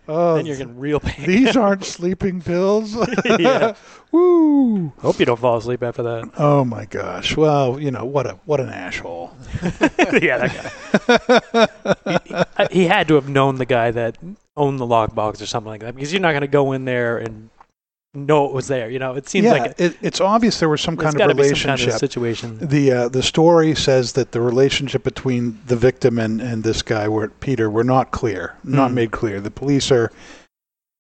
Oh, 0.08 0.36
then 0.36 0.46
you're 0.46 0.58
getting 0.58 0.78
real 0.80 1.00
pain. 1.00 1.26
These 1.26 1.56
aren't 1.58 1.86
sleeping 1.86 2.42
pills. 2.42 2.96
yeah. 3.40 3.74
Woo. 4.12 4.90
Hope 5.00 5.20
you 5.20 5.26
don't 5.26 5.40
fall 5.40 5.58
asleep 5.58 5.82
after 5.82 6.04
that. 6.04 6.30
Oh 6.38 6.64
my 6.66 6.86
gosh. 6.86 7.36
Well, 7.38 7.80
you 7.80 7.90
know 7.92 8.06
what 8.06 8.28
a 8.28 8.34
what 8.46 8.60
an 8.60 8.70
asshole. 8.70 9.36
yeah, 10.22 10.48
that 10.48 11.70
guy. 12.06 12.12
he, 12.28 12.34
he- 12.74 12.82
he 12.82 12.88
had 12.88 13.08
to 13.08 13.16
have 13.16 13.28
known 13.30 13.56
the 13.56 13.66
guy 13.66 13.92
that 13.92 14.18
owned 14.56 14.80
the 14.80 14.86
lockbox 14.86 15.42
or 15.42 15.46
something 15.48 15.70
like 15.70 15.82
that 15.82 15.96
because 15.96 16.12
you're 16.14 16.22
not 16.22 16.32
going 16.32 16.42
to 16.42 16.48
go 16.48 16.74
in 16.74 16.86
there 16.86 17.18
and 17.18 17.50
know 18.14 18.46
it 18.46 18.54
was 18.54 18.68
there. 18.68 18.90
You 18.90 19.00
know, 19.00 19.14
it 19.14 19.28
seems 19.28 19.46
yeah, 19.46 19.52
like 19.54 19.80
it, 19.80 19.98
it's 20.02 20.22
obvious 20.22 20.60
there 20.60 20.70
was 20.70 20.82
some 20.82 20.96
kind 20.98 21.16
of 21.16 21.18
gotta 21.20 21.34
be 21.36 21.44
some 21.44 21.50
relationship. 21.54 21.80
kind 21.80 21.94
of 21.94 22.00
situation. 22.00 22.58
The 22.62 22.92
uh, 22.92 23.10
the 23.10 23.24
story 23.24 23.76
says 23.76 24.14
that 24.14 24.32
the 24.32 24.42
relationship 24.42 25.04
between 25.04 25.60
the 25.68 25.76
victim 25.76 26.20
and, 26.20 26.42
and 26.42 26.64
this 26.64 26.82
guy, 26.82 27.08
were 27.08 27.28
Peter, 27.30 27.70
were 27.70 27.84
not 27.84 28.12
clear, 28.12 28.56
not 28.64 28.92
Mm. 28.92 28.94
made 28.94 29.12
clear. 29.12 29.42
The 29.42 29.52
police 29.52 29.92
are 29.92 30.12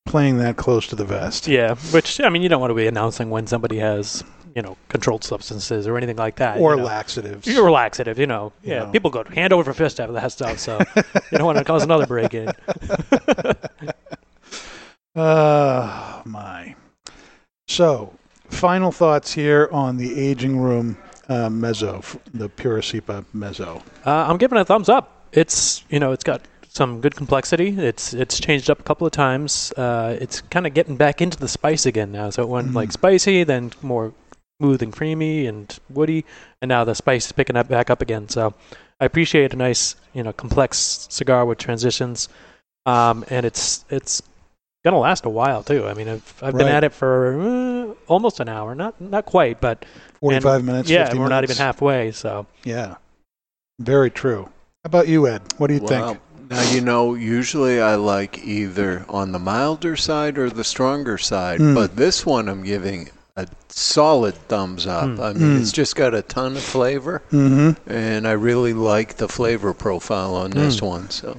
playing 0.05 0.37
that 0.39 0.57
close 0.57 0.87
to 0.87 0.95
the 0.95 1.05
vest. 1.05 1.47
Yeah, 1.47 1.75
which 1.91 2.19
I 2.19 2.29
mean, 2.29 2.41
you 2.41 2.49
don't 2.49 2.59
want 2.61 2.71
to 2.71 2.75
be 2.75 2.87
announcing 2.87 3.29
when 3.29 3.47
somebody 3.47 3.77
has 3.77 4.23
you 4.55 4.61
know 4.61 4.75
controlled 4.89 5.23
substances 5.23 5.87
or 5.87 5.97
anything 5.97 6.17
like 6.17 6.35
that, 6.37 6.59
Or 6.59 6.71
you 6.71 6.77
know. 6.77 6.83
laxatives. 6.83 7.47
Or 7.57 7.71
laxative, 7.71 8.17
you 8.19 8.27
know. 8.27 8.53
You 8.63 8.73
Yeah, 8.73 8.79
know. 8.85 8.91
people 8.91 9.09
go 9.11 9.23
hand 9.23 9.53
over 9.53 9.73
fist 9.73 9.99
after 9.99 10.13
that 10.13 10.31
stuff, 10.31 10.57
so 10.59 10.79
you 10.95 11.37
don't 11.37 11.45
want 11.45 11.57
to 11.59 11.63
cause 11.63 11.83
another 11.83 12.05
break 12.07 12.33
in. 12.33 12.49
Uh, 15.15 16.21
my. 16.25 16.75
So, 17.73 18.13
final 18.51 18.91
thoughts 18.91 19.33
here 19.33 19.67
on 19.71 19.97
the 19.97 20.19
aging 20.19 20.59
room 20.59 20.95
uh, 21.27 21.49
mezzo, 21.49 22.03
the 22.31 22.47
Pura 22.47 22.81
Cepa 22.81 23.25
mezzo. 23.33 23.81
Uh, 24.05 24.27
I'm 24.29 24.37
giving 24.37 24.59
it 24.59 24.61
a 24.61 24.65
thumbs 24.65 24.89
up. 24.89 25.25
It's 25.31 25.83
you 25.89 25.99
know 25.99 26.11
it's 26.11 26.23
got 26.23 26.43
some 26.69 27.01
good 27.01 27.15
complexity. 27.15 27.69
It's 27.69 28.13
it's 28.13 28.39
changed 28.39 28.69
up 28.69 28.79
a 28.79 28.83
couple 28.83 29.07
of 29.07 29.11
times. 29.11 29.73
Uh, 29.75 30.15
it's 30.21 30.41
kind 30.41 30.67
of 30.67 30.75
getting 30.75 30.97
back 30.97 31.19
into 31.19 31.39
the 31.39 31.47
spice 31.47 31.87
again 31.87 32.11
now. 32.11 32.29
So 32.29 32.43
it 32.43 32.49
went 32.49 32.75
like 32.75 32.91
spicy, 32.91 33.43
then 33.43 33.71
more 33.81 34.13
smooth 34.59 34.83
and 34.83 34.93
creamy 34.93 35.47
and 35.47 35.75
woody, 35.89 36.25
and 36.61 36.69
now 36.69 36.83
the 36.83 36.93
spice 36.93 37.25
is 37.25 37.31
picking 37.31 37.55
up 37.55 37.69
back 37.69 37.89
up 37.89 38.03
again. 38.03 38.29
So 38.29 38.53
I 38.99 39.05
appreciate 39.05 39.51
a 39.51 39.57
nice 39.57 39.95
you 40.13 40.21
know 40.21 40.31
complex 40.31 41.07
cigar 41.09 41.43
with 41.43 41.57
transitions, 41.57 42.29
um, 42.85 43.25
and 43.31 43.47
it's 43.47 43.83
it's 43.89 44.21
gonna 44.83 44.99
last 44.99 45.25
a 45.25 45.29
while 45.29 45.63
too. 45.63 45.87
I 45.87 45.93
mean 45.93 46.07
I've 46.09 46.33
I've 46.41 46.57
been 46.57 46.67
at 46.67 46.83
it 46.83 46.93
for 46.93 47.39
uh, 47.41 47.93
almost 48.07 48.39
an 48.39 48.49
hour, 48.49 48.75
not 48.75 48.99
not 48.99 49.25
quite, 49.25 49.59
but 49.61 49.81
and- 50.21 50.41
45 50.41 50.63
minutes, 50.63 50.89
Yeah, 50.89 51.05
50 51.05 51.19
we're 51.19 51.27
not 51.29 51.43
even 51.43 51.57
halfway. 51.57 52.11
So 52.11 52.45
Yeah. 52.63 52.95
Very 53.79 54.11
true. 54.11 54.43
How 54.83 54.87
about 54.87 55.07
you, 55.07 55.27
Ed? 55.27 55.41
What 55.57 55.67
do 55.67 55.73
you 55.75 55.81
Well, 55.81 56.07
think? 56.13 56.19
Now, 56.49 56.61
you 56.71 56.81
know, 56.81 57.15
usually 57.15 57.81
I 57.81 57.95
like 57.95 58.37
either 58.43 59.05
on 59.09 59.31
the 59.31 59.39
milder 59.39 59.95
side 59.95 60.37
or 60.37 60.49
the 60.49 60.63
stronger 60.63 61.17
side, 61.17 61.59
Mm. 61.59 61.73
but 61.73 61.95
this 61.95 62.25
one 62.25 62.47
I'm 62.49 62.63
giving 62.63 63.09
a 63.35 63.47
solid 63.69 64.35
thumbs 64.47 64.85
up. 64.85 65.05
Mm. 65.05 65.19
I 65.19 65.33
mean, 65.33 65.57
Mm. 65.57 65.61
it's 65.61 65.71
just 65.71 65.95
got 65.95 66.13
a 66.13 66.21
ton 66.21 66.55
of 66.55 66.61
flavor, 66.61 67.23
Mhm. 67.31 67.77
and 67.87 68.27
I 68.27 68.33
really 68.33 68.73
like 68.73 69.15
the 69.17 69.27
flavor 69.29 69.73
profile 69.73 70.35
on 70.35 70.51
this 70.51 70.81
Mm. 70.81 70.87
one. 70.87 71.09
So 71.09 71.37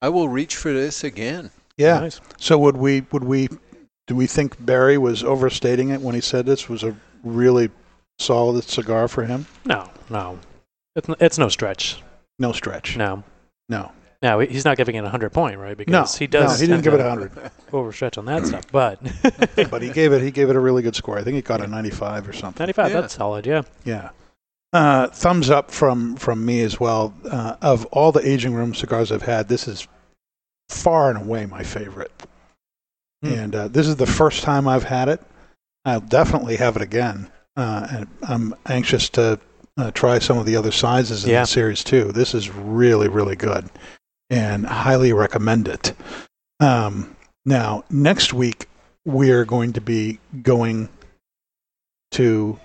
I 0.00 0.08
will 0.08 0.28
reach 0.30 0.56
for 0.56 0.72
this 0.72 1.04
again. 1.04 1.50
Yeah. 1.80 2.00
Nice. 2.00 2.20
So 2.38 2.58
would 2.58 2.76
we 2.76 3.02
would 3.12 3.24
we 3.24 3.48
do 4.06 4.14
we 4.16 4.26
think 4.26 4.64
Barry 4.64 4.98
was 4.98 5.22
overstating 5.24 5.88
it 5.90 6.00
when 6.00 6.14
he 6.14 6.20
said 6.20 6.46
this 6.46 6.68
was 6.68 6.82
a 6.82 6.94
really 7.24 7.70
solid 8.18 8.64
cigar 8.64 9.08
for 9.08 9.24
him? 9.24 9.46
No, 9.64 9.88
no, 10.08 10.38
it's 10.96 11.08
n- 11.08 11.16
it's 11.20 11.38
no 11.38 11.48
stretch. 11.48 12.00
No 12.38 12.52
stretch. 12.52 12.96
No, 12.96 13.22
No. 13.68 13.92
no, 14.22 14.38
he's 14.40 14.64
not 14.64 14.76
giving 14.76 14.96
it 14.96 15.04
a 15.04 15.08
hundred 15.08 15.30
point, 15.32 15.58
right? 15.58 15.76
Because 15.76 16.16
he 16.16 16.26
does. 16.26 16.58
no, 16.58 16.66
he 16.66 16.66
didn't 16.70 16.82
give 16.84 16.94
it 16.94 17.00
a 17.00 17.08
hundred. 17.08 17.32
Overstretch 17.72 18.18
on 18.18 18.24
that 18.26 18.46
stuff, 18.46 18.64
but 18.72 18.98
but 19.70 19.80
he 19.82 19.90
gave 20.00 20.12
it 20.12 20.22
he 20.22 20.30
gave 20.30 20.50
it 20.50 20.56
a 20.56 20.60
really 20.60 20.82
good 20.82 20.96
score. 20.96 21.18
I 21.18 21.22
think 21.22 21.36
he 21.36 21.42
got 21.42 21.60
a 21.62 21.66
95 21.66 22.28
or 22.28 22.32
something. 22.32 22.62
ninety-five. 22.62 22.92
That's 22.92 23.14
solid. 23.14 23.46
Yeah. 23.46 23.62
Yeah. 23.84 24.10
Uh, 24.72 25.08
thumbs 25.08 25.50
up 25.50 25.70
from 25.70 26.16
from 26.16 26.44
me 26.44 26.60
as 26.62 26.78
well. 26.80 27.12
Uh, 27.30 27.56
of 27.62 27.86
all 27.86 28.12
the 28.12 28.26
aging 28.28 28.54
room 28.54 28.74
cigars 28.74 29.10
I've 29.12 29.22
had, 29.22 29.48
this 29.48 29.66
is 29.68 29.86
far 30.70 31.10
and 31.10 31.18
away 31.18 31.46
my 31.46 31.62
favorite. 31.62 32.12
Hmm. 33.22 33.32
And 33.32 33.54
uh, 33.54 33.68
this 33.68 33.86
is 33.86 33.96
the 33.96 34.06
first 34.06 34.42
time 34.42 34.66
I've 34.68 34.84
had 34.84 35.08
it. 35.08 35.20
I'll 35.84 36.00
definitely 36.00 36.56
have 36.56 36.76
it 36.76 36.82
again. 36.82 37.30
Uh, 37.56 37.86
and 37.90 38.06
I'm 38.22 38.54
anxious 38.66 39.08
to 39.10 39.38
uh, 39.76 39.90
try 39.92 40.18
some 40.18 40.38
of 40.38 40.46
the 40.46 40.56
other 40.56 40.70
sizes 40.70 41.24
in 41.24 41.30
Yeah. 41.30 41.42
the 41.42 41.46
series 41.46 41.82
too. 41.84 42.12
This 42.12 42.34
is 42.34 42.50
really 42.50 43.08
really 43.08 43.36
good, 43.36 43.68
and 44.30 44.66
highly 44.66 45.12
recommend 45.12 45.68
it. 45.68 45.92
Um, 46.60 47.16
now 47.44 47.84
next 47.90 48.32
week 48.32 48.68
we're 49.04 49.44
going 49.44 49.72
to 49.74 49.80
be 49.80 50.18
going 50.42 50.88
to 52.12 52.58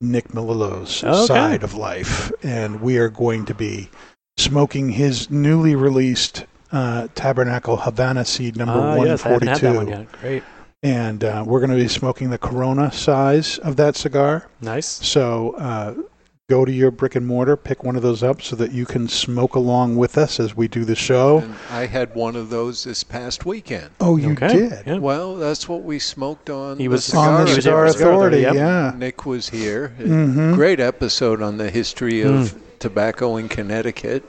Nick 0.00 0.32
Melillo's 0.32 1.02
Okay. 1.04 1.26
side 1.26 1.62
of 1.62 1.74
life, 1.74 2.32
and 2.42 2.80
we 2.80 2.96
are 2.98 3.08
going 3.10 3.44
to 3.46 3.54
be 3.54 3.90
smoking 4.38 4.90
his 4.90 5.30
newly 5.30 5.74
released 5.74 6.44
uh, 6.72 7.08
Tabernacle 7.14 7.76
Havana 7.76 8.24
Seed 8.24 8.56
number 8.56 8.74
Ah, 8.74 8.94
yes, 9.02 9.24
I 9.26 9.30
haven't 9.30 9.48
had 9.48 9.58
that 9.60 9.74
142. 9.74 9.76
one 9.76 9.88
yet. 9.88 10.12
Great. 10.20 10.42
And 10.82 11.24
uh, 11.24 11.44
we're 11.46 11.60
going 11.60 11.70
to 11.70 11.76
be 11.76 11.88
smoking 11.88 12.30
the 12.30 12.38
Corona 12.38 12.90
size 12.90 13.58
of 13.58 13.76
that 13.76 13.96
cigar. 13.96 14.48
Nice. 14.62 14.86
So 14.86 15.50
uh, 15.58 15.94
go 16.48 16.64
to 16.64 16.72
your 16.72 16.90
brick 16.90 17.16
and 17.16 17.26
mortar, 17.26 17.54
pick 17.56 17.84
one 17.84 17.96
of 17.96 18.02
those 18.02 18.22
up 18.22 18.40
so 18.40 18.56
that 18.56 18.72
you 18.72 18.86
can 18.86 19.06
smoke 19.06 19.56
along 19.56 19.96
with 19.96 20.16
us 20.16 20.40
as 20.40 20.56
we 20.56 20.68
do 20.68 20.86
the 20.86 20.94
show. 20.96 21.38
And 21.40 21.54
I 21.70 21.84
had 21.86 22.14
one 22.14 22.34
of 22.34 22.48
those 22.48 22.82
this 22.84 23.04
past 23.04 23.44
weekend. 23.44 23.90
Oh, 24.00 24.16
you 24.16 24.32
Okay. 24.32 24.48
did? 24.48 24.82
Yeah. 24.86 24.98
Well, 24.98 25.36
that's 25.36 25.68
what 25.68 25.82
we 25.82 25.98
smoked 25.98 26.48
on. 26.48 26.78
He 26.78 26.84
the 26.84 26.90
was- 26.92 27.04
cigar 27.04 27.28
On 27.40 27.44
the 27.44 27.50
He 27.50 27.56
was 27.56 27.64
Cigar 27.64 27.84
Authority, 27.86 28.04
Authority, 28.04 28.40
yep. 28.40 28.54
yeah. 28.54 28.92
Nick 28.96 29.26
was 29.26 29.50
here. 29.50 29.92
Mhm. 29.98 30.54
Great 30.54 30.80
episode 30.80 31.42
on 31.42 31.58
the 31.58 31.68
history 31.70 32.22
of 32.22 32.54
tobacco 32.78 33.36
in 33.36 33.48
Connecticut. 33.50 34.24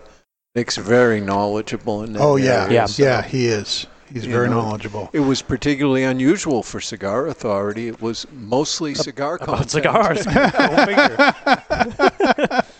Nick's 0.53 0.75
very 0.77 1.21
knowledgeable 1.21 2.03
in 2.03 2.11
that 2.13 2.19
Oh, 2.21 2.35
yeah. 2.35 2.63
area, 2.63 2.73
Yeah, 2.73 2.85
so, 2.85 3.03
yeah 3.03 3.21
he 3.21 3.45
is. 3.47 3.87
He's 4.11 4.25
you 4.25 4.31
very 4.33 4.49
know, 4.49 4.61
knowledgeable. 4.61 5.09
It 5.13 5.21
was 5.21 5.41
particularly 5.41 6.03
unusual 6.03 6.63
for 6.63 6.81
Cigar 6.81 7.27
Authority. 7.27 7.87
It 7.87 8.01
was 8.01 8.27
mostly 8.33 8.93
cigar 8.93 9.35
About 9.41 9.69
content. 9.71 9.71
cigars. 9.71 10.25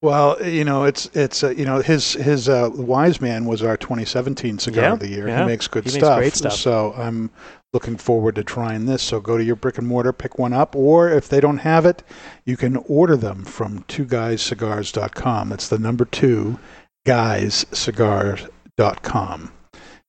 Well, 0.00 0.44
you 0.44 0.64
know, 0.64 0.82
it's 0.82 1.06
it's 1.14 1.44
uh, 1.44 1.50
you 1.50 1.64
know 1.64 1.80
his 1.80 2.14
his 2.14 2.48
uh, 2.48 2.70
Wise 2.74 3.20
Man 3.20 3.44
was 3.44 3.62
our 3.62 3.76
2017 3.76 4.58
cigar 4.58 4.82
Yeah, 4.82 4.92
of 4.94 4.98
the 4.98 5.06
year. 5.06 5.28
yeah. 5.28 5.42
He 5.42 5.46
makes 5.46 5.68
good 5.68 5.84
He 5.84 5.90
makes 5.92 6.04
stuff. 6.04 6.18
great 6.18 6.34
stuff. 6.34 6.54
So 6.54 6.92
I'm 6.96 7.30
looking 7.72 7.96
forward 7.96 8.34
to 8.34 8.42
trying 8.42 8.86
this. 8.86 9.00
So 9.00 9.20
go 9.20 9.38
to 9.38 9.44
your 9.44 9.54
brick 9.54 9.78
and 9.78 9.86
mortar, 9.86 10.12
pick 10.12 10.40
one 10.40 10.52
up, 10.52 10.74
or 10.74 11.08
if 11.08 11.28
they 11.28 11.38
don't 11.38 11.58
have 11.58 11.86
it, 11.86 12.02
you 12.44 12.56
can 12.56 12.78
order 12.88 13.16
them 13.16 13.44
from 13.44 13.84
two 13.86 14.04
guyscigars.com. 14.04 15.52
It's 15.52 15.68
the 15.68 15.78
number 15.78 16.04
two 16.04 16.58
guyscigars.com, 17.06 19.52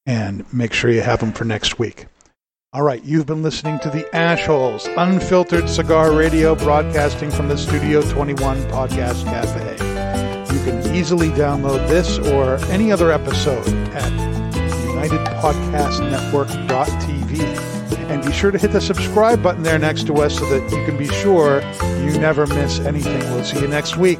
and 0.05 0.53
make 0.53 0.73
sure 0.73 0.91
you 0.91 1.01
have 1.01 1.19
them 1.19 1.31
for 1.31 1.45
next 1.45 1.79
week. 1.79 2.07
All 2.73 2.81
right, 2.81 3.03
you've 3.03 3.27
been 3.27 3.43
listening 3.43 3.77
to 3.79 3.89
the 3.91 4.03
Ashholes, 4.13 4.87
unfiltered 4.97 5.69
cigar 5.69 6.11
radio 6.11 6.55
broadcasting 6.55 7.29
from 7.29 7.47
the 7.47 7.55
Studio 7.57 8.01
21 8.01 8.63
Podcast 8.63 9.23
Cafe. 9.25 9.73
You 10.53 10.59
can 10.63 10.95
easily 10.95 11.29
download 11.29 11.87
this 11.87 12.17
or 12.19 12.55
any 12.71 12.91
other 12.91 13.11
episode 13.11 13.67
at 13.93 14.11
unitedpodcastnetwork.tv. 14.87 17.59
And 18.09 18.23
be 18.25 18.31
sure 18.31 18.49
to 18.51 18.57
hit 18.57 18.71
the 18.71 18.81
subscribe 18.81 19.41
button 19.43 19.63
there 19.63 19.79
next 19.79 20.07
to 20.07 20.15
us 20.17 20.37
so 20.37 20.45
that 20.45 20.71
you 20.71 20.85
can 20.85 20.97
be 20.97 21.07
sure 21.07 21.61
you 22.03 22.17
never 22.19 22.45
miss 22.47 22.79
anything. 22.79 23.19
We'll 23.31 23.43
see 23.43 23.59
you 23.59 23.67
next 23.67 23.97
week. 23.97 24.19